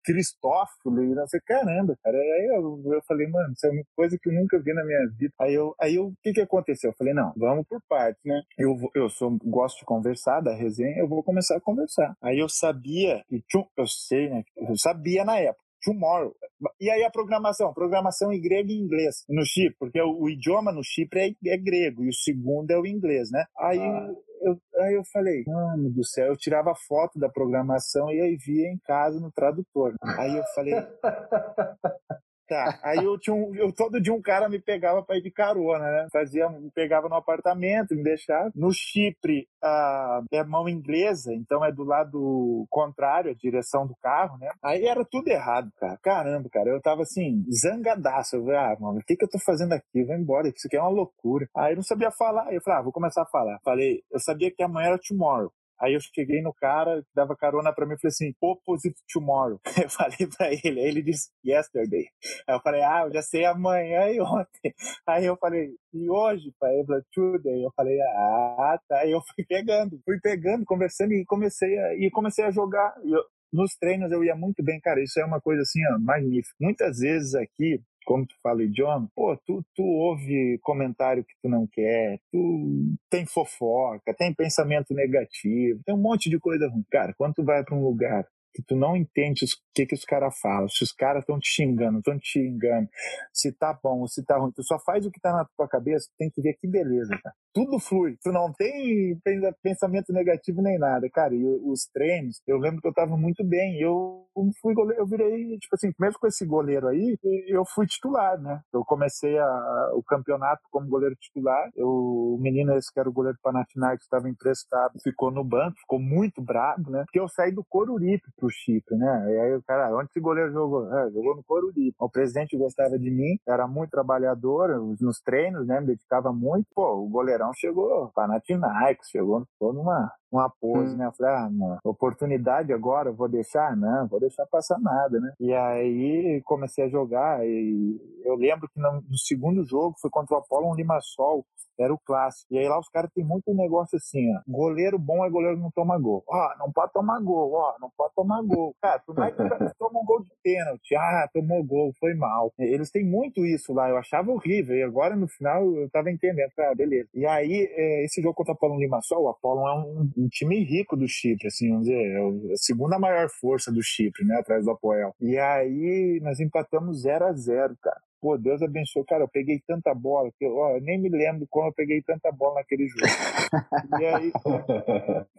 Cristófilo, 0.04 1.16
não 1.16 1.28
sei, 1.28 1.40
caramba, 1.42 1.98
cara. 2.04 2.18
Aí 2.18 2.50
eu, 2.56 2.82
eu 2.94 3.02
falei, 3.08 3.28
mano, 3.28 3.54
isso 3.54 3.66
é 3.66 3.70
uma 3.70 3.84
coisa 3.96 4.18
que 4.22 4.30
eu 4.30 4.34
nunca 4.34 4.60
vi 4.60 4.74
na 4.74 4.84
minha 4.84 5.08
vida. 5.18 5.34
Aí 5.40 5.54
eu, 5.54 5.76
aí 5.80 5.96
eu, 5.96 6.08
o 6.08 6.14
que 6.22 6.34
que 6.34 6.42
aconteceu? 6.42 6.92
Eu 6.92 6.96
falei, 6.96 7.14
não, 7.14 7.34
vamos 7.36 7.66
por 7.68 7.82
partes, 7.90 8.22
né? 8.26 8.42
Eu, 8.58 8.78
eu 8.96 9.10
sou, 9.10 9.38
gosto 9.44 9.80
de 9.80 9.86
conversar, 9.86 10.42
da 10.42 10.54
resenha, 10.54 11.00
eu 11.00 11.08
vou 11.08 11.24
começar 11.24 11.58
a 11.58 11.62
conversar. 11.62 12.16
Aí 12.22 12.40
eu 12.40 12.50
sabia, 12.50 13.24
e 13.32 13.42
eu 13.78 13.88
sei, 13.88 14.30
né? 14.30 14.44
Eu 14.56 14.78
sabia 14.78 15.26
na 15.26 15.38
época 15.38 15.71
tomorrow. 15.84 16.34
E 16.80 16.90
aí 16.90 17.04
a 17.04 17.10
programação, 17.10 17.74
programação 17.74 18.32
em 18.32 18.42
grego 18.42 18.70
e 18.70 18.80
inglês 18.80 19.24
no 19.30 19.46
Chipre, 19.46 19.76
porque 19.80 20.02
o, 20.02 20.22
o 20.22 20.30
idioma 20.30 20.72
no 20.72 20.84
Chipre 20.84 21.20
é, 21.20 21.54
é, 21.54 21.58
grego 21.58 22.04
e 22.04 22.10
o 22.10 22.14
segundo 22.14 22.72
é 22.72 22.78
o 22.78 22.86
inglês, 22.86 23.30
né? 23.32 23.46
Aí 23.58 23.80
ah. 23.80 24.10
eu, 24.42 24.58
aí 24.84 24.94
eu 24.96 25.04
falei, 25.12 25.44
mano 25.48 25.90
do 25.90 26.06
céu, 26.06 26.28
eu 26.28 26.38
tirava 26.38 26.74
foto 26.88 27.20
da 27.20 27.30
programação 27.30 28.12
e 28.12 28.22
aí 28.22 28.38
via 28.38 28.70
em 28.70 28.78
casa 28.86 29.20
no 29.20 29.32
tradutor. 29.32 29.96
Aí 30.18 30.38
eu 30.38 30.44
falei, 30.56 30.74
Tá. 32.52 32.78
Aí 32.84 32.98
eu 32.98 33.18
tinha 33.18 33.34
um, 33.34 33.56
eu, 33.56 33.72
todo 33.72 34.02
dia 34.02 34.14
um 34.14 34.22
cara 34.22 34.50
me 34.50 34.60
pegava 34.60 35.02
para 35.02 35.18
ir 35.18 35.22
de 35.22 35.32
carona, 35.32 35.90
né? 35.90 36.08
Fazia, 36.12 36.50
me 36.50 36.70
pegava 36.70 37.08
no 37.08 37.16
apartamento, 37.16 37.96
me 37.96 38.04
deixava. 38.04 38.52
No 38.54 38.74
Chipre, 38.74 39.48
a, 39.64 40.22
é 40.34 40.44
mão 40.44 40.68
inglesa, 40.68 41.34
então 41.34 41.64
é 41.64 41.72
do 41.72 41.86
lado 41.86 42.68
contrário, 42.70 43.32
a 43.32 43.34
direção 43.34 43.88
do 43.88 43.96
carro, 44.02 44.38
né? 44.38 44.50
Aí 44.62 44.86
era 44.86 45.06
tudo 45.10 45.30
errado, 45.30 45.72
cara. 45.80 45.98
Caramba, 46.04 46.50
cara. 46.52 46.72
Eu 46.72 46.82
tava 46.82 47.04
assim, 47.04 47.42
zangadaço. 47.50 48.36
Eu 48.36 48.44
falei, 48.44 48.60
ah, 48.60 48.76
mano, 48.82 49.00
o 49.00 49.06
que 49.06 49.16
que 49.16 49.24
eu 49.24 49.30
tô 49.30 49.40
fazendo 49.40 49.72
aqui? 49.72 50.04
Vou 50.04 50.16
embora, 50.18 50.50
isso 50.50 50.68
aqui 50.68 50.76
é 50.76 50.82
uma 50.82 50.90
loucura. 50.90 51.48
Aí 51.56 51.72
eu 51.72 51.78
não 51.78 51.84
sabia 51.84 52.12
falar. 52.12 52.54
Eu 52.54 52.62
falei, 52.62 52.80
ah, 52.80 52.84
vou 52.84 52.92
começar 52.92 53.22
a 53.22 53.30
falar. 53.32 53.60
Falei, 53.64 54.02
eu 54.12 54.20
sabia 54.20 54.52
que 54.52 54.62
amanhã 54.62 54.90
era 54.90 55.00
tomorrow. 55.00 55.54
Aí 55.82 55.94
eu 55.94 56.00
cheguei 56.00 56.42
no 56.42 56.54
cara, 56.54 57.04
dava 57.16 57.36
carona 57.36 57.74
para 57.74 57.86
mim 57.86 57.96
e 57.96 58.00
falei 58.00 58.10
assim, 58.10 58.36
opposite 58.40 58.96
tomorrow. 59.12 59.60
Eu 59.84 59.90
falei 59.90 60.28
para 60.38 60.52
ele, 60.54 60.80
aí 60.80 60.88
ele 60.88 61.02
disse 61.02 61.30
yesterday. 61.44 62.06
Aí 62.48 62.56
eu 62.56 62.62
falei, 62.62 62.84
ah, 62.84 63.04
eu 63.06 63.14
já 63.14 63.22
sei 63.22 63.46
amanhã 63.46 64.10
e 64.10 64.22
ontem. 64.22 64.74
Aí 65.08 65.26
eu 65.26 65.36
falei, 65.38 65.72
e 65.94 66.10
hoje, 66.10 66.54
pai? 66.60 66.76
Ele 66.76 66.86
falou, 66.86 67.04
today. 67.12 67.66
Eu 67.66 67.72
falei, 67.76 68.00
ah, 68.00 68.80
tá. 68.88 69.00
Aí 69.00 69.12
eu 69.12 69.22
fui 69.34 69.44
pegando, 69.46 70.00
fui 70.06 70.20
pegando, 70.22 70.66
conversando 70.66 71.14
e 71.14 71.26
comecei 71.26 71.78
a, 71.80 71.96
e 71.96 72.12
comecei 72.12 72.46
a 72.46 72.52
jogar. 72.52 72.94
Eu, 73.04 73.24
nos 73.52 73.76
treinos 73.76 74.12
eu 74.12 74.24
ia 74.24 74.36
muito 74.36 74.64
bem, 74.64 74.80
cara. 74.80 75.02
Isso 75.02 75.20
é 75.20 75.26
uma 75.26 75.42
coisa 75.42 75.62
assim, 75.64 75.80
ó, 75.94 76.00
magnífica. 76.00 76.56
Muitas 76.60 77.00
vezes 77.00 77.36
aqui, 77.36 77.82
como 78.06 78.26
tu 78.26 78.36
fala 78.42 78.64
idioma, 78.64 79.10
pô, 79.16 79.38
tu, 79.46 79.64
tu 79.76 79.84
ouve 79.84 80.60
comentário 80.62 81.24
que 81.24 81.34
tu 81.42 81.50
não 81.50 81.68
quer, 81.68 82.20
tu 82.32 82.96
tem 83.10 83.26
fofoca, 83.26 84.14
tem 84.18 84.34
pensamento 84.34 84.94
negativo, 84.94 85.82
tem 85.86 85.96
um 85.96 86.02
monte 86.02 86.30
de 86.30 86.40
coisa 86.40 86.68
ruim. 86.68 86.84
Cara, 86.92 87.14
quando 87.18 87.36
tu 87.36 87.44
vai 87.44 87.64
para 87.64 87.76
um 87.76 87.84
lugar 87.84 88.26
que 88.54 88.62
tu 88.62 88.76
não 88.76 88.98
entende 88.98 89.46
o 89.46 89.48
que, 89.74 89.86
que 89.86 89.96
os 89.96 90.04
caras 90.04 90.38
falam, 90.40 90.68
se 90.68 90.84
os 90.84 90.92
caras 90.92 91.24
estão 91.24 91.40
te 91.40 91.50
xingando, 91.50 92.00
estão 92.00 92.20
te 92.20 92.28
xingando, 92.28 92.90
se 93.34 93.52
tá 93.54 93.78
bom 93.82 94.02
ou 94.02 94.08
se 94.08 94.24
tá 94.26 94.38
ruim, 94.38 94.52
tu 94.52 94.64
só 94.64 94.78
faz 94.80 95.06
o 95.06 95.12
que 95.12 95.20
tá 95.22 95.32
na 95.32 95.46
tua 95.56 95.68
cabeça, 95.68 96.08
tu 96.10 96.16
tem 96.18 96.30
que 96.30 96.42
ver 96.42 96.56
que 96.60 96.68
beleza, 96.68 97.18
cara. 97.24 97.36
Tudo 97.54 97.80
flui, 97.80 98.18
tu 98.24 98.32
não 98.32 98.52
tem 98.54 99.20
pensamento 99.62 100.14
negativo 100.14 100.62
nem 100.62 100.80
nada, 100.80 101.10
cara. 101.10 101.36
E 101.36 101.46
os 101.46 101.86
treinos, 101.94 102.42
eu 102.48 102.58
lembro 102.58 102.82
que 102.82 102.88
eu 102.88 102.94
tava 102.94 103.18
muito 103.18 103.44
bem, 103.44 103.78
eu 103.82 104.26
fui 104.62 104.74
goleiro, 104.74 105.02
eu 105.02 105.06
virei, 105.06 105.58
tipo 105.58 105.76
assim, 105.76 105.92
mesmo 106.00 106.18
com 106.18 106.28
esse 106.28 106.46
goleiro 106.46 106.88
aí, 106.88 107.18
eu 107.48 107.66
fui 107.66 107.86
titular, 107.86 108.40
né? 108.40 108.62
Eu 108.74 108.86
comecei 108.86 109.38
a, 109.38 109.92
o 109.94 110.02
campeonato 110.02 110.62
como 110.72 110.88
goleiro 110.88 111.16
titular, 111.20 111.70
eu, 111.76 111.88
o 111.90 112.38
menino 112.40 112.74
esse 112.78 112.92
que 112.92 113.00
era 113.00 113.10
o 113.10 113.14
goleiro 113.14 113.38
do 113.38 113.42
Panathinaikos 113.42 114.06
estava 114.06 114.30
emprestado, 114.30 115.00
ficou 115.04 115.30
no 115.30 115.44
banco, 115.44 115.78
ficou 115.80 116.00
muito 116.00 116.42
bravo, 116.42 116.90
né? 116.90 117.04
Porque 117.04 117.20
eu 117.20 117.28
saí 117.28 117.52
do 117.52 117.66
Coruripe 117.68 118.32
pro 118.38 118.50
Chipre, 118.50 118.96
né? 118.96 119.26
E 119.34 119.40
aí 119.40 119.56
o 119.56 119.64
cara, 119.64 119.94
onde 119.96 120.10
esse 120.10 120.20
goleiro 120.22 120.54
jogou? 120.54 120.92
É, 120.98 121.12
jogou 121.12 121.36
no 121.36 121.44
Coruripe. 121.44 121.96
O 122.00 122.10
presidente 122.10 122.58
gostava 122.58 122.98
de 122.98 123.12
mim, 123.12 123.38
era 123.48 123.68
muito 123.68 123.92
trabalhador 123.92 124.70
nos 125.02 125.20
treinos, 125.20 125.68
né? 125.68 125.82
Me 125.82 125.88
dedicava 125.88 126.32
muito. 126.32 126.68
Pô, 126.74 126.94
o 126.96 127.10
goleirão 127.42 127.54
chegou, 127.54 128.12
Panathinaikos, 128.14 129.10
chegou, 129.10 129.46
ficou 129.46 129.74
numa 129.74 130.12
uma 130.32 130.50
pose, 130.50 130.94
hum. 130.94 130.98
né? 130.98 131.08
Eu 131.08 131.12
falei, 131.12 131.34
ah, 131.34 131.50
mano, 131.52 131.80
oportunidade 131.84 132.72
agora, 132.72 133.12
vou 133.12 133.28
deixar? 133.28 133.76
Não, 133.76 134.08
vou 134.08 134.20
deixar 134.20 134.46
passar 134.46 134.80
nada, 134.80 135.20
né? 135.20 135.34
E 135.40 135.54
aí 135.54 136.42
comecei 136.46 136.86
a 136.86 136.90
jogar 136.90 137.46
e 137.46 138.00
eu 138.24 138.36
lembro 138.36 138.70
que 138.70 138.80
no, 138.80 139.02
no 139.02 139.18
segundo 139.18 139.66
jogo 139.66 139.96
foi 140.00 140.10
contra 140.10 140.36
o 140.36 140.40
Apolo 140.40 140.74
Limassol, 140.74 141.46
era 141.78 141.94
o 141.94 142.00
clássico. 142.00 142.54
E 142.54 142.58
aí 142.58 142.68
lá 142.68 142.80
os 142.80 142.88
caras 142.88 143.12
têm 143.14 143.26
muito 143.26 143.54
negócio 143.54 143.98
assim, 143.98 144.34
ó. 144.34 144.42
Goleiro 144.48 144.98
bom 144.98 145.26
é 145.26 145.30
goleiro 145.30 145.58
que 145.58 145.64
não 145.64 145.72
toma 145.72 146.00
gol. 146.00 146.24
Ó, 146.28 146.58
não 146.60 146.72
pode 146.72 146.94
tomar 146.94 147.20
gol, 147.22 147.52
ó, 147.54 147.76
não 147.82 147.90
pode 147.98 148.14
tomar 148.16 148.42
gol. 148.44 148.74
Cara, 148.82 149.00
por 149.06 149.16
mais 149.16 149.36
que 149.36 149.44
o 149.44 149.50
cara 149.50 149.74
toma 149.78 150.00
um 150.00 150.06
gol 150.06 150.24
de 150.24 150.31
pênalti, 150.44 150.96
ah, 150.96 151.30
tomou 151.34 151.64
gol, 151.64 151.94
foi 152.00 152.14
mal. 152.14 152.54
Eles 152.60 152.92
têm 152.92 153.06
muito 153.06 153.46
isso 153.46 153.74
lá, 153.74 153.90
eu 153.90 153.98
achava 153.98 154.32
horrível. 154.32 154.76
E 154.76 154.84
agora 154.84 155.16
no 155.16 155.28
final 155.28 155.64
eu 155.76 155.90
tava 155.90 156.12
entendendo, 156.12 156.52
ah, 156.60 156.76
beleza. 156.76 157.10
E 157.14 157.26
aí, 157.26 157.68
é, 157.72 158.06
esse 158.06 158.22
jogo 158.22 158.36
contra 158.36 158.54
o 158.54 158.56
Apolo 158.56 158.80
Limassol, 158.80 159.24
o 159.24 159.30
Apolo 159.30 159.68
é 159.68 159.76
um, 159.76 160.10
um, 160.18 160.28
time 160.30 160.64
rico 160.64 160.96
do 160.96 161.08
Chipre, 161.08 161.48
assim, 161.48 161.70
vamos 161.70 161.88
dizer, 161.88 162.02
é 162.02 162.54
a 162.54 162.58
segunda 162.58 163.00
maior 163.00 163.30
força 163.30 163.72
do 163.72 163.82
Chipre, 163.84 164.26
né, 164.26 164.38
atrás 164.38 164.66
do 164.66 164.72
Apoel. 164.72 165.14
E 165.20 165.38
aí 165.38 166.20
nós 166.22 166.40
empatamos 166.40 167.02
0 167.02 167.26
a 167.26 167.34
0 167.34 167.76
cara. 167.82 168.11
Pô, 168.22 168.38
Deus 168.38 168.62
abençoe. 168.62 169.04
Cara, 169.06 169.24
eu 169.24 169.28
peguei 169.28 169.60
tanta 169.68 169.96
bola 169.96 170.30
que 170.38 170.46
eu, 170.46 170.56
ó, 170.56 170.78
eu 170.78 170.82
nem 170.82 171.02
me 171.02 171.10
lembro 171.10 171.48
como 171.50 171.70
eu 171.70 171.74
peguei 171.74 172.04
tanta 172.04 172.32
bola 172.32 172.56
naquele 172.56 172.88
jogo. 172.88 173.02
e 174.00 174.06
aí, 174.06 174.32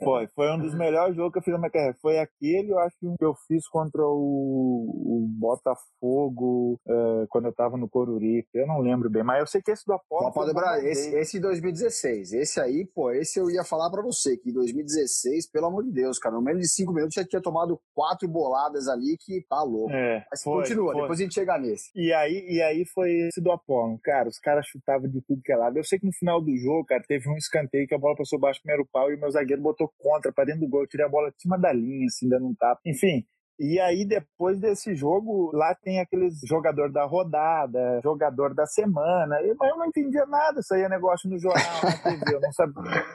foi, 0.03 0.27
foi 0.35 0.51
um 0.51 0.59
dos 0.59 0.75
melhores 0.75 1.15
jogos 1.15 1.33
que 1.33 1.39
eu 1.39 1.43
fiz 1.43 1.53
na 1.53 1.61
minha 1.61 1.71
carreira. 1.71 1.97
Foi 2.03 2.19
aquele, 2.19 2.73
eu 2.73 2.79
acho, 2.81 2.97
que 2.99 3.25
eu 3.25 3.35
fiz 3.47 3.69
contra 3.69 4.03
o, 4.03 4.17
o 4.17 5.27
Botafogo 5.39 6.81
é, 6.89 7.27
quando 7.29 7.47
eu 7.47 7.55
tava 7.55 7.77
no 7.77 7.89
Coruripe. 7.89 8.49
Eu 8.53 8.67
não 8.67 8.81
lembro 8.81 9.09
bem, 9.09 9.23
mas 9.23 9.39
eu 9.39 9.47
sei 9.47 9.63
que 9.63 9.71
esse 9.71 9.87
do 9.87 9.93
Apolo. 9.93 10.25
Copa 10.25 10.47
do 10.47 10.53
Brasil, 10.53 10.89
esse, 10.89 11.15
esse 11.15 11.39
2016. 11.39 12.33
Esse 12.33 12.61
aí, 12.61 12.85
pô, 12.93 13.13
esse 13.13 13.39
eu 13.39 13.49
ia 13.49 13.63
falar 13.63 13.91
pra 13.91 14.03
você, 14.03 14.37
que 14.37 14.51
em 14.51 14.53
2016, 14.53 15.49
pelo 15.53 15.67
amor 15.67 15.85
de 15.85 15.93
Deus, 15.93 16.19
cara, 16.19 16.35
no 16.35 16.43
menos 16.43 16.63
de 16.63 16.69
cinco 16.69 16.93
minutos 16.93 17.15
já 17.15 17.25
tinha 17.25 17.41
tomado 17.41 17.81
quatro 17.95 18.27
boladas 18.27 18.89
ali 18.89 19.17
que 19.21 19.45
tá 19.49 19.63
louco. 19.63 19.93
É, 19.93 20.27
mas 20.29 20.43
foi, 20.43 20.63
continua, 20.63 20.93
foi. 20.93 21.03
depois 21.03 21.21
a 21.21 21.23
gente 21.23 21.35
chega 21.35 21.59
nesse. 21.59 21.91
E 21.95 22.13
aí, 22.13 22.45
e 22.49 22.61
aí 22.61 22.72
aí 22.73 22.85
foi 22.87 23.11
esse 23.29 23.41
do 23.41 23.53
Apolo. 23.53 23.99
Cara, 24.03 24.29
os 24.29 24.39
caras 24.39 24.67
chutavam 24.67 25.09
de 25.09 25.21
tudo 25.23 25.43
que 25.43 25.53
é 25.53 25.57
lado. 25.57 25.77
Eu 25.77 25.85
sei 25.85 25.99
que 25.99 26.07
no 26.07 26.13
final 26.13 26.41
do 26.41 26.57
jogo, 26.57 26.85
cara, 26.85 27.03
teve 27.07 27.29
um 27.29 27.37
escanteio 27.37 27.87
que 27.87 27.95
a 27.95 27.99
bola 27.99 28.17
passou 28.17 28.39
baixo 28.39 28.61
do 28.61 28.63
primeiro 28.63 28.89
pau 28.91 29.11
e 29.11 29.15
o 29.15 29.21
meu 29.21 29.31
zagueiro 29.31 29.63
botou 29.63 29.91
contra 29.99 30.33
para 30.33 30.47
dentro 30.47 30.63
do 30.63 30.69
gol. 30.69 30.83
Eu 30.83 30.89
tirei 30.89 31.07
a 31.07 31.09
bola 31.09 31.31
de 31.31 31.41
cima 31.41 31.59
da 31.59 31.73
linha, 31.73 32.07
assim, 32.07 32.29
dando 32.29 32.47
um 32.47 32.55
tapa. 32.55 32.81
Enfim, 32.85 33.25
e 33.65 33.79
aí, 33.79 34.05
depois 34.05 34.59
desse 34.59 34.93
jogo, 34.93 35.53
lá 35.55 35.73
tem 35.73 36.01
aqueles 36.01 36.41
jogador 36.45 36.91
da 36.91 37.05
rodada, 37.05 38.01
jogador 38.03 38.53
da 38.53 38.67
semana. 38.67 39.39
Mas 39.57 39.71
eu 39.71 39.77
não 39.77 39.87
entendia 39.87 40.27
nada, 40.27 40.59
isso 40.59 40.75
aí 40.75 40.83
é 40.83 40.89
negócio 40.89 41.31
no 41.31 41.39
jornal, 41.39 41.81
na 41.81 41.97
TV, 41.97 42.35
eu 42.35 42.41
não 42.41 42.53
sabia. 42.53 43.07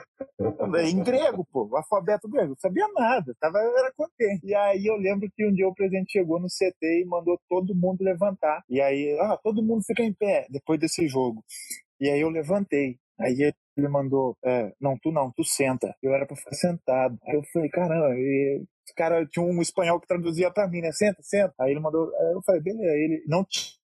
Em 0.88 1.02
grego, 1.02 1.46
pô, 1.52 1.68
alfabeto 1.76 2.26
grego, 2.30 2.48
não 2.48 2.56
sabia 2.56 2.88
nada, 2.94 3.36
tava, 3.38 3.58
era 3.58 3.92
contente. 3.94 4.46
E 4.46 4.54
aí 4.54 4.86
eu 4.86 4.96
lembro 4.96 5.28
que 5.36 5.46
um 5.46 5.52
dia 5.52 5.68
o 5.68 5.74
presidente 5.74 6.12
chegou 6.12 6.40
no 6.40 6.46
CT 6.46 7.02
e 7.02 7.04
mandou 7.04 7.38
todo 7.46 7.74
mundo 7.74 8.02
levantar. 8.02 8.62
E 8.70 8.80
aí, 8.80 9.18
ah, 9.20 9.38
todo 9.42 9.62
mundo 9.62 9.82
fica 9.84 10.02
em 10.02 10.14
pé 10.14 10.46
depois 10.48 10.80
desse 10.80 11.06
jogo. 11.06 11.44
E 12.00 12.08
aí 12.08 12.22
eu 12.22 12.30
levantei. 12.30 12.96
Aí 13.20 13.52
ele 13.78 13.88
mandou, 13.88 14.36
é, 14.44 14.72
não, 14.80 14.98
tu 14.98 15.12
não, 15.12 15.30
tu 15.30 15.44
senta. 15.44 15.94
Eu 16.02 16.12
era 16.12 16.26
pra 16.26 16.36
ficar 16.36 16.54
sentado. 16.54 17.16
Aí 17.26 17.34
eu 17.36 17.42
falei, 17.52 17.68
caramba, 17.68 18.14
e 18.14 18.62
os 18.86 18.92
cara 18.94 19.26
tinha 19.26 19.44
um 19.44 19.60
espanhol 19.62 20.00
que 20.00 20.06
traduzia 20.06 20.50
pra 20.50 20.68
mim, 20.68 20.80
né? 20.80 20.90
Senta, 20.92 21.22
senta. 21.22 21.54
Aí 21.60 21.70
ele 21.70 21.80
mandou, 21.80 22.10
aí 22.16 22.32
eu 22.32 22.42
falei, 22.44 22.60
beleza. 22.60 22.92
Ele 22.94 23.22
não 23.26 23.46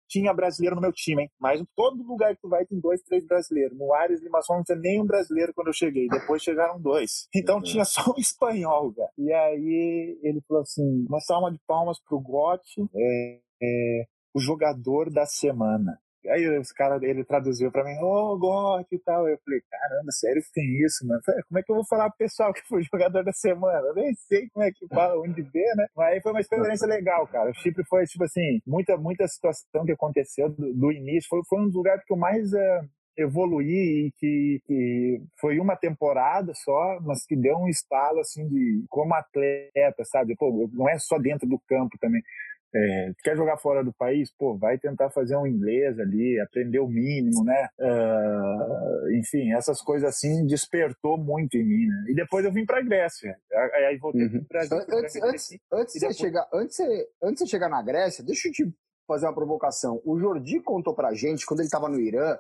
tinha 0.08 0.32
brasileiro 0.32 0.76
no 0.76 0.82
meu 0.82 0.92
time, 0.92 1.22
hein? 1.22 1.30
Mas 1.38 1.60
em 1.60 1.66
todo 1.76 2.02
lugar 2.02 2.34
que 2.34 2.42
tu 2.42 2.48
vai 2.48 2.64
tem 2.64 2.80
dois, 2.80 3.02
três 3.02 3.24
brasileiros. 3.26 3.76
No 3.76 3.92
Ares 3.92 4.22
Limassol 4.22 4.56
não 4.56 4.64
tinha 4.64 4.78
nenhum 4.78 5.04
brasileiro 5.04 5.52
quando 5.54 5.68
eu 5.68 5.72
cheguei. 5.72 6.08
Depois 6.08 6.42
chegaram 6.42 6.80
dois. 6.80 7.28
Então 7.34 7.62
tinha 7.62 7.84
só 7.84 8.10
um 8.10 8.18
espanhol, 8.18 8.92
cara. 8.92 9.10
E 9.16 9.32
aí 9.32 10.18
ele 10.22 10.40
falou 10.48 10.62
assim: 10.62 11.06
uma 11.08 11.20
salva 11.20 11.50
de 11.50 11.58
palmas 11.66 11.98
pro 12.00 12.18
Gotti, 12.18 12.82
é, 12.94 13.38
é, 13.62 14.04
o 14.34 14.40
jogador 14.40 15.10
da 15.10 15.26
semana. 15.26 16.00
Aí 16.30 16.58
os 16.58 16.72
caras, 16.72 17.02
ele 17.02 17.24
traduziu 17.24 17.70
pra 17.70 17.84
mim, 17.84 17.96
oh, 18.02 18.38
Gotti 18.38 18.96
e 18.96 18.98
tal. 18.98 19.28
Eu 19.28 19.38
falei, 19.44 19.60
caramba, 19.70 20.10
sério 20.12 20.42
que 20.42 20.52
tem 20.52 20.84
isso, 20.84 21.06
mano? 21.06 21.20
Falei, 21.24 21.42
como 21.48 21.58
é 21.58 21.62
que 21.62 21.70
eu 21.70 21.76
vou 21.76 21.86
falar 21.86 22.08
pro 22.10 22.18
pessoal 22.18 22.52
que 22.52 22.66
foi 22.66 22.82
jogador 22.92 23.24
da 23.24 23.32
semana? 23.32 23.86
Eu 23.88 23.94
nem 23.94 24.14
sei 24.14 24.48
como 24.50 24.64
é 24.64 24.70
que 24.70 24.86
fala, 24.88 25.20
onde 25.20 25.42
vê, 25.42 25.74
né? 25.76 25.86
Mas 25.96 26.22
foi 26.22 26.32
uma 26.32 26.40
experiência 26.40 26.86
legal, 26.86 27.26
cara. 27.26 27.50
O 27.50 27.54
Chipre 27.54 27.84
foi, 27.88 28.04
tipo 28.04 28.24
assim, 28.24 28.60
muita, 28.66 28.96
muita 28.96 29.26
situação 29.26 29.84
que 29.84 29.92
aconteceu 29.92 30.48
do, 30.48 30.74
do 30.74 30.92
início. 30.92 31.28
Foi, 31.28 31.40
foi 31.48 31.60
um 31.60 31.66
dos 31.66 31.74
lugares 31.74 32.04
que 32.04 32.12
eu 32.12 32.16
mais. 32.16 32.52
Uh, 32.52 32.96
evoluir 33.18 34.06
e 34.06 34.12
que, 34.18 34.60
que, 34.66 35.22
foi 35.40 35.58
uma 35.58 35.74
temporada 35.74 36.52
só, 36.54 37.00
mas 37.00 37.24
que 37.24 37.34
deu 37.34 37.56
um 37.56 37.66
estalo 37.66 38.20
assim 38.20 38.46
de 38.46 38.84
como 38.90 39.14
atleta, 39.14 40.04
sabe? 40.04 40.36
Pô, 40.36 40.68
não 40.72 40.86
é 40.86 40.98
só 40.98 41.18
dentro 41.18 41.48
do 41.48 41.58
campo 41.66 41.96
também 41.98 42.20
É, 42.74 43.12
quer 43.22 43.36
jogar 43.36 43.56
fora 43.56 43.82
do 43.82 43.92
país? 43.92 44.30
Pô, 44.36 44.56
vai 44.56 44.78
tentar 44.78 45.10
fazer 45.10 45.36
um 45.36 45.46
inglês 45.46 45.98
ali, 45.98 46.38
aprender 46.40 46.78
o 46.78 46.88
mínimo, 46.88 47.44
né? 47.44 47.68
Uh, 47.78 49.12
enfim, 49.18 49.52
essas 49.52 49.80
coisas 49.80 50.08
assim 50.08 50.46
despertou 50.46 51.16
muito 51.16 51.56
em 51.56 51.64
mim, 51.64 51.86
né? 51.86 52.04
E 52.08 52.14
depois 52.14 52.44
eu 52.44 52.52
vim 52.52 52.66
para 52.66 52.82
Grécia. 52.82 53.36
Aí 53.88 53.96
voltei 53.98 54.26
uhum. 54.26 54.44
Brasil. 54.48 54.76
Antes, 54.76 55.22
antes, 55.22 55.58
antes, 55.72 55.94
de 55.94 56.00
depois... 56.00 56.16
chegar, 56.16 56.48
antes, 56.52 56.78
antes 57.22 57.44
de 57.44 57.50
chegar 57.50 57.68
na 57.68 57.82
Grécia, 57.82 58.24
deixa 58.24 58.48
eu 58.48 58.52
te 58.52 58.74
fazer 59.06 59.26
uma 59.26 59.34
provocação. 59.34 60.00
O 60.04 60.18
Jordi 60.18 60.60
contou 60.60 60.94
pra 60.94 61.14
gente, 61.14 61.46
quando 61.46 61.60
ele 61.60 61.68
tava 61.68 61.88
no 61.88 62.00
Irã, 62.00 62.36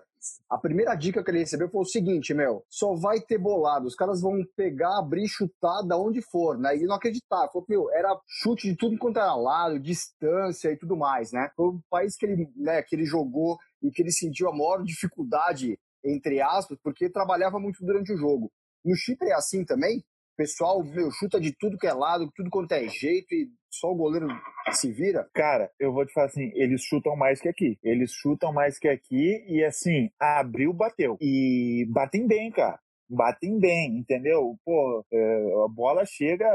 a 0.50 0.58
primeira 0.58 0.94
dica 0.94 1.22
que 1.22 1.30
ele 1.30 1.38
recebeu 1.38 1.68
foi 1.68 1.82
o 1.82 1.84
seguinte, 1.84 2.34
meu, 2.34 2.64
só 2.68 2.94
vai 2.94 3.20
ter 3.20 3.38
bolado, 3.38 3.86
os 3.86 3.94
caras 3.94 4.20
vão 4.20 4.44
pegar, 4.56 4.98
abrir, 4.98 5.28
chutar 5.28 5.82
da 5.82 5.96
onde 5.96 6.20
for, 6.20 6.58
né? 6.58 6.76
E 6.76 6.84
não 6.84 6.96
acreditava, 6.96 7.50
falou, 7.52 7.66
meu, 7.68 7.90
era 7.92 8.18
chute 8.26 8.68
de 8.70 8.76
tudo 8.76 8.98
quanto 8.98 9.18
era 9.18 9.34
lado, 9.34 9.78
distância 9.78 10.70
e 10.70 10.76
tudo 10.76 10.96
mais, 10.96 11.32
né? 11.32 11.50
Foi 11.56 11.66
o 11.68 11.80
país 11.88 12.16
que 12.16 12.26
ele, 12.26 12.50
né, 12.56 12.82
que 12.82 12.96
ele 12.96 13.04
jogou 13.04 13.56
e 13.82 13.90
que 13.90 14.02
ele 14.02 14.12
sentiu 14.12 14.48
a 14.48 14.52
maior 14.52 14.82
dificuldade, 14.82 15.78
entre 16.04 16.40
aspas, 16.40 16.78
porque 16.82 17.08
trabalhava 17.08 17.58
muito 17.58 17.84
durante 17.84 18.12
o 18.12 18.16
jogo. 18.16 18.50
No 18.84 18.94
Chipre 18.94 19.28
é 19.28 19.34
assim 19.34 19.64
também? 19.64 20.04
Pessoal, 20.36 20.84
meu, 20.84 21.10
chuta 21.10 21.40
de 21.40 21.50
tudo 21.58 21.78
que 21.78 21.86
é 21.86 21.92
lado, 21.92 22.30
tudo 22.34 22.50
quanto 22.50 22.72
é 22.72 22.86
jeito 22.88 23.34
e 23.34 23.48
só 23.70 23.90
o 23.90 23.96
goleiro 23.96 24.26
se 24.70 24.92
vira? 24.92 25.26
Cara, 25.32 25.70
eu 25.80 25.92
vou 25.92 26.04
te 26.04 26.12
falar 26.12 26.26
assim, 26.26 26.50
eles 26.54 26.82
chutam 26.82 27.16
mais 27.16 27.40
que 27.40 27.48
aqui. 27.48 27.78
Eles 27.82 28.12
chutam 28.12 28.52
mais 28.52 28.78
que 28.78 28.86
aqui 28.86 29.44
e 29.48 29.64
assim, 29.64 30.10
abriu, 30.20 30.74
bateu. 30.74 31.16
E 31.20 31.86
batem 31.90 32.26
bem, 32.26 32.50
cara 32.50 32.78
batem 33.08 33.58
bem, 33.58 33.98
entendeu? 33.98 34.56
Pô, 34.64 35.04
é, 35.12 35.64
a 35.64 35.68
bola 35.68 36.04
chega, 36.04 36.46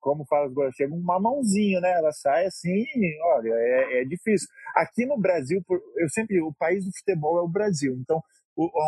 como 0.00 0.24
fala 0.26 0.50
chega 0.72 0.94
uma 0.94 1.20
mãozinha, 1.20 1.80
né? 1.80 1.92
Ela 1.92 2.12
sai 2.12 2.46
assim, 2.46 2.84
olha, 3.36 3.52
é, 3.52 4.00
é, 4.00 4.04
difícil. 4.04 4.48
Aqui 4.74 5.06
no 5.06 5.18
Brasil, 5.18 5.62
eu 5.96 6.08
sempre, 6.08 6.40
o 6.40 6.52
país 6.58 6.84
do 6.84 6.90
futebol 6.92 7.38
é 7.38 7.42
o 7.42 7.48
Brasil, 7.48 7.96
então 8.00 8.22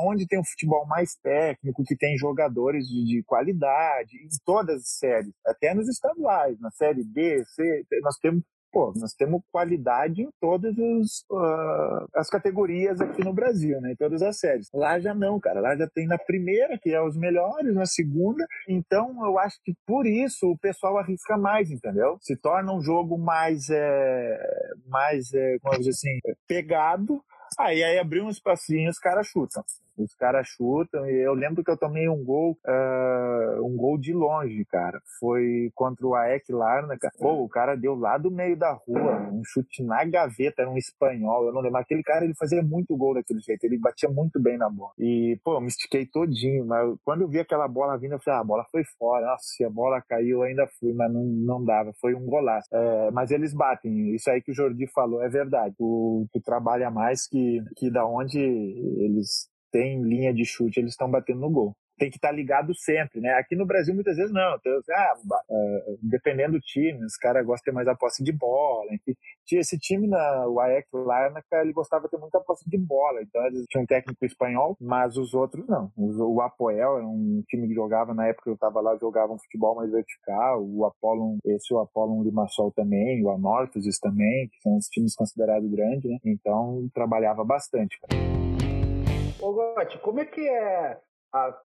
onde 0.07 0.27
tem 0.27 0.39
um 0.39 0.45
futebol 0.45 0.87
mais 0.87 1.15
técnico, 1.23 1.85
que 1.85 1.97
tem 1.97 2.17
jogadores 2.17 2.87
de, 2.87 3.05
de, 3.05 3.23
qualidade, 3.25 4.17
em 4.17 4.29
todas 4.45 4.83
as 4.83 4.99
séries, 4.99 5.33
até 5.47 5.75
nos 5.75 5.89
estaduais, 5.89 6.59
na 6.61 6.71
série 6.71 7.05
B, 7.05 7.45
C, 7.45 7.85
nós 8.03 8.17
temos 8.19 8.43
pô, 8.73 8.93
nós 8.97 9.13
temos 9.13 9.43
qualidade 9.53 10.23
em 10.23 10.31
todas 10.41 10.75
os, 10.77 11.25
uh, 11.31 12.09
as 12.15 12.29
categorias 12.29 13.01
aqui 13.01 13.23
no 13.23 13.35
Brasil, 13.35 13.79
né? 13.81 13.93
Em 13.93 13.97
todas 13.97 14.23
as 14.23 14.39
séries. 14.39 14.69
Lá 14.73 14.99
já 14.99 15.15
não, 15.15 15.39
cara. 15.39 15.61
Lá 15.61 15.77
já 15.77 15.87
tem 15.95 16.07
na 16.07 16.17
primeira, 16.17 16.79
que 16.79 16.91
é 16.91 17.01
os 17.01 17.17
melhores, 17.17 17.75
na 17.75 17.85
segunda. 17.85 18.45
Então, 18.67 19.15
eu 19.25 19.39
acho 19.39 19.61
que 19.63 19.75
por 19.87 20.07
isso 20.07 20.51
o 20.51 20.59
pessoal 20.59 20.97
arrisca 20.97 21.37
mais, 21.37 21.71
entendeu? 21.71 22.17
Se 22.23 22.35
torna 22.37 22.73
um 22.73 22.81
jogo 22.81 23.19
mais, 23.19 23.69
é, 23.69 24.39
mais 24.87 25.33
é, 25.35 25.59
como 25.61 25.75
eu 25.75 25.89
assim, 25.89 26.19
pegado, 26.49 27.23
Aí, 27.59 27.83
aí 27.83 27.99
abriu 27.99 28.25
um 28.25 28.31
espacinho 28.31 28.91
os 28.91 28.99
caras 28.99 29.27
chutam. 29.27 29.65
Os 29.97 30.15
caras 30.15 30.49
chutam 30.49 31.07
e 31.07 31.15
eu 31.15 31.35
lembro 31.35 31.63
que 31.63 31.71
eu 31.71 31.77
tomei 31.77 32.09
um 32.09 32.25
gol, 32.25 32.59
uh, 32.67 33.65
um 33.65 33.77
gol 33.77 33.99
de 33.99 34.13
longe, 34.13 34.65
cara. 34.65 35.01
Foi 35.19 35.71
contra 35.75 36.07
o 36.07 36.15
Aek 36.15 36.51
Larnaca. 36.53 37.11
Pô, 37.19 37.43
o 37.43 37.49
cara 37.49 37.77
deu 37.77 37.95
lá 37.95 38.17
do 38.19 38.31
meio 38.31 38.57
da 38.57 38.73
rua, 38.73 39.29
um 39.31 39.43
chute 39.45 39.83
na 39.83 40.05
gaveta, 40.05 40.63
era 40.63 40.71
um 40.71 40.77
espanhol, 40.77 41.47
eu 41.47 41.53
não 41.53 41.61
lembro. 41.61 41.79
Aquele 41.79 42.03
cara, 42.03 42.25
ele 42.25 42.35
fazia 42.35 42.63
muito 42.63 42.97
gol 42.97 43.15
daquele 43.15 43.41
jeito, 43.41 43.65
ele 43.65 43.79
batia 43.79 44.09
muito 44.09 44.41
bem 44.41 44.57
na 44.57 44.69
bola. 44.69 44.93
E, 44.99 45.39
pô, 45.45 45.55
eu 45.55 45.61
me 45.61 45.69
estiquei 45.69 46.07
todinho, 46.07 46.67
mas 46.67 46.97
quando 47.05 47.23
eu 47.23 47.29
vi 47.29 47.39
aquela 47.41 47.69
bola 47.69 47.99
vindo, 47.99 48.13
eu 48.13 48.21
falei, 48.21 48.39
ah, 48.39 48.43
a 48.43 48.45
bola 48.45 48.65
foi 48.71 48.85
fora. 48.99 49.27
Nossa, 49.27 49.45
se 49.45 49.65
a 49.65 49.71
bola 49.71 50.03
caiu, 50.03 50.39
eu 50.39 50.43
ainda 50.43 50.67
fui, 50.79 50.93
mas 50.93 51.13
não, 51.13 51.25
não 51.25 51.65
dava. 51.65 51.93
Foi 52.01 52.15
um 52.15 52.25
golaço. 52.25 52.69
É, 52.73 53.11
mas 53.11 53.31
eles 53.31 53.53
batem. 53.53 54.15
Isso 54.15 54.31
aí 54.31 54.41
que 54.41 54.51
o 54.51 54.55
Jordi 54.55 54.87
falou 54.87 55.23
é 55.23 55.29
verdade. 55.29 55.75
Tu, 55.77 56.27
tu 56.33 56.41
trabalha 56.41 56.91
mais 56.91 57.27
que, 57.27 57.63
que 57.77 57.91
da 57.91 58.07
onde 58.07 58.39
eles 58.39 59.52
tem 59.73 60.03
linha 60.03 60.33
de 60.33 60.45
chute, 60.45 60.79
eles 60.79 60.93
estão 60.93 61.11
batendo 61.11 61.41
no 61.41 61.51
gol 61.51 61.75
tem 62.03 62.11
que 62.11 62.17
estar 62.17 62.29
tá 62.29 62.35
ligado 62.35 62.75
sempre, 62.75 63.21
né? 63.21 63.35
Aqui 63.35 63.55
no 63.55 63.65
Brasil 63.65 63.95
muitas 63.95 64.17
vezes 64.17 64.33
não. 64.33 64.57
Então, 64.57 64.73
ah, 64.91 65.15
uh, 65.49 65.99
dependendo 66.03 66.53
do 66.53 66.61
time, 66.61 67.05
os 67.05 67.17
caras 67.17 67.47
gostam 67.47 67.63
de 67.63 67.65
ter 67.65 67.73
mais 67.73 67.87
a 67.87 67.95
posse 67.95 68.25
de 68.25 68.33
bola. 68.33 68.93
Enfim. 68.93 69.15
Esse 69.53 69.79
time 69.79 70.09
na 70.09 70.49
UAEC 70.49 70.87
Larnaca, 70.93 71.61
ele 71.61 71.73
gostava 71.73 72.05
de 72.05 72.11
ter 72.11 72.19
muita 72.19 72.41
posse 72.41 72.69
de 72.69 72.79
bola. 72.79 73.23
Então 73.23 73.45
eles 73.47 73.65
tinham 73.69 73.85
um 73.85 73.87
técnico 73.87 74.25
espanhol, 74.25 74.77
mas 74.81 75.17
os 75.17 75.33
outros 75.33 75.67
não. 75.69 75.93
O 75.97 76.41
Apoel 76.41 76.99
é 76.99 77.05
um 77.05 77.43
time 77.49 77.69
que 77.69 77.75
jogava, 77.75 78.15
na 78.15 78.27
época 78.27 78.45
que 78.45 78.51
eu 78.51 78.55
estava 78.55 78.81
lá, 78.81 78.97
jogava 78.97 79.33
um 79.33 79.39
futebol 79.39 79.77
mais 79.77 79.93
vertical. 79.93 80.65
O 80.65 80.85
Apollo, 80.85 81.39
esse 81.45 81.73
o 81.73 81.79
Apollo 81.79 82.25
Limassol 82.25 82.73
também, 82.73 83.23
o 83.23 83.31
Anorthosis 83.31 83.99
também, 84.01 84.49
que 84.49 84.61
são 84.61 84.77
os 84.77 84.87
times 84.87 85.15
considerados 85.15 85.71
grandes, 85.71 86.11
né? 86.11 86.19
Então 86.25 86.89
trabalhava 86.93 87.45
bastante, 87.45 87.99
cara. 88.01 88.72
Ô, 89.43 89.53
Gotti, 89.53 89.99
como 89.99 90.21
é 90.21 90.25
que 90.25 90.49
é 90.49 91.01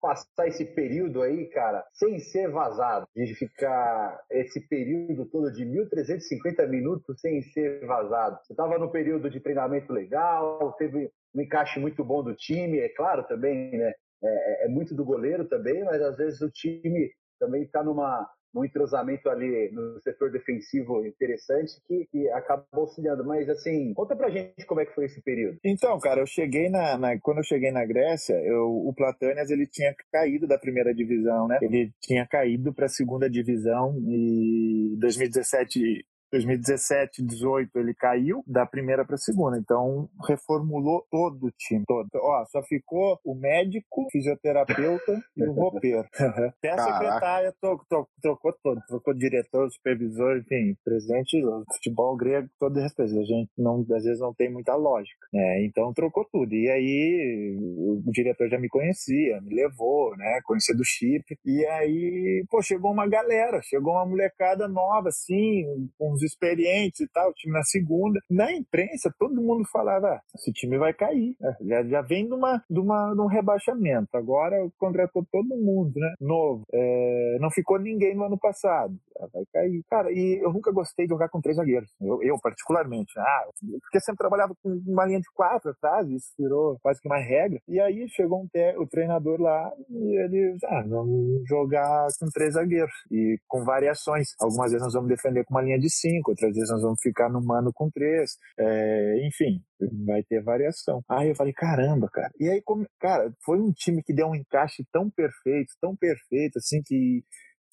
passar 0.01 0.47
esse 0.47 0.65
período 0.65 1.21
aí, 1.21 1.47
cara, 1.51 1.85
sem 1.93 2.19
ser 2.21 2.49
vazado, 2.49 3.07
de 3.15 3.35
ficar 3.35 4.19
esse 4.31 4.61
período 4.67 5.27
todo 5.27 5.53
de 5.53 5.67
1.350 5.67 6.67
minutos 6.69 7.21
sem 7.21 7.43
ser 7.43 7.85
vazado. 7.85 8.39
Você 8.43 8.53
estava 8.53 8.79
no 8.79 8.91
período 8.91 9.29
de 9.29 9.41
treinamento 9.41 9.93
legal, 9.93 10.73
teve 10.79 11.11
um 11.35 11.41
encaixe 11.43 11.79
muito 11.79 12.03
bom 12.03 12.23
do 12.23 12.35
time, 12.35 12.79
é 12.79 12.89
claro 12.89 13.25
também, 13.25 13.73
né? 13.73 13.93
É, 14.23 14.65
é, 14.65 14.67
é 14.67 14.69
muito 14.69 14.95
do 14.95 15.05
goleiro 15.05 15.45
também, 15.45 15.85
mas 15.85 16.01
às 16.01 16.17
vezes 16.17 16.41
o 16.41 16.51
time 16.51 17.11
também 17.39 17.65
está 17.65 17.83
numa 17.83 18.27
um 18.57 18.65
entrosamento 18.65 19.29
ali 19.29 19.71
no 19.73 20.01
setor 20.01 20.31
defensivo 20.31 21.05
interessante 21.05 21.75
que, 21.87 22.07
que 22.07 22.29
acaba 22.31 22.65
auxiliando. 22.73 23.25
Mas 23.25 23.49
assim, 23.49 23.93
conta 23.95 24.17
pra 24.17 24.31
gente 24.31 24.65
como 24.67 24.81
é 24.81 24.87
que 24.87 24.95
foi 24.95 25.07
esse 25.07 25.21
período. 25.23 25.59
Então, 25.65 25.99
cara, 25.99 26.21
eu 26.21 26.27
cheguei 26.27 26.69
na, 26.69 26.97
na 26.97 27.19
quando 27.21 27.39
eu 27.39 27.45
cheguei 27.45 27.71
na 27.71 27.85
Grécia, 27.85 28.35
eu, 28.45 28.67
o 28.69 28.93
Platânias 28.95 29.51
ele 29.51 29.67
tinha 29.67 29.95
caído 30.13 30.47
da 30.47 30.59
primeira 30.59 30.95
divisão, 30.95 31.47
né? 31.47 31.59
Ele 31.61 31.93
tinha 32.01 32.27
caído 32.27 32.73
para 32.73 32.87
a 32.87 32.89
segunda 32.89 33.29
divisão 33.29 33.97
e 34.07 34.97
2017 34.99 36.05
2017, 36.33 37.23
18 37.23 37.79
ele 37.79 37.95
caiu 37.95 38.43
da 38.47 38.67
primeira 38.67 39.05
para 39.05 39.15
a 39.15 39.19
segunda, 39.19 39.59
então 39.59 40.09
reformulou 40.29 41.05
todo 41.11 41.47
o 41.47 41.51
time, 41.57 41.85
todo. 41.87 42.09
Ó, 42.15 42.45
só 42.47 42.63
ficou 42.63 43.19
o 43.25 43.35
médico, 43.35 44.07
fisioterapeuta 44.11 45.21
e 45.37 45.45
o 45.45 45.53
roupeiro. 45.53 46.07
Até 46.59 46.71
a 46.71 46.79
secretária 46.79 47.55
trocou, 47.61 48.09
trocou 48.21 48.53
todo, 48.63 48.81
trocou 48.87 49.15
diretor, 49.15 49.71
supervisor, 49.71 50.39
enfim, 50.39 50.77
presidente 50.85 51.41
do 51.41 51.65
futebol 51.75 52.17
grego, 52.17 52.49
todo 52.59 52.81
respeito. 52.81 52.97
A 52.97 53.25
gente 53.25 53.51
não, 53.57 53.81
às 53.81 54.05
vezes 54.05 54.21
não 54.21 54.35
tem 54.35 54.51
muita 54.51 54.75
lógica, 54.75 55.27
né? 55.33 55.65
Então 55.65 55.93
trocou 55.93 56.27
tudo. 56.31 56.53
E 56.53 56.69
aí 56.71 57.57
o 57.59 58.11
diretor 58.11 58.49
já 58.49 58.59
me 58.59 58.69
conhecia, 58.69 59.41
me 59.43 59.55
levou, 59.55 60.17
né? 60.17 60.41
Conhecia 60.45 60.75
do 60.75 60.85
chip. 60.85 61.25
E 61.45 61.67
aí, 61.67 62.45
pô, 62.51 62.63
chegou 62.63 62.93
uma 62.93 63.07
galera, 63.07 63.61
chegou 63.63 63.93
uma 63.93 64.07
molecada 64.07 64.69
nova, 64.69 65.09
assim, 65.09 65.65
com 65.99 66.13
uns 66.13 66.23
experientes 66.27 67.01
e 67.01 67.09
tal, 67.09 67.31
o 67.31 67.33
time 67.35 67.53
na 67.53 67.63
segunda. 67.63 68.21
Na 68.31 68.53
imprensa, 68.53 69.13
todo 69.19 69.35
mundo 69.35 69.65
falava: 69.73 70.07
ah, 70.09 70.21
esse 70.35 70.53
time 70.53 70.79
vai 70.79 70.93
cair. 70.93 71.35
É, 71.43 71.65
já, 71.65 71.85
já 71.85 72.03
vem 72.03 72.27
de, 72.27 72.35
uma, 72.35 72.63
de, 72.69 72.81
uma, 72.81 73.15
de 73.15 73.21
um 73.21 73.27
rebaixamento. 73.27 74.09
Agora 74.15 74.57
contratou 74.79 75.25
todo 75.31 75.57
mundo, 75.57 75.93
né? 75.97 76.15
Novo. 76.21 76.65
É, 76.73 77.39
não 77.41 77.51
ficou 77.51 77.79
ninguém 77.79 78.15
no 78.15 78.25
ano 78.25 78.39
passado. 78.39 78.95
Ah, 79.19 79.27
vai 79.33 79.45
cair. 79.53 79.83
Cara, 79.89 80.11
e 80.11 80.41
eu 80.43 80.53
nunca 80.53 80.73
gostei 80.73 81.07
de 81.07 81.13
jogar 81.13 81.29
com 81.29 81.41
três 81.41 81.57
zagueiros. 81.57 81.91
Eu, 82.01 82.23
eu 82.23 82.37
particularmente. 82.43 83.13
Ah, 83.19 83.49
porque 83.81 84.01
sempre 84.01 84.19
trabalhava 84.19 84.55
com 84.63 84.71
uma 84.87 85.07
linha 85.07 85.21
de 85.21 85.31
quatro 85.35 85.71
atrás, 85.71 86.09
isso 86.09 86.33
virou 86.39 86.77
quase 86.83 87.01
que 87.01 87.09
uma 87.09 87.19
regra. 87.19 87.59
E 87.69 87.81
aí 87.81 88.07
chegou 88.09 88.43
um 88.43 88.49
o 88.79 88.87
treinador 88.87 89.41
lá 89.41 89.71
e 89.91 90.19
ele, 90.25 90.57
ah, 90.65 90.83
vamos 90.89 91.43
jogar 91.49 92.07
com 92.19 92.27
três 92.33 92.55
zagueiros. 92.55 92.95
E 93.11 93.37
com 93.47 93.65
variações. 93.65 94.29
Algumas 94.41 94.71
vezes 94.71 94.85
nós 94.85 94.95
vamos 94.95 95.09
defender 95.09 95.45
com 95.45 95.55
uma 95.55 95.63
linha 95.63 95.79
de 95.79 95.91
cinco 95.91 96.06
outras 96.27 96.55
vezes 96.55 96.71
nós 96.71 96.83
vamos 96.83 97.01
ficar 97.01 97.29
no 97.29 97.43
mano 97.43 97.73
com 97.73 97.91
três. 97.91 98.37
É, 98.59 99.27
enfim, 99.27 99.63
vai 100.07 100.23
ter 100.23 100.43
variação. 100.43 101.03
Aí 101.09 101.29
eu 101.29 101.35
falei, 101.35 101.53
caramba, 101.53 102.09
cara. 102.13 102.31
E 102.39 102.49
aí, 102.49 102.63
como, 102.63 102.87
cara, 103.01 103.33
foi 103.45 103.61
um 103.61 103.73
time 103.73 104.03
que 104.03 104.15
deu 104.15 104.29
um 104.29 104.35
encaixe 104.35 104.85
tão 104.93 105.11
perfeito, 105.11 105.73
tão 105.81 105.97
perfeito, 105.97 106.59
assim, 106.59 106.83
que 106.85 107.23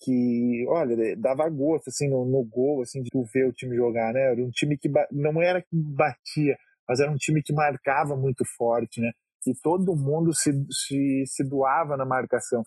que, 0.04 0.66
olha, 0.68 1.16
dava 1.16 1.50
gosto, 1.50 1.88
assim, 1.88 2.10
no, 2.10 2.26
no 2.26 2.44
gol, 2.44 2.82
assim, 2.82 3.02
de 3.02 3.10
tu 3.10 3.24
ver 3.34 3.48
o 3.48 3.54
time 3.54 3.76
jogar, 3.76 4.14
né? 4.14 4.32
Era 4.32 4.44
um 4.44 4.50
time 4.50 4.78
que 4.78 4.90
não 5.12 5.42
era 5.42 5.62
que 5.62 5.70
batia, 5.72 6.58
mas 6.88 7.00
era 7.00 7.10
um 7.10 7.16
time 7.16 7.42
que 7.42 7.54
marcava 7.54 8.16
muito 8.16 8.44
forte, 8.58 9.00
né? 9.00 9.12
E 9.48 9.54
todo 9.62 9.96
mundo 9.96 10.34
se, 10.34 10.52
se, 10.72 11.24
se 11.26 11.44
doava 11.44 11.98
na 11.98 12.06
marcação. 12.06 12.64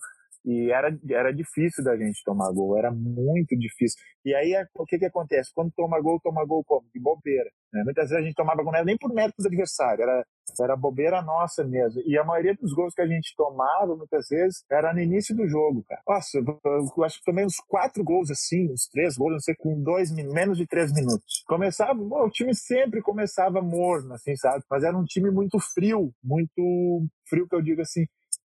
E 0.47 0.71
era, 0.71 0.97
era 1.09 1.33
difícil 1.33 1.83
da 1.83 1.97
gente 1.97 2.23
tomar 2.23 2.49
gol, 2.53 2.77
era 2.77 2.89
muito 2.89 3.53
difícil. 3.57 3.99
E 4.23 4.33
aí, 4.33 4.53
o 4.75 4.85
que 4.85 4.97
que 4.97 5.05
acontece? 5.05 5.51
Quando 5.53 5.73
toma 5.75 5.99
gol, 5.99 6.21
toma 6.21 6.45
gol 6.45 6.63
como? 6.63 6.87
De 6.93 7.01
bobeira. 7.01 7.49
Né? 7.73 7.83
Muitas 7.83 8.09
vezes 8.09 8.23
a 8.23 8.25
gente 8.25 8.35
tomava 8.35 8.63
gol, 8.63 8.71
nem 8.85 8.97
por 8.97 9.13
mérito 9.13 9.41
do 9.41 9.45
adversário, 9.45 10.03
era, 10.03 10.25
era 10.61 10.77
bobeira 10.77 11.21
nossa 11.21 11.65
mesmo. 11.65 12.01
E 12.05 12.17
a 12.17 12.23
maioria 12.23 12.55
dos 12.55 12.73
gols 12.73 12.93
que 12.93 13.01
a 13.01 13.07
gente 13.07 13.35
tomava, 13.35 13.93
muitas 13.97 14.29
vezes, 14.29 14.63
era 14.71 14.93
no 14.93 15.01
início 15.01 15.35
do 15.35 15.45
jogo, 15.49 15.83
cara. 15.83 16.01
Nossa, 16.07 16.37
eu 16.37 17.03
acho 17.03 17.19
que 17.19 17.25
também 17.25 17.45
uns 17.45 17.57
quatro 17.67 18.01
gols 18.01 18.31
assim, 18.31 18.71
uns 18.71 18.87
três 18.87 19.17
gols, 19.17 19.33
não 19.33 19.39
sei, 19.41 19.53
com 19.55 19.83
dois, 19.83 20.09
menos 20.11 20.57
de 20.57 20.65
três 20.65 20.93
minutos. 20.93 21.43
Começava, 21.45 21.93
bom, 21.93 22.25
o 22.25 22.29
time 22.29 22.55
sempre 22.55 23.01
começava 23.01 23.61
morno, 23.61 24.13
assim, 24.13 24.33
sabe? 24.37 24.63
Mas 24.71 24.85
era 24.85 24.97
um 24.97 25.03
time 25.03 25.29
muito 25.29 25.59
frio, 25.59 26.13
muito 26.23 27.05
frio 27.29 27.47
que 27.49 27.55
eu 27.55 27.61
digo 27.61 27.81
assim, 27.81 28.05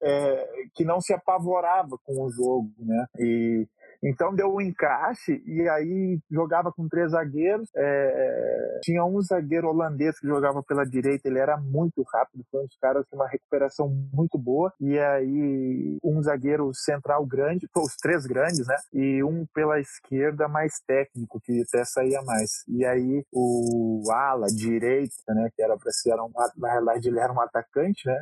é, 0.05 0.47
que 0.75 0.85
não 0.85 1.01
se 1.01 1.13
apavorava 1.13 1.97
com 2.03 2.23
o 2.23 2.31
jogo, 2.31 2.71
né? 2.79 3.05
E 3.19 3.67
então 4.03 4.35
deu 4.35 4.53
um 4.53 4.61
encaixe 4.61 5.41
e 5.47 5.67
aí 5.67 6.19
jogava 6.29 6.71
com 6.71 6.87
três 6.87 7.11
zagueiros. 7.11 7.67
É, 7.75 8.79
tinha 8.83 9.03
um 9.03 9.19
zagueiro 9.21 9.67
holandês 9.67 10.19
que 10.19 10.27
jogava 10.27 10.61
pela 10.61 10.85
direita, 10.85 11.27
ele 11.27 11.39
era 11.39 11.57
muito 11.57 12.03
rápido, 12.13 12.45
foi 12.51 12.61
um 12.61 12.67
dos 12.67 12.77
caras 12.77 13.05
com 13.09 13.15
uma 13.15 13.27
recuperação 13.27 13.89
muito 14.13 14.37
boa. 14.37 14.71
E 14.79 14.99
aí 14.99 15.97
um 16.03 16.21
zagueiro 16.21 16.69
central 16.73 17.25
grande, 17.25 17.67
os 17.75 17.95
três 17.95 18.25
grandes, 18.25 18.67
né? 18.67 18.75
E 18.93 19.23
um 19.23 19.45
pela 19.53 19.79
esquerda 19.79 20.47
mais 20.47 20.73
técnico, 20.85 21.39
que 21.43 21.63
até 21.67 21.83
saía 21.85 22.21
mais. 22.21 22.49
E 22.67 22.85
aí 22.85 23.23
o 23.31 24.03
ala 24.11 24.47
direita, 24.47 25.33
né? 25.33 25.49
Que 25.55 25.63
era 25.63 25.75
para 25.77 25.91
ser, 25.91 26.11
era 26.11 26.23
um, 26.23 26.31
na 26.57 26.69
realidade 26.69 27.07
ele 27.07 27.19
era 27.19 27.33
um 27.33 27.41
atacante, 27.41 28.05
né? 28.05 28.19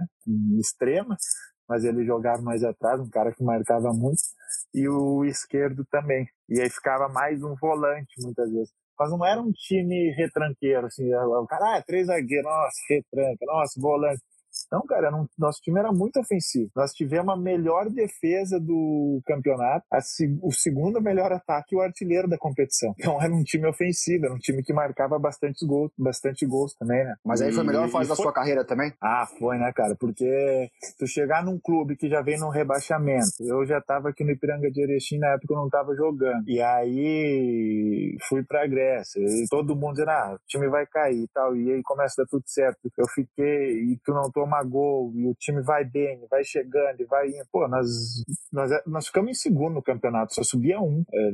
Extrema 0.57 1.17
mas 1.68 1.84
ele 1.84 2.05
jogava 2.05 2.41
mais 2.41 2.64
atrás, 2.64 2.99
um 2.99 3.09
cara 3.09 3.34
que 3.34 3.43
marcava 3.43 3.93
muito, 3.93 4.22
e 4.74 4.88
o 4.88 5.24
esquerdo 5.26 5.86
também. 5.91 6.28
E 6.49 6.61
aí 6.61 6.70
ficava 6.70 7.07
mais 7.09 7.41
um 7.43 7.55
volante 7.55 8.22
muitas 8.22 8.51
vezes. 8.51 8.74
Mas 8.99 9.09
não 9.11 9.26
era 9.26 9.41
um 9.41 9.51
time 9.51 10.11
retranqueiro, 10.11 10.86
assim, 10.88 11.14
o 11.14 11.47
cara, 11.47 11.78
ah, 11.78 11.84
três 11.84 12.07
zagueiros, 12.07 12.45
nossa, 12.45 12.78
retranca, 12.89 13.45
nossa, 13.45 13.82
volante. 13.82 14.22
Não, 14.72 14.82
cara, 14.86 15.12
não, 15.12 15.28
nosso 15.38 15.60
time 15.62 15.80
era 15.80 15.91
muito 15.91 16.20
ofensivo. 16.20 16.70
Nós 16.76 16.91
tivemos 16.93 17.34
a 17.34 17.38
melhor 17.38 17.89
defesa 17.89 18.60
do 18.60 19.22
campeonato, 19.26 19.86
a, 19.91 19.99
o 20.41 20.51
segundo 20.51 21.01
melhor 21.01 21.32
ataque 21.32 21.76
e 21.76 21.78
o 21.78 21.82
artilheiro 21.82 22.28
da 22.28 22.38
competição. 22.38 22.93
Então 22.97 23.22
era 23.22 23.34
um 23.34 23.43
time 23.43 23.68
ofensivo, 23.68 24.26
era 24.26 24.34
um 24.34 24.39
time 24.39 24.64
que 24.64 24.74
marcava 24.74 25.18
bastante 25.20 25.66
gols, 25.66 25.91
bastante 25.97 26.45
gols 26.45 26.74
também, 26.76 27.04
né? 27.04 27.16
Mas 27.26 27.41
aí 27.41 27.51
foi 27.51 27.62
a 27.62 27.66
melhor 27.66 27.89
fase 27.89 28.10
da 28.10 28.16
foi... 28.16 28.24
sua 28.24 28.34
carreira 28.34 28.64
também? 28.64 28.93
Ah, 29.01 29.28
foi, 29.39 29.58
né, 29.58 29.72
cara? 29.74 29.95
Porque 29.99 30.70
tu 30.97 31.08
chegar 31.08 31.43
num 31.43 31.60
clube 31.60 31.95
que 31.95 32.10
já 32.10 32.22
vem 32.22 32.39
num 32.39 32.49
rebaixamento, 32.49 33.41
eu 33.41 33.66
já 33.66 33.82
tava 33.82 34.10
aqui 34.10 34.24
no 34.24 34.32
Ipiranga 34.32 34.70
de 34.72 34.82
Erechim 34.82 35.18
na 35.18 35.30
época 35.34 35.54
eu 35.54 35.58
não 35.58 35.70
tava 35.70 35.95
jogando. 35.95 36.47
E 36.47 36.62
aí 36.62 38.18
fui 38.28 38.43
pra 38.43 38.68
Grécia, 38.68 39.20
e 39.20 39.45
todo 39.49 39.76
mundo 39.76 39.93
dizendo, 39.93 40.12
ah, 40.12 40.36
o 40.36 40.47
time 40.47 40.68
vai 40.70 40.86
cair 40.86 41.24
e 41.24 41.28
tal, 41.34 41.56
e 41.56 41.72
aí 41.72 41.82
começa 41.84 42.22
a 42.22 42.24
dar 42.24 42.30
tudo 42.30 42.43
certo. 42.45 42.80
Eu 42.97 43.08
fiquei, 43.08 43.84
e 43.84 43.99
tu 44.04 44.14
não 44.14 44.32
toma 44.43 44.61
gol 44.63 45.11
e 45.15 45.25
o 45.25 45.33
time 45.35 45.61
vai 45.61 45.85
bem, 45.85 46.19
vai 46.29 46.43
chegando 46.43 46.99
e 46.99 47.05
vai 47.05 47.29
indo. 47.29 47.45
Pô, 47.51 47.67
nós, 47.67 47.87
nós, 48.51 48.71
nós 48.85 49.07
ficamos 49.07 49.31
em 49.31 49.33
segundo 49.33 49.75
no 49.75 49.81
campeonato, 49.81 50.33
só 50.33 50.43
subia 50.43 50.79
um. 50.79 51.03
É, 51.13 51.31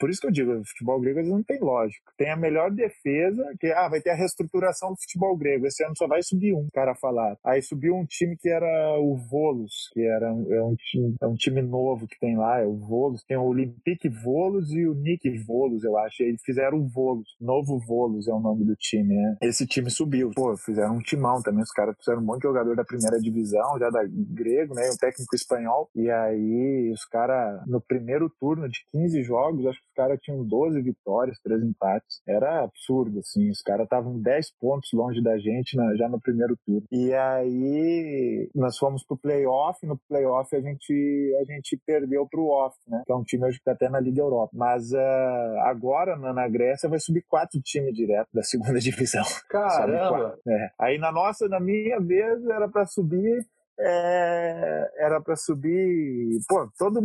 por 0.00 0.08
isso 0.08 0.20
que 0.20 0.26
eu 0.26 0.32
digo, 0.32 0.62
futebol 0.64 1.00
grego 1.00 1.22
não 1.22 1.42
tem 1.42 1.60
lógica. 1.60 2.12
Tem 2.16 2.30
a 2.30 2.36
melhor 2.36 2.70
defesa, 2.70 3.44
que 3.60 3.66
ah, 3.68 3.88
vai 3.88 4.00
ter 4.00 4.10
a 4.10 4.14
reestruturação 4.14 4.90
do 4.90 5.00
futebol 5.00 5.36
grego. 5.36 5.66
Esse 5.66 5.84
ano 5.84 5.94
só 5.96 6.06
vai 6.06 6.22
subir 6.22 6.54
um, 6.54 6.66
cara 6.72 6.94
falar. 6.94 7.36
Aí 7.44 7.60
subiu 7.60 7.94
um 7.94 8.06
time 8.06 8.36
que 8.36 8.48
era 8.48 8.98
o 8.98 9.16
Volos, 9.16 9.90
que 9.92 10.00
era 10.00 10.26
é 10.26 10.62
um, 10.62 10.74
time, 10.74 11.14
é 11.20 11.26
um 11.26 11.34
time 11.34 11.62
novo 11.62 12.06
que 12.06 12.18
tem 12.18 12.36
lá, 12.36 12.60
é 12.60 12.66
o 12.66 12.76
Volos. 12.76 13.22
Tem 13.24 13.36
o 13.36 13.44
Olympique 13.44 14.08
Volos 14.08 14.72
e 14.72 14.86
o 14.86 14.94
Nick 14.94 15.28
Volos, 15.44 15.84
eu 15.84 15.98
acho. 15.98 16.22
Eles 16.22 16.40
fizeram 16.42 16.78
o 16.78 16.88
Volos. 16.88 17.36
Novo 17.40 17.78
Volos 17.86 18.26
é 18.28 18.32
o 18.32 18.40
nome 18.40 18.64
do 18.64 18.74
time, 18.76 19.14
né? 19.14 19.36
Esse 19.42 19.66
time 19.66 19.90
subiu. 19.90 20.30
Pô, 20.34 20.56
fizeram 20.56 20.96
um 20.96 21.00
timão 21.00 21.42
também. 21.42 21.62
Os 21.62 21.72
caras 21.72 21.96
fizeram 21.98 22.22
um 22.22 22.24
monte 22.24 22.42
de 22.42 22.45
jogador 22.46 22.76
da 22.76 22.84
primeira 22.84 23.18
divisão, 23.18 23.78
já 23.78 23.90
da 23.90 24.02
grego, 24.04 24.74
né? 24.74 24.88
Um 24.90 24.96
técnico 24.96 25.34
espanhol. 25.34 25.88
E 25.94 26.10
aí 26.10 26.90
os 26.92 27.04
caras, 27.04 27.62
no 27.66 27.80
primeiro 27.80 28.30
turno 28.40 28.68
de 28.68 28.84
15 28.92 29.22
jogos, 29.22 29.66
acho 29.66 29.80
que 29.80 29.88
os 29.88 29.94
caras 29.94 30.18
tinham 30.20 30.44
12 30.44 30.80
vitórias, 30.82 31.38
3 31.42 31.62
empates. 31.62 32.20
Era 32.26 32.64
absurdo, 32.64 33.20
assim. 33.20 33.50
Os 33.50 33.62
caras 33.62 33.84
estavam 33.84 34.20
10 34.20 34.52
pontos 34.60 34.90
longe 34.92 35.22
da 35.22 35.38
gente 35.38 35.76
na, 35.76 35.94
já 35.96 36.08
no 36.08 36.20
primeiro 36.20 36.56
turno. 36.64 36.86
E 36.90 37.12
aí 37.12 38.48
nós 38.54 38.76
fomos 38.78 39.04
pro 39.04 39.16
playoff. 39.16 39.84
No 39.86 39.98
playoff 40.08 40.54
a 40.54 40.60
gente, 40.60 41.36
a 41.40 41.52
gente 41.52 41.80
perdeu 41.86 42.26
pro 42.26 42.46
off, 42.46 42.76
né? 42.88 43.02
Que 43.04 43.12
é 43.12 43.16
um 43.16 43.24
time 43.24 43.46
hoje 43.46 43.58
que 43.58 43.64
tá 43.64 43.72
até 43.72 43.88
na 43.88 44.00
Liga 44.00 44.20
Europa. 44.20 44.50
Mas 44.54 44.92
uh, 44.92 45.58
agora 45.64 46.16
na, 46.16 46.32
na 46.32 46.48
Grécia 46.48 46.88
vai 46.88 46.98
subir 46.98 47.24
quatro 47.28 47.60
times 47.62 47.94
direto 47.94 48.28
da 48.32 48.42
segunda 48.44 48.78
divisão. 48.78 49.24
Caramba! 49.48 50.38
É. 50.46 50.68
Aí 50.80 50.98
na 50.98 51.10
nossa, 51.10 51.48
na 51.48 51.60
minha 51.60 51.98
vez, 52.00 52.35
era 52.44 52.68
para 52.68 52.86
subir 52.86 53.46
é, 53.78 55.04
era 55.04 55.20
para 55.20 55.36
subir. 55.36 56.38
Pô, 56.48 56.68
todo 56.78 57.00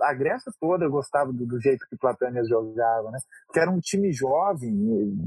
a 0.00 0.14
Grécia 0.14 0.50
toda 0.58 0.88
gostava 0.88 1.32
do, 1.32 1.46
do 1.46 1.60
jeito 1.60 1.86
que 1.88 1.96
Platânia 1.96 2.42
jogava, 2.44 3.10
né? 3.10 3.18
Porque 3.46 3.60
era 3.60 3.70
um 3.70 3.78
time 3.78 4.12
jovem, 4.12 4.72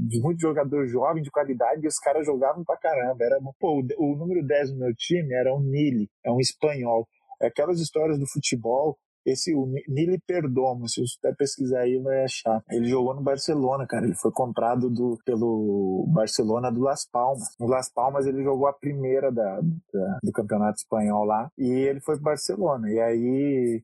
de 0.08 0.20
muito 0.20 0.40
jogador 0.40 0.86
jovem, 0.86 1.22
de 1.22 1.30
qualidade, 1.30 1.84
e 1.84 1.86
os 1.86 1.98
caras 1.98 2.26
jogavam 2.26 2.64
pra 2.64 2.76
caramba. 2.76 3.24
Era, 3.24 3.38
pô, 3.60 3.80
o, 3.80 4.12
o 4.12 4.16
número 4.16 4.44
10 4.44 4.72
do 4.72 4.78
meu 4.78 4.94
time 4.94 5.34
era 5.34 5.54
um 5.54 5.60
Nili, 5.60 6.08
é 6.24 6.30
um 6.30 6.40
espanhol. 6.40 7.06
É 7.40 7.46
aquelas 7.46 7.78
histórias 7.80 8.18
do 8.18 8.26
futebol 8.26 8.98
esse, 9.32 9.54
o 9.54 9.66
Nili 9.88 10.18
Perdomo, 10.26 10.88
se 10.88 11.00
você 11.00 11.34
pesquisar 11.34 11.80
aí, 11.80 11.98
vai 11.98 12.24
achar. 12.24 12.62
Ele 12.70 12.88
jogou 12.88 13.14
no 13.14 13.22
Barcelona, 13.22 13.86
cara. 13.86 14.04
Ele 14.04 14.14
foi 14.14 14.30
comprado 14.32 14.88
do, 14.90 15.18
pelo 15.24 16.06
Barcelona 16.08 16.70
do 16.70 16.80
Las 16.80 17.06
Palmas. 17.10 17.54
No 17.58 17.66
Las 17.66 17.92
Palmas 17.92 18.26
ele 18.26 18.42
jogou 18.42 18.66
a 18.66 18.72
primeira 18.72 19.30
da, 19.30 19.60
da 19.60 20.18
do 20.22 20.32
campeonato 20.32 20.78
espanhol 20.78 21.24
lá. 21.24 21.50
E 21.58 21.68
ele 21.68 22.00
foi 22.00 22.16
pro 22.16 22.24
Barcelona. 22.24 22.90
E 22.90 23.00
aí, 23.00 23.82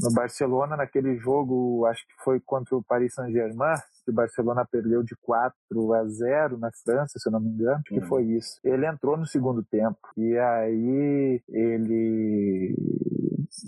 no 0.00 0.12
Barcelona, 0.12 0.76
naquele 0.76 1.16
jogo, 1.16 1.86
acho 1.86 2.06
que 2.06 2.24
foi 2.24 2.40
contra 2.40 2.76
o 2.76 2.82
Paris 2.82 3.14
Saint-Germain, 3.14 3.74
que 4.04 4.10
o 4.10 4.14
Barcelona 4.14 4.66
perdeu 4.70 5.02
de 5.02 5.14
4 5.22 5.54
a 5.94 6.06
0 6.06 6.58
na 6.58 6.70
França, 6.84 7.18
se 7.18 7.28
eu 7.28 7.32
não 7.32 7.40
me 7.40 7.50
engano, 7.50 7.82
que 7.86 7.98
uhum. 7.98 8.06
foi 8.06 8.24
isso. 8.24 8.58
Ele 8.64 8.86
entrou 8.86 9.16
no 9.16 9.26
segundo 9.26 9.62
tempo 9.62 9.98
e 10.16 10.36
aí 10.38 11.42
ele 11.48 12.74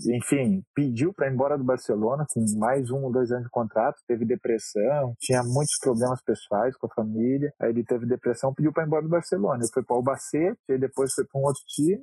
enfim, 0.09 0.65
pediu 0.75 1.13
para 1.13 1.29
ir 1.29 1.33
embora 1.33 1.59
do 1.59 1.65
Barcelona 1.65 2.25
com 2.33 2.45
mais 2.57 2.91
um 2.91 3.03
ou 3.03 3.13
dois 3.13 3.31
anos 3.31 3.45
de 3.45 3.51
contrato, 3.51 4.01
teve 4.07 4.25
depressão, 4.25 5.15
tinha 5.19 5.43
muitos 5.43 5.77
problemas 5.81 6.23
pessoais 6.23 6.77
com 6.77 6.87
a 6.87 6.95
família, 6.95 7.53
aí 7.61 7.71
ele 7.71 7.85
teve 7.85 8.07
depressão, 8.07 8.55
pediu 8.55 8.73
para 8.73 8.85
ir 8.85 8.87
embora 8.87 9.03
do 9.03 9.09
Barcelona. 9.09 9.63
Ele 9.63 9.73
foi 9.73 9.83
para 9.83 9.95
o 9.95 9.97
Albacete, 9.99 10.59
aí 10.71 10.79
depois 10.79 11.13
foi 11.13 11.25
para 11.25 11.41
um 11.41 11.45
outro 11.45 11.63
time, 11.67 12.03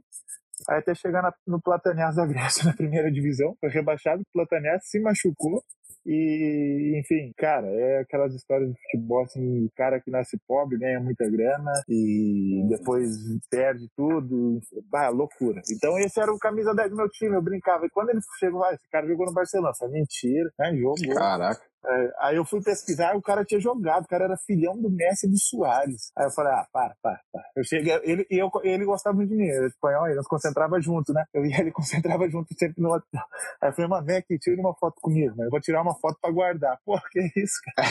aí 0.69 0.79
até 0.79 0.93
chegar 0.93 1.21
na, 1.21 1.33
no 1.47 1.61
Platanias 1.61 2.15
da 2.15 2.25
Grécia 2.25 2.65
na 2.67 2.73
primeira 2.73 3.11
divisão, 3.11 3.55
foi 3.59 3.69
rebaixado, 3.69 4.21
o 4.21 4.33
Platanias 4.33 4.81
se 4.83 4.99
machucou, 4.99 5.63
e, 6.05 6.99
enfim, 6.99 7.31
cara, 7.37 7.67
é 7.67 7.99
aquelas 7.99 8.33
histórias 8.33 8.69
de 8.71 8.81
futebol, 8.81 9.23
assim, 9.23 9.69
cara 9.75 9.99
que 9.99 10.09
nasce 10.09 10.37
pobre 10.47 10.77
ganha 10.77 10.99
muita 10.99 11.29
grana 11.29 11.71
e 11.87 12.65
depois 12.69 13.09
perde 13.49 13.87
tudo. 13.95 14.59
Ah, 14.93 15.09
loucura. 15.09 15.61
Então 15.71 15.97
esse 15.97 16.19
era 16.19 16.33
o 16.33 16.39
camisa 16.39 16.73
10 16.73 16.89
do 16.91 16.95
meu 16.95 17.09
time, 17.09 17.35
eu 17.35 17.41
brincava. 17.41 17.85
E 17.85 17.89
quando 17.89 18.09
ele 18.09 18.19
chegou, 18.39 18.63
ah, 18.63 18.73
esse 18.73 18.89
cara 18.89 19.07
jogou 19.07 19.25
no 19.25 19.33
Barcelona. 19.33 19.73
Falei, 19.77 19.95
mentira, 19.95 20.49
né? 20.57 20.75
Jogou. 20.75 21.15
Caraca. 21.15 21.61
É, 21.85 22.13
aí 22.19 22.35
eu 22.35 22.45
fui 22.45 22.61
pesquisar, 22.61 23.15
o 23.15 23.21
cara 23.21 23.45
tinha 23.45 23.59
jogado, 23.59 24.03
o 24.03 24.07
cara 24.07 24.25
era 24.25 24.37
filhão 24.37 24.77
do 24.77 24.89
Messi 24.89 25.27
e 25.27 25.29
do 25.29 25.39
Soares. 25.39 26.11
Aí 26.17 26.25
eu 26.25 26.31
falei, 26.31 26.51
ah, 26.53 26.67
para, 26.71 26.95
para, 27.01 27.21
para. 27.31 27.45
Eu 27.55 27.63
cheguei, 27.63 27.93
ele, 28.03 28.27
eu, 28.29 28.51
ele 28.63 28.85
gostava 28.85 29.15
muito 29.15 29.29
de 29.29 29.35
mim, 29.35 29.47
espanhol, 29.65 30.07
ele 30.07 30.15
nos 30.15 30.27
concentrava 30.27 30.79
junto, 30.81 31.13
né? 31.13 31.23
Eu 31.33 31.45
ia, 31.45 31.61
ele 31.61 31.71
concentrava 31.73 32.29
junto 32.29 32.53
sempre 32.57 32.81
no 32.81 32.93
hotel. 32.93 33.23
Aí 33.61 33.69
eu 33.69 33.73
falei, 33.73 33.89
mano, 33.89 34.05
vem 34.05 34.17
aqui, 34.17 34.37
tira 34.37 34.59
uma 34.59 34.75
foto 34.75 34.95
comigo, 35.01 35.33
mas 35.37 35.45
eu 35.45 35.51
vou 35.51 35.61
tirar 35.61 35.81
uma 35.81 35.95
foto 35.95 36.17
pra 36.21 36.31
guardar. 36.31 36.77
Pô, 36.85 36.99
que 37.11 37.19
isso, 37.35 37.59
cara? 37.75 37.87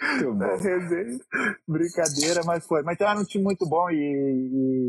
muito 0.00 0.32
bom. 0.34 0.46
Brincadeira, 1.68 2.42
mas 2.44 2.66
foi. 2.66 2.82
Mas 2.82 2.94
então 2.94 3.08
era 3.08 3.18
um 3.18 3.24
time 3.24 3.44
muito 3.44 3.66
bom 3.68 3.90
e, 3.90 3.94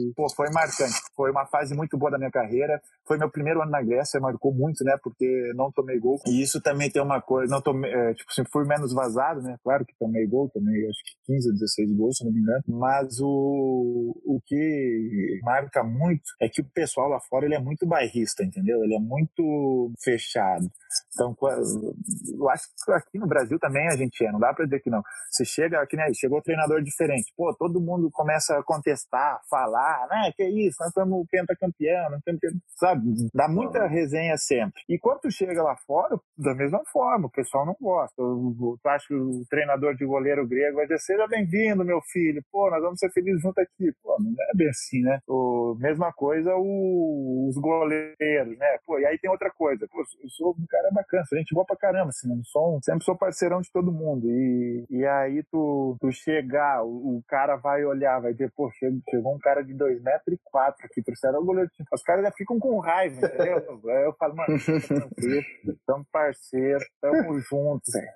e, 0.10 0.14
pô, 0.16 0.28
foi 0.34 0.50
marcante. 0.52 0.96
Foi 1.16 1.32
uma 1.32 1.46
fase 1.46 1.76
muito 1.76 1.98
boa 1.98 2.12
da 2.12 2.18
minha 2.18 2.32
carreira. 2.32 2.82
Foi 3.06 3.18
meu 3.18 3.30
primeiro 3.30 3.62
ano 3.62 3.72
na 3.72 3.82
Grécia, 3.82 4.20
marcou 4.20 4.54
muito, 4.54 4.84
né? 4.84 4.98
Porque 5.02 5.52
não 5.56 5.72
tomei 5.72 5.97
tomei 5.98 6.00
gol. 6.00 6.20
E 6.28 6.42
isso 6.42 6.62
também 6.62 6.90
tem 6.90 7.02
uma 7.02 7.22
coisa, 7.22 7.54
não 7.54 7.62
tomei, 7.62 7.92
é, 7.92 8.14
tipo 8.14 8.30
assim, 8.32 8.44
fui 8.52 8.66
menos 8.66 8.94
vazado, 8.94 9.42
né? 9.42 9.58
Claro 9.64 9.86
que 9.86 9.94
tomei 10.00 10.26
gol, 10.28 10.50
tomei 10.50 10.88
acho 10.88 11.04
que 11.04 11.34
15 11.34 11.50
ou 11.50 11.54
16 11.54 11.98
gols, 11.98 12.18
se 12.18 12.26
não 12.26 12.32
me 12.32 12.40
engano. 12.40 12.64
Mas 12.68 13.20
o, 13.20 14.16
o 14.26 14.40
que 14.46 15.40
marca 15.44 15.84
muito 15.84 16.24
é 16.42 16.48
que 16.48 16.62
o 16.62 16.70
pessoal 16.74 17.10
lá 17.10 17.20
fora 17.30 17.46
ele 17.46 17.56
é 17.56 17.60
muito 17.60 17.86
bairrista, 17.86 18.44
entendeu? 18.44 18.84
Ele 18.84 18.96
é 18.96 19.00
muito 19.00 19.92
fechado. 20.04 20.70
Então, 21.14 21.36
eu 21.42 22.50
acho 22.50 22.64
que 22.86 22.92
aqui 22.92 23.20
no 23.20 23.28
Brasil 23.28 23.58
também 23.60 23.88
a 23.88 23.96
gente 23.96 24.24
é, 24.24 24.32
não 24.32 24.40
dá 24.40 24.54
pra 24.54 24.66
dizer 24.66 24.80
que 24.82 24.90
não. 24.90 25.02
Você 25.32 25.46
chega, 25.46 25.82
aqui, 25.82 25.96
né, 25.96 26.06
chegou 26.14 26.40
um 26.40 26.42
treinador 26.42 26.82
diferente, 26.82 27.34
pô, 27.36 27.54
todo 27.58 27.82
mundo 27.82 28.10
começa 28.12 28.58
a 28.58 28.64
contestar, 28.64 29.40
falar, 29.50 30.08
né, 30.10 30.32
que 30.36 30.44
isso, 30.44 30.78
nós 30.80 30.90
estamos 30.90 31.26
pentacampeão, 31.30 32.10
nós 32.10 32.20
estamos, 32.20 32.40
sabe, 32.78 33.02
dá 33.34 33.48
muita 33.48 33.88
resenha 33.88 34.38
sempre. 34.38 34.82
E 34.88 34.98
quando 34.98 35.22
tu 35.22 35.32
chega 35.32 35.62
lá 35.62 35.76
fora, 35.88 36.20
da 36.38 36.54
mesma 36.54 36.82
forma, 36.92 37.28
o 37.28 37.32
pessoal 37.32 37.66
não 37.66 37.76
gosta. 37.82 38.16
Tu 38.18 38.90
acha 38.90 39.08
que 39.08 39.16
o 39.16 39.44
treinador 39.50 39.96
de 39.96 40.06
goleiro 40.06 40.46
grego 40.46 40.76
vai 40.76 40.86
dizer, 40.86 41.00
seja 41.00 41.26
bem-vindo, 41.28 41.86
meu 41.86 42.02
filho, 42.02 42.44
pô, 42.52 42.70
nós 42.70 42.82
vamos 42.82 43.00
ser 43.00 43.10
felizes 43.12 43.42
junto 43.42 43.60
aqui. 43.60 43.92
Pô, 44.04 44.18
não 44.20 44.32
é 44.32 44.56
bem 44.56 44.68
assim, 44.70 45.02
né? 45.02 45.20
O, 45.28 45.76
mesma 45.80 46.12
coisa 46.12 46.54
o, 46.56 47.48
os 47.50 47.58
goleiros, 47.58 48.58
né? 48.58 48.78
Pô, 48.86 49.00
e 49.00 49.06
aí 49.06 49.18
tem 49.18 49.32
outra 49.32 49.50
coisa, 49.50 49.88
pô, 49.90 50.02
eu 50.02 50.30
sou 50.30 50.56
um 50.60 50.66
cara 50.70 50.90
bacana, 50.92 51.24
a 51.32 51.38
gente 51.38 51.54
boa 51.54 51.66
pra 51.66 51.78
caramba, 51.78 52.10
assim, 52.10 52.28
não 52.28 52.44
sou, 52.44 52.80
sempre 52.84 53.06
sou 53.06 53.18
parceirão 53.18 53.62
de 53.62 53.72
todo 53.72 53.92
mundo. 53.92 54.30
E, 54.30 54.86
e 54.90 55.06
aí 55.06 55.42
tu, 55.50 55.96
tu 56.02 56.12
chegar, 56.12 56.84
o, 56.84 57.18
o 57.18 57.24
cara 57.28 57.56
vai 57.56 57.86
olhar, 57.86 58.20
vai 58.20 58.34
dizer, 58.34 58.52
pô, 58.56 58.70
chegou, 58.72 59.00
chegou 59.10 59.36
um 59.36 59.40
cara 59.40 59.64
de 59.64 59.74
2 59.74 60.04
metros 60.04 60.36
e 60.36 60.40
4 60.44 60.86
aqui, 60.86 61.02
trouxeram 61.02 61.40
o 61.40 61.46
goleiro. 61.46 61.70
Os 61.94 62.04
caras 62.04 62.26
já 62.26 62.32
ficam 62.32 62.60
com 62.60 62.80
raiva, 62.80 63.26
entendeu? 63.26 63.58
Aí 63.90 64.06
eu 64.06 64.14
falo, 64.14 64.36
mano, 64.36 64.58
tranquilo, 64.60 65.77
tamo 65.86 66.06
parceiro, 66.12 66.84
tamo 67.02 67.40
juntos, 67.42 67.94
velho. 67.94 68.08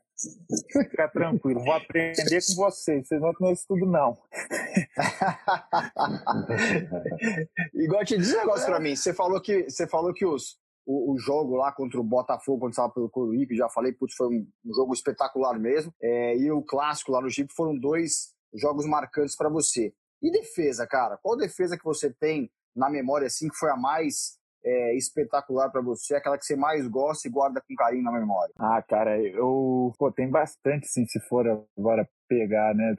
Fica 0.72 1.08
tranquilo, 1.08 1.64
vou 1.64 1.74
aprender 1.74 2.24
com 2.24 2.56
vocês. 2.56 3.08
Vocês 3.08 3.22
não 3.22 3.34
conhecem 3.34 3.66
tudo, 3.68 3.88
não. 3.88 4.18
Igual 7.74 8.06
te 8.06 8.18
diz 8.18 8.32
um 8.34 8.38
negócio 8.38 8.68
pra 8.68 8.80
mim. 8.80 8.96
Você 8.96 9.14
falou 9.14 9.42
que, 9.42 9.64
você 9.64 9.88
falou 9.88 10.14
que 10.14 10.24
os, 10.24 10.60
o, 10.86 11.14
o, 11.14 11.18
jogo 11.18 11.56
lá 11.56 11.72
contra 11.72 12.00
o 12.00 12.04
Botafogo, 12.04 12.60
quando 12.60 12.74
estava 12.74 12.94
pelo 12.94 13.10
Coruripe, 13.10 13.56
já 13.56 13.68
falei, 13.68 13.94
putz, 13.94 14.14
foi 14.16 14.28
um, 14.28 14.48
um 14.64 14.74
jogo 14.74 14.94
espetacular 14.94 15.58
mesmo. 15.58 15.92
É, 16.00 16.38
e 16.38 16.52
o 16.52 16.62
clássico 16.62 17.12
lá 17.12 17.20
no 17.20 17.30
Chip 17.30 17.52
foram 17.54 17.76
dois 17.76 18.36
jogos 18.54 18.86
marcantes 18.86 19.36
para 19.36 19.50
você. 19.50 19.92
E 20.22 20.32
defesa, 20.32 20.86
cara? 20.86 21.18
Qual 21.18 21.36
defesa 21.36 21.76
que 21.78 21.84
você 21.84 22.12
tem 22.12 22.52
na 22.76 22.90
memória, 22.90 23.28
assim, 23.28 23.50
que 23.50 23.56
foi 23.56 23.72
a 23.72 23.76
mais 23.76 24.40
é, 24.64 24.96
espetacular 24.96 25.70
para 25.70 25.82
você, 25.82 26.16
aquela 26.16 26.38
que 26.38 26.46
você 26.46 26.56
mais 26.56 26.88
gosta 26.88 27.28
e 27.28 27.32
guarda 27.32 27.62
com 27.62 27.76
carinho 27.76 28.04
na 28.04 28.12
memória? 28.12 28.54
Ah, 28.60 28.82
cara, 28.82 29.20
eu. 29.22 29.92
Pô, 29.98 30.12
tem 30.12 30.30
bastante, 30.30 30.88
sim, 30.88 31.06
se 31.06 31.20
for 31.28 31.46
agora 31.78 32.08
pegar, 32.32 32.74
né? 32.74 32.96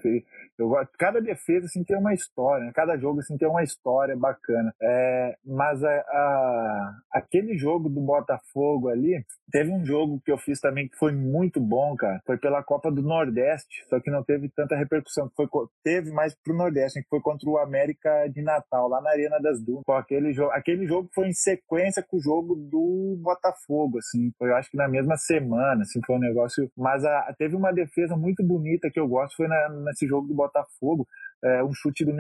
Eu, 0.59 0.71
cada 0.99 1.21
defesa 1.21 1.65
assim 1.65 1.83
tem 1.83 1.97
uma 1.97 2.13
história, 2.13 2.67
né? 2.67 2.73
cada 2.75 2.99
jogo 2.99 3.21
assim 3.21 3.39
tem 3.39 3.49
uma 3.49 3.63
história 3.63 4.15
bacana. 4.15 4.75
É, 4.81 5.35
mas 5.45 5.83
a, 5.83 5.89
a, 5.89 6.95
aquele 7.15 7.57
jogo 7.57 7.89
do 7.89 8.01
Botafogo 8.03 8.89
ali, 8.89 9.25
teve 9.51 9.71
um 9.71 9.85
jogo 9.85 10.21
que 10.25 10.31
eu 10.31 10.37
fiz 10.37 10.61
também 10.61 10.89
que 10.89 10.97
foi 10.97 11.13
muito 11.13 11.61
bom, 11.61 11.97
cara. 11.97 12.21
Foi 12.27 12.37
pela 12.37 12.63
Copa 12.63 12.91
do 12.91 13.03
Nordeste, 13.03 13.85
só 13.89 13.99
que 14.01 14.11
não 14.11 14.23
teve 14.23 14.51
tanta 14.51 14.77
repercussão. 14.77 15.31
Foi, 15.35 15.47
teve 15.83 16.11
mais 16.13 16.35
pro 16.35 16.57
Nordeste, 16.57 17.03
que 17.03 17.09
foi 17.09 17.21
contra 17.21 17.49
o 17.49 17.59
América 17.59 18.27
de 18.29 18.43
Natal, 18.43 18.89
lá 18.89 19.01
na 19.01 19.11
Arena 19.11 19.39
das 19.41 19.63
Dunas. 19.63 19.85
Pô, 19.87 19.95
aquele, 19.95 20.33
jogo, 20.33 20.53
aquele 20.53 20.87
jogo 20.87 21.09
foi 21.15 21.29
em 21.29 21.33
sequência 21.33 22.05
com 22.07 22.19
o 22.19 22.23
jogo 22.23 22.55
do 22.55 23.19
Botafogo, 23.23 23.99
assim. 23.99 24.31
Foi, 24.39 24.51
eu 24.51 24.57
acho 24.57 24.71
que 24.71 24.77
na 24.77 24.89
mesma 24.89 25.17
semana, 25.17 25.83
assim, 25.83 26.01
foi 26.07 26.17
um 26.17 26.21
negócio. 26.21 26.71
Mas 26.77 27.05
a, 27.05 27.35
teve 27.39 27.57
uma 27.57 27.73
defesa 27.73 28.17
muito 28.17 28.45
bonita 28.45 28.91
que 28.91 29.01
eu 29.01 29.09
gosto 29.09 29.22
foi 29.31 29.49
na, 29.49 29.69
nesse 29.69 30.07
jogo 30.07 30.27
do 30.27 30.35
Botafogo, 30.35 31.07
é, 31.43 31.63
um 31.63 31.73
chute 31.75 32.05
do 32.05 32.13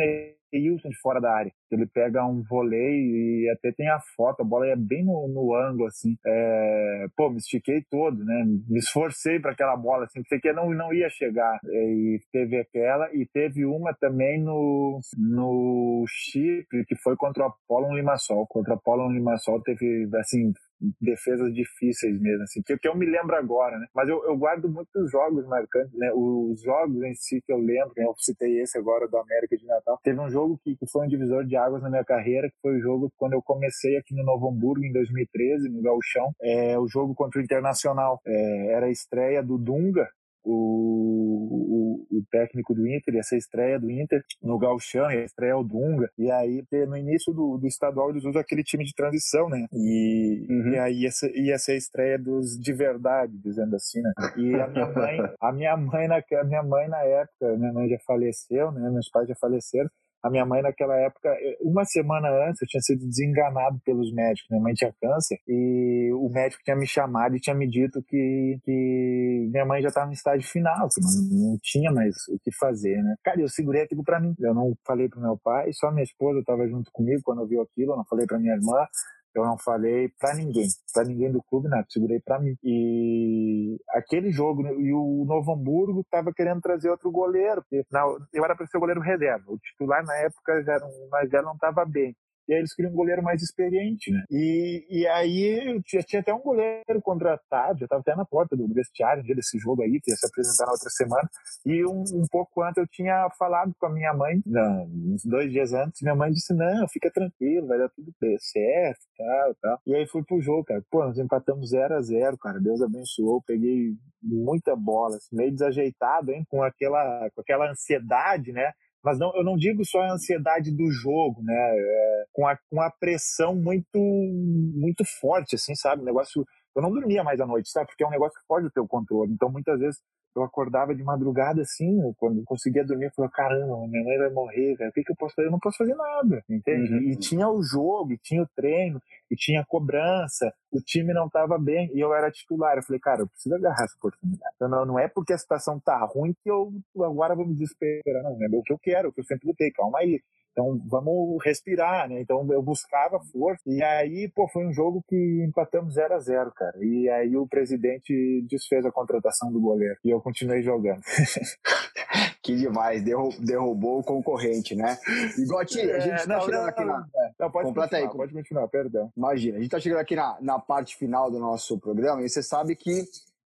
Neilton 0.53 0.88
de 0.88 1.00
fora 1.00 1.20
da 1.20 1.32
área. 1.32 1.53
Ele 1.70 1.86
pega 1.86 2.24
um 2.26 2.42
voleio 2.42 3.16
e 3.16 3.50
até 3.50 3.72
tem 3.72 3.88
a 3.88 3.98
foto, 4.16 4.42
a 4.42 4.44
bola 4.44 4.66
é 4.66 4.76
bem 4.76 5.05
no, 5.05 5.28
no 5.28 5.55
ângulo, 5.55 5.86
assim. 5.86 6.16
É, 6.26 7.07
pô, 7.16 7.30
me 7.30 7.38
estiquei 7.38 7.82
todo, 7.90 8.22
né? 8.24 8.44
Me 8.68 8.78
esforcei 8.78 9.40
para 9.40 9.53
aquela 9.53 9.76
bola, 9.76 10.05
assim, 10.05 10.22
porque 10.22 10.40
que 10.40 10.53
não, 10.53 10.70
não 10.70 10.92
ia 10.92 11.09
chegar. 11.09 11.59
E 11.64 12.20
teve 12.30 12.59
aquela, 12.59 13.09
e 13.14 13.26
teve 13.32 13.64
uma 13.64 13.94
também 13.94 14.40
no, 14.42 15.00
no 15.16 16.05
Chipre, 16.07 16.84
que 16.86 16.96
foi 16.96 17.16
contra 17.16 17.44
o 17.44 17.46
Apollo 17.46 17.94
Limassol. 17.94 18.46
Contra 18.46 18.74
o 18.74 18.76
Apollo 18.76 19.11
Limassol 19.11 19.62
teve, 19.62 20.09
assim, 20.16 20.53
defesas 21.00 21.53
difíceis 21.55 22.20
mesmo, 22.20 22.42
assim, 22.42 22.62
que, 22.62 22.76
que 22.76 22.88
eu 22.88 22.96
me 22.96 23.07
lembro 23.07 23.36
agora, 23.36 23.78
né? 23.78 23.86
Mas 23.94 24.09
eu, 24.09 24.24
eu 24.24 24.36
guardo 24.36 24.68
muitos 24.68 25.11
jogos 25.11 25.46
marcantes, 25.46 25.92
né? 25.94 26.11
Os 26.14 26.61
jogos 26.62 27.03
em 27.03 27.14
si 27.14 27.40
que 27.46 27.53
eu 27.53 27.59
lembro, 27.59 27.92
né? 27.96 28.05
eu 28.05 28.14
citei 28.18 28.61
esse 28.61 28.76
agora 28.78 29.07
do 29.09 29.16
América 29.16 29.57
de 29.57 29.66
Natal. 29.66 29.98
Teve 30.03 30.20
um 30.20 30.30
jogo 30.30 30.41
que, 30.62 30.76
que 30.76 30.86
foi 30.90 31.07
um 31.07 31.09
divisor 31.09 31.45
de 31.45 31.57
águas 31.57 31.82
na 31.82 31.90
minha 31.90 32.05
carreira, 32.05 32.49
que 32.49 32.57
foi 32.61 32.76
o 32.76 32.80
jogo 32.80 33.11
quando 33.16 33.34
eu 33.34 33.43
comecei 33.43 33.97
aqui 33.97 34.14
no 34.14 34.24
Novo 34.24 34.49
Hamburgo 34.49 34.84
em 34.84 34.93
2013, 34.93 35.68
no 35.68 35.82
Gauchão. 35.82 36.32
É, 36.43 36.78
o 36.78 36.86
jogo 36.88 37.14
contra 37.14 37.40
o 37.40 37.45
Internacional. 37.45 38.20
É, 38.26 38.72
era 38.72 38.86
a 38.86 38.90
estreia 38.90 39.43
do 39.43 39.59
Dunga, 39.59 40.09
o, 40.45 42.07
o, 42.11 42.18
o, 42.18 42.24
técnico 42.30 42.74
do 42.74 42.86
Inter, 42.86 43.16
essa 43.16 43.36
estreia 43.36 43.78
do 43.78 43.90
Inter 43.90 44.22
no 44.43 44.59
Galchão, 44.59 45.07
a 45.07 45.14
estreia 45.14 45.55
do 45.55 45.64
Dunga, 45.64 46.11
e 46.18 46.30
aí 46.30 46.64
no 46.86 46.97
início 46.97 47.32
do, 47.32 47.59
do 47.59 47.66
estadual 47.66 48.11
eles 48.11 48.24
usam 48.24 48.40
aquele 48.40 48.64
time 48.64 48.84
de 48.84 48.95
transição, 48.95 49.49
né? 49.49 49.66
E, 49.72 50.47
uhum. 50.49 50.72
e 50.72 50.78
aí 50.78 51.07
essa, 51.07 51.30
ia 51.34 51.59
ser 51.59 51.72
a 51.72 51.76
estreia 51.76 52.18
dos 52.18 52.59
de 52.59 52.72
verdade, 52.72 53.32
dizendo 53.38 53.76
assim, 53.76 54.01
né? 54.01 54.12
E 54.36 54.55
a 54.55 54.66
minha 54.68 54.86
mãe, 54.88 55.18
a 55.40 55.53
minha 55.53 55.76
mãe 55.76 56.09
na, 56.09 56.16
a 56.16 56.45
minha 56.45 56.62
mãe 56.62 56.88
na 56.88 57.03
época, 57.03 57.57
minha 57.57 57.72
mãe 57.72 57.88
já 57.88 57.99
faleceu, 58.05 58.72
né? 58.72 58.90
Meus 58.90 59.09
pais 59.11 59.28
já 59.28 59.34
faleceram, 59.36 59.88
a 60.23 60.31
minha 60.31 60.47
mãe, 60.47 60.62
naquela 60.62 60.97
época, 60.97 61.29
eh, 61.29 61.59
uma 61.61 61.85
semana 61.85 62.29
antes, 62.49 62.62
eu 62.62 62.68
tinha 62.68 62.81
sido 62.81 63.07
desenganado 63.07 63.81
pelos 63.85 64.12
médicos. 64.12 64.49
Minha 64.51 64.62
mãe 64.62 64.73
tinha 64.73 64.95
câncer 65.01 65.39
e 65.49 66.11
o 66.14 66.29
médico 66.29 66.62
tinha 66.62 66.77
me 66.77 66.87
chamado 66.87 67.35
e 67.35 67.41
tinha 67.41 67.57
me 67.57 67.68
dito 67.68 68.01
que, 68.07 68.59
que 68.62 69.49
minha 69.51 69.66
mãe 69.66 69.83
já 69.83 69.89
estava 69.89 70.07
no 70.07 70.12
estágio 70.12 70.49
final, 70.49 70.89
que 70.89 71.01
não, 71.01 71.51
não, 71.51 71.59
tinha 71.61 71.91
mais 71.91 72.14
o 72.29 72.39
que 72.39 72.53
fazer, 72.55 73.03
né? 73.03 73.16
Cara, 73.25 73.41
eu 73.41 73.49
segurei 73.49 73.83
aquilo 73.83 74.05
para 74.05 74.20
mim. 74.20 74.33
Eu 74.39 74.55
não 74.55 74.75
falei 74.87 75.09
pro 75.09 75.20
meu 75.20 75.37
pai, 75.43 75.73
só 75.73 75.91
minha 75.91 76.05
esposa 76.05 76.39
estava 76.39 76.68
junto 76.68 76.91
comigo 76.93 77.20
quando 77.25 77.47
viu 77.47 77.61
aquilo, 77.61 77.93
eu 77.93 77.97
não 77.97 78.05
falei 78.05 78.25
para 78.27 78.39
minha 78.39 78.55
irmã. 78.55 78.87
Eu 79.35 79.45
não 79.45 79.57
falei 79.59 80.11
para 80.18 80.35
ninguém, 80.35 80.68
para 80.93 81.05
ninguém 81.05 81.33
do 81.33 81.43
clube, 81.43 81.68
nada, 81.68 81.87
segurei 81.89 82.20
para 82.20 82.39
mim. 82.39 82.55
E 82.62 83.78
aquele 83.91 84.30
jogo, 84.30 84.62
né, 84.62 84.72
e 84.74 84.93
o 84.93 85.24
Novo 85.26 85.53
Hamburgo 85.53 86.01
estava 86.01 86.33
querendo 86.33 86.61
trazer 86.61 86.91
outro 86.91 87.11
goleiro, 87.11 87.62
porque 87.62 87.85
não, 87.91 88.18
eu 88.33 88.45
era 88.45 88.55
para 88.55 88.66
ser 88.66 88.78
goleiro 88.78 89.01
reserva. 89.01 89.45
O 89.49 89.59
titular 89.59 90.05
na 90.05 90.14
época 90.16 90.62
já, 90.62 90.74
era, 90.74 90.87
mas 91.11 91.30
já 91.30 91.41
não 91.43 91.55
estava 91.55 91.85
bem. 91.85 92.14
E 92.49 92.55
aí 92.55 92.61
eles 92.61 92.74
queriam 92.74 92.93
um 92.93 92.97
goleiro 92.97 93.22
mais 93.22 93.43
experiente, 93.43 94.11
né? 94.11 94.24
E, 94.30 94.86
e 94.90 95.07
aí 95.09 95.80
já 95.86 96.03
tinha 96.03 96.20
até 96.20 96.34
um 96.34 96.40
goleiro 96.40 97.01
contratado, 97.03 97.78
já 97.78 97.86
estava 97.86 98.01
até 98.01 98.14
na 98.16 98.24
porta 98.24 98.57
do 98.57 98.66
vestiário, 98.72 99.22
desse 99.22 99.59
jogo 99.59 99.82
aí, 99.82 100.01
que 100.03 100.11
ia 100.11 100.16
se 100.16 100.26
apresentar 100.26 100.66
na 100.66 100.72
outra 100.72 100.90
semana. 100.90 101.28
E 101.64 101.84
um, 101.86 102.03
um 102.14 102.26
pouco 102.30 102.62
antes 102.62 102.78
eu 102.78 102.86
tinha 102.86 103.28
falado 103.38 103.72
com 103.78 103.86
a 103.86 103.90
minha 103.90 104.12
mãe, 104.12 104.40
não, 104.45 104.84
uns 104.84 105.24
dois 105.24 105.51
dias 105.51 105.72
antes, 105.72 106.03
minha 106.03 106.14
mãe 106.14 106.30
disse: 106.30 106.53
Não, 106.55 106.86
fica 106.88 107.11
tranquilo, 107.11 107.66
vai 107.66 107.78
dar 107.78 107.88
tudo 107.90 108.12
certo, 108.38 109.01
tal, 109.16 109.55
tal. 109.61 109.80
E 109.86 109.95
aí 109.95 110.07
fui 110.07 110.22
pro 110.24 110.40
jogo, 110.40 110.64
cara. 110.64 110.82
Pô, 110.90 111.05
nós 111.05 111.18
empatamos 111.18 111.70
0 111.70 111.95
a 111.95 112.01
0 112.01 112.38
cara. 112.38 112.61
Deus 112.61 112.82
abençoou, 112.82 113.43
peguei 113.47 113.95
muita 114.22 114.76
bola, 114.76 115.16
assim, 115.16 115.34
meio 115.36 115.53
desajeitado, 115.53 116.32
hein, 116.32 116.45
com 116.49 116.62
aquela, 116.62 117.28
com 117.34 117.40
aquela 117.40 117.70
ansiedade, 117.70 118.53
né? 118.53 118.72
Mas 119.03 119.18
não, 119.18 119.34
eu 119.36 119.42
não 119.42 119.57
digo 119.57 119.84
só 119.84 120.00
a 120.00 120.12
ansiedade 120.12 120.70
do 120.70 120.90
jogo, 120.90 121.42
né? 121.42 121.55
É, 121.55 122.24
com, 122.32 122.46
a, 122.46 122.57
com 122.70 122.80
a 122.80 122.90
pressão 122.90 123.55
muito, 123.55 123.98
muito 123.98 125.05
forte, 125.20 125.57
assim, 125.57 125.74
sabe? 125.74 126.03
O 126.03 126.05
negócio. 126.05 126.46
Eu 126.74 126.80
não 126.80 126.90
dormia 126.90 127.22
mais 127.22 127.40
à 127.40 127.46
noite, 127.46 127.68
sabe? 127.68 127.88
Porque 127.88 128.03
é 128.03 128.07
um 128.07 128.11
negócio 128.11 128.38
que 128.40 128.46
pode 128.46 128.70
ter 128.70 128.80
o 128.80 128.88
controle. 128.88 129.32
Então, 129.32 129.50
muitas 129.50 129.78
vezes, 129.78 130.00
eu 130.34 130.42
acordava 130.42 130.94
de 130.94 131.03
madrugada 131.03 131.61
assim, 131.61 132.00
quando 132.16 132.42
conseguia 132.44 132.84
dormir, 132.84 133.07
eu 133.07 133.11
falava, 133.14 133.32
caramba, 133.34 133.86
minha 133.86 134.05
mãe 134.05 134.18
vai 134.18 134.30
morrer, 134.30 134.76
cara, 134.76 134.90
o 134.90 134.92
que, 134.92 135.03
que 135.03 135.12
eu 135.12 135.16
posso 135.16 135.34
fazer? 135.34 135.48
Eu 135.48 135.53
não 135.53 135.59
posso 135.59 135.76
fazer 135.76 135.94
nada, 135.94 136.42
entende? 136.48 136.94
Uhum. 136.94 137.00
E 137.00 137.16
tinha 137.16 137.48
o 137.48 137.62
jogo, 137.62 138.12
e 138.12 138.18
tinha 138.18 138.42
o 138.42 138.48
treino, 138.57 139.00
e 139.33 139.35
tinha 139.35 139.64
cobrança, 139.66 140.53
o 140.70 140.78
time 140.78 141.14
não 141.14 141.26
estava 141.26 141.59
bem, 141.59 141.91
e 141.95 142.01
eu 142.01 142.12
era 142.12 142.30
titular. 142.30 142.76
Eu 142.76 142.83
falei, 142.83 143.01
cara, 143.01 143.22
eu 143.22 143.28
preciso 143.28 143.55
agarrar 143.55 143.85
essa 143.85 143.97
oportunidade. 143.97 144.53
Então, 144.57 144.68
não, 144.68 144.85
não 144.85 144.99
é 144.99 145.09
porque 145.09 145.33
a 145.33 145.39
situação 145.39 145.80
tá 145.80 145.99
ruim 146.05 146.35
que 146.43 146.51
eu 146.51 146.70
agora 147.03 147.35
vou 147.35 147.47
me 147.47 147.55
desesperar, 147.55 148.22
não, 148.22 148.33
é 148.33 148.47
o 148.53 148.62
que 148.62 148.74
eu 148.74 148.78
quero, 148.78 149.09
o 149.09 149.12
que 149.12 149.20
eu 149.20 149.24
sempre 149.24 149.49
lutei, 149.49 149.70
calma 149.70 150.01
aí. 150.01 150.20
Então 150.53 150.78
vamos 150.87 151.43
respirar, 151.43 152.07
né? 152.11 152.20
Então 152.20 152.47
eu 152.53 152.62
buscava 152.62 153.18
força. 153.33 153.62
E 153.66 153.83
aí, 153.83 154.30
pô, 154.35 154.47
foi 154.49 154.66
um 154.66 154.72
jogo 154.72 155.03
que 155.09 155.45
empatamos 155.49 155.95
0 155.95 156.14
a 156.14 156.18
0 156.18 156.53
cara. 156.53 156.76
E 156.85 157.09
aí 157.09 157.35
o 157.35 157.49
presidente 157.49 158.45
desfez 158.47 158.85
a 158.85 158.93
contratação 158.93 159.51
do 159.51 159.59
goleiro. 159.59 159.97
E 160.05 160.11
eu 160.11 160.20
continuei 160.20 160.62
jogando. 160.62 161.01
que 162.43 162.57
demais, 162.57 163.03
derrubou 163.38 164.01
o 164.01 164.05
concorrente, 164.05 164.74
né? 164.74 164.99
Igual 165.38 165.61
a 165.61 165.64
gente 165.64 165.80
é, 165.80 166.26
tá 166.26 166.43
olhando 166.43 166.68
aqui 166.68 166.84
na. 166.84 167.07
Não, 167.38 167.51
pode 167.51 167.68
Completa 167.68 167.90
continuar, 167.90 168.11
aí. 168.11 168.16
pode 168.16 168.32
continuar, 168.32 168.68
perdão. 168.68 169.12
Imagina, 169.16 169.57
a 169.57 169.61
gente 169.61 169.68
está 169.68 169.78
chegando 169.78 170.01
aqui 170.01 170.16
na, 170.16 170.36
na 170.40 170.59
parte 170.59 170.97
final 170.97 171.30
do 171.30 171.38
nosso 171.38 171.78
programa 171.78 172.22
e 172.22 172.28
você 172.28 172.43
sabe 172.43 172.74
que 172.74 173.05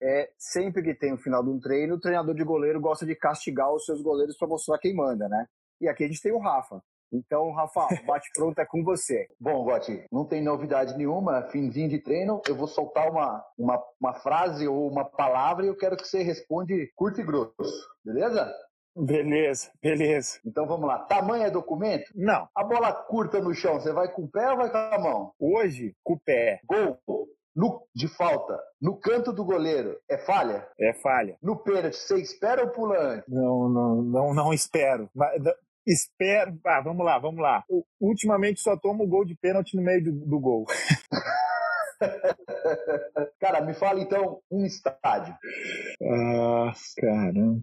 é, 0.02 0.30
sempre 0.36 0.82
que 0.82 0.94
tem 0.94 1.12
o 1.12 1.18
final 1.18 1.42
de 1.42 1.50
um 1.50 1.60
treino, 1.60 1.94
o 1.94 2.00
treinador 2.00 2.34
de 2.34 2.42
goleiro 2.42 2.80
gosta 2.80 3.06
de 3.06 3.14
castigar 3.14 3.72
os 3.72 3.84
seus 3.84 4.02
goleiros 4.02 4.36
para 4.36 4.48
mostrar 4.48 4.78
quem 4.78 4.94
manda, 4.94 5.28
né? 5.28 5.46
E 5.80 5.88
aqui 5.88 6.04
a 6.04 6.08
gente 6.08 6.20
tem 6.20 6.32
o 6.32 6.38
Rafa. 6.38 6.82
Então, 7.12 7.52
Rafa, 7.52 7.86
bate 8.06 8.30
pronto 8.34 8.58
é 8.58 8.64
com 8.64 8.82
você. 8.82 9.28
Bom, 9.38 9.64
Gotti, 9.64 10.04
não 10.10 10.24
tem 10.24 10.42
novidade 10.42 10.96
nenhuma, 10.96 11.42
finzinho 11.44 11.88
de 11.88 11.98
treino, 11.98 12.40
eu 12.48 12.56
vou 12.56 12.66
soltar 12.66 13.10
uma, 13.10 13.44
uma, 13.58 13.82
uma 14.00 14.14
frase 14.14 14.66
ou 14.66 14.88
uma 14.90 15.04
palavra 15.04 15.64
e 15.64 15.68
eu 15.68 15.76
quero 15.76 15.96
que 15.96 16.06
você 16.06 16.22
responde 16.22 16.92
curto 16.96 17.20
e 17.20 17.24
grosso, 17.24 17.88
beleza? 18.04 18.52
Beleza, 18.96 19.70
beleza. 19.82 20.40
Então 20.44 20.66
vamos 20.66 20.86
lá. 20.86 20.98
Tamanho 21.00 21.44
é 21.44 21.50
documento? 21.50 22.10
Não, 22.14 22.48
A 22.54 22.64
bola 22.64 22.92
curta 22.92 23.40
no 23.40 23.54
chão, 23.54 23.74
você 23.80 23.92
vai 23.92 24.08
com 24.12 24.22
o 24.22 24.28
pé 24.30 24.50
ou 24.50 24.56
vai 24.56 24.70
com 24.70 24.76
a 24.76 24.98
mão? 24.98 25.32
hoje, 25.38 25.94
com 26.02 26.14
o 26.14 26.20
pé, 26.20 26.60
Gol 26.66 26.98
no, 27.54 27.82
de 27.94 28.06
falta, 28.08 28.58
no 28.80 28.96
canto 28.98 29.32
do 29.32 29.44
goleiro, 29.44 29.96
é 30.08 30.16
falha? 30.18 30.66
é 30.78 30.92
falha. 30.94 31.36
No 31.42 31.56
pênalti, 31.56 31.96
você 31.96 32.20
espera 32.20 32.62
ou 32.64 32.70
pula 32.70 32.98
antes? 32.98 33.24
Não, 33.28 33.68
não, 33.68 34.02
não, 34.02 34.34
não 34.34 34.52
espero. 34.52 35.08
Mas, 35.14 35.40
espero. 35.86 36.56
Ah, 36.66 36.80
vamos 36.80 37.04
lá, 37.04 37.18
vamos 37.18 37.40
lá. 37.40 37.64
U- 37.68 37.84
Ultimamente 38.00 38.60
só 38.60 38.76
tomo 38.76 39.06
gol 39.06 39.24
de 39.24 39.34
pênalti 39.36 39.76
no 39.76 39.82
meio 39.82 40.02
do, 40.04 40.12
do 40.12 40.40
gol. 40.40 40.64
Cara, 43.40 43.60
me 43.60 43.74
fala 43.74 44.00
então 44.00 44.40
um 44.50 44.64
estádio, 44.64 45.34
Ah, 46.02 46.72
caramba. 46.96 47.60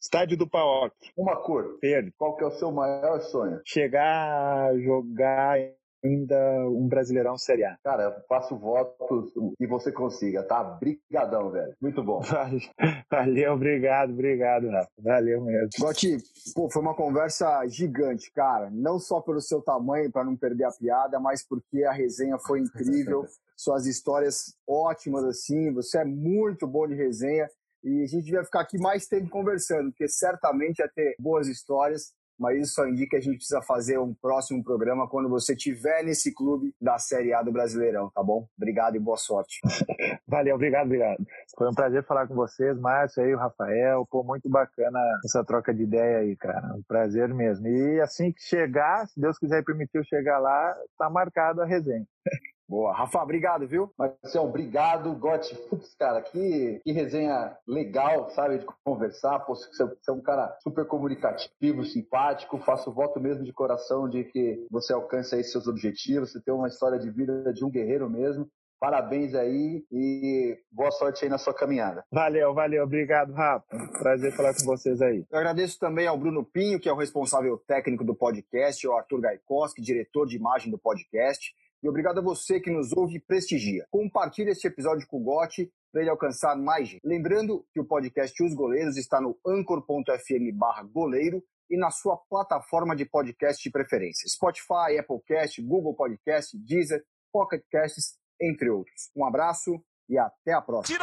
Estádio 0.00 0.36
do 0.36 0.48
Paok, 0.48 0.94
uma 1.16 1.36
cor. 1.36 1.78
verde. 1.82 2.12
Qual 2.16 2.36
que 2.36 2.44
é 2.44 2.46
o 2.46 2.52
seu 2.52 2.70
maior 2.70 3.20
sonho? 3.20 3.60
Chegar 3.64 4.68
a 4.70 4.78
jogar 4.78 5.58
ainda 6.04 6.36
um 6.68 6.88
Brasileirão 6.88 7.36
Série 7.36 7.64
A. 7.64 7.76
Cara, 7.82 8.04
eu 8.04 8.26
faço 8.28 8.56
votos 8.56 9.32
que 9.58 9.66
você 9.66 9.92
consiga, 9.92 10.42
tá? 10.42 10.62
Brigadão, 10.62 11.50
velho. 11.50 11.74
Muito 11.80 12.02
bom. 12.02 12.20
Valeu, 12.20 12.60
valeu, 13.10 13.52
obrigado, 13.52 14.12
obrigado, 14.12 14.68
Rafa. 14.68 14.90
Valeu 14.98 15.42
mesmo. 15.42 15.68
Gotti, 15.78 16.16
pô, 16.54 16.70
foi 16.70 16.82
uma 16.82 16.94
conversa 16.94 17.66
gigante, 17.66 18.30
cara. 18.32 18.70
Não 18.70 18.98
só 18.98 19.20
pelo 19.20 19.40
seu 19.40 19.60
tamanho, 19.60 20.10
para 20.10 20.24
não 20.24 20.36
perder 20.36 20.64
a 20.64 20.72
piada, 20.72 21.18
mas 21.20 21.46
porque 21.46 21.84
a 21.84 21.92
resenha 21.92 22.38
foi 22.38 22.60
incrível. 22.60 23.26
Suas 23.56 23.86
histórias 23.86 24.54
ótimas, 24.66 25.24
assim. 25.24 25.72
Você 25.74 25.98
é 25.98 26.04
muito 26.04 26.66
bom 26.66 26.86
de 26.86 26.94
resenha. 26.94 27.48
E 27.82 28.02
a 28.02 28.06
gente 28.06 28.30
vai 28.30 28.44
ficar 28.44 28.60
aqui 28.60 28.78
mais 28.78 29.06
tempo 29.06 29.30
conversando, 29.30 29.90
porque 29.90 30.06
certamente 30.06 30.80
ia 30.80 30.88
ter 30.88 31.14
boas 31.18 31.48
histórias. 31.48 32.12
Mas 32.40 32.58
isso 32.58 32.72
só 32.72 32.88
indica 32.88 33.10
que 33.10 33.16
a 33.16 33.20
gente 33.20 33.36
precisa 33.36 33.60
fazer 33.60 33.98
um 33.98 34.14
próximo 34.14 34.64
programa 34.64 35.06
quando 35.06 35.28
você 35.28 35.52
estiver 35.52 36.02
nesse 36.02 36.34
clube 36.34 36.74
da 36.80 36.98
Série 36.98 37.34
A 37.34 37.42
do 37.42 37.52
Brasileirão, 37.52 38.10
tá 38.14 38.22
bom? 38.22 38.48
Obrigado 38.56 38.96
e 38.96 38.98
boa 38.98 39.18
sorte. 39.18 39.60
Valeu, 40.26 40.54
obrigado, 40.54 40.86
obrigado. 40.86 41.22
Foi 41.54 41.68
um 41.68 41.74
prazer 41.74 42.02
falar 42.06 42.26
com 42.26 42.34
vocês, 42.34 42.78
Márcio 42.80 43.22
aí, 43.22 43.34
o 43.34 43.38
Rafael. 43.38 44.06
Pô, 44.10 44.24
muito 44.24 44.48
bacana 44.48 44.98
essa 45.22 45.44
troca 45.44 45.74
de 45.74 45.82
ideia 45.82 46.20
aí, 46.20 46.34
cara. 46.34 46.74
Um 46.74 46.82
prazer 46.82 47.28
mesmo. 47.34 47.68
E 47.68 48.00
assim 48.00 48.32
que 48.32 48.42
chegar, 48.42 49.06
se 49.06 49.20
Deus 49.20 49.38
quiser 49.38 49.62
permitir 49.62 49.98
eu 49.98 50.04
chegar 50.04 50.38
lá, 50.38 50.74
tá 50.98 51.10
marcado 51.10 51.60
a 51.60 51.66
resenha. 51.66 52.06
Boa. 52.70 52.92
Rafa, 52.94 53.20
obrigado, 53.20 53.66
viu? 53.66 53.92
Marcelo, 53.98 54.46
obrigado. 54.46 55.12
Gotti, 55.16 55.56
putz, 55.68 55.92
cara, 55.96 56.22
que, 56.22 56.80
que 56.84 56.92
resenha 56.92 57.56
legal, 57.66 58.30
sabe, 58.30 58.58
de 58.58 58.66
conversar. 58.84 59.40
Pô, 59.40 59.56
você, 59.56 59.84
você 59.84 60.08
é 60.08 60.14
um 60.14 60.22
cara 60.22 60.56
super 60.62 60.86
comunicativo, 60.86 61.84
simpático. 61.84 62.58
Faço 62.58 62.92
voto 62.92 63.18
mesmo 63.18 63.42
de 63.42 63.52
coração 63.52 64.08
de 64.08 64.22
que 64.22 64.64
você 64.70 64.92
alcance 64.92 65.34
aí 65.34 65.42
seus 65.42 65.66
objetivos. 65.66 66.30
Você 66.30 66.40
tem 66.40 66.54
uma 66.54 66.68
história 66.68 66.96
de 66.96 67.10
vida 67.10 67.52
de 67.52 67.64
um 67.64 67.70
guerreiro 67.70 68.08
mesmo. 68.08 68.48
Parabéns 68.78 69.34
aí 69.34 69.84
e 69.90 70.56
boa 70.70 70.92
sorte 70.92 71.24
aí 71.24 71.30
na 71.30 71.38
sua 71.38 71.52
caminhada. 71.52 72.04
Valeu, 72.10 72.54
valeu, 72.54 72.84
obrigado, 72.84 73.32
Rafa. 73.32 73.66
Prazer 73.98 74.32
falar 74.32 74.54
com 74.54 74.64
vocês 74.64 75.02
aí. 75.02 75.26
Eu 75.28 75.38
agradeço 75.38 75.76
também 75.78 76.06
ao 76.06 76.16
Bruno 76.16 76.44
Pinho, 76.44 76.78
que 76.78 76.88
é 76.88 76.92
o 76.92 76.96
responsável 76.96 77.58
técnico 77.66 78.04
do 78.04 78.14
podcast, 78.14 78.86
ao 78.86 78.96
Arthur 78.96 79.20
Gaikoski, 79.20 79.82
diretor 79.82 80.24
de 80.24 80.36
imagem 80.36 80.70
do 80.70 80.78
podcast. 80.78 81.52
E 81.82 81.88
obrigado 81.88 82.18
a 82.18 82.22
você 82.22 82.60
que 82.60 82.70
nos 82.70 82.92
ouve 82.92 83.16
e 83.16 83.20
prestigia. 83.20 83.86
Compartilhe 83.90 84.50
este 84.50 84.66
episódio 84.66 85.06
com 85.06 85.18
o 85.18 85.24
Gotti 85.24 85.72
para 85.92 86.02
ele 86.02 86.10
alcançar 86.10 86.56
mais 86.56 86.88
gente. 86.88 87.00
Lembrando 87.04 87.64
que 87.72 87.80
o 87.80 87.84
podcast 87.84 88.42
Os 88.42 88.54
Goleiros 88.54 88.96
está 88.96 89.20
no 89.20 89.38
anchor.fm 89.46 90.90
goleiro 90.92 91.42
e 91.70 91.78
na 91.78 91.90
sua 91.90 92.16
plataforma 92.28 92.94
de 92.94 93.04
podcast 93.04 93.62
de 93.62 93.70
preferência. 93.70 94.28
Spotify, 94.28 94.98
Applecast, 94.98 95.62
Google 95.62 95.94
Podcast, 95.94 96.56
Deezer, 96.58 97.02
Pocket 97.32 97.62
Casts, 97.70 98.18
entre 98.40 98.68
outros. 98.68 99.10
Um 99.16 99.24
abraço 99.24 99.82
e 100.08 100.18
até 100.18 100.52
a 100.52 100.60
próxima. 100.60 100.98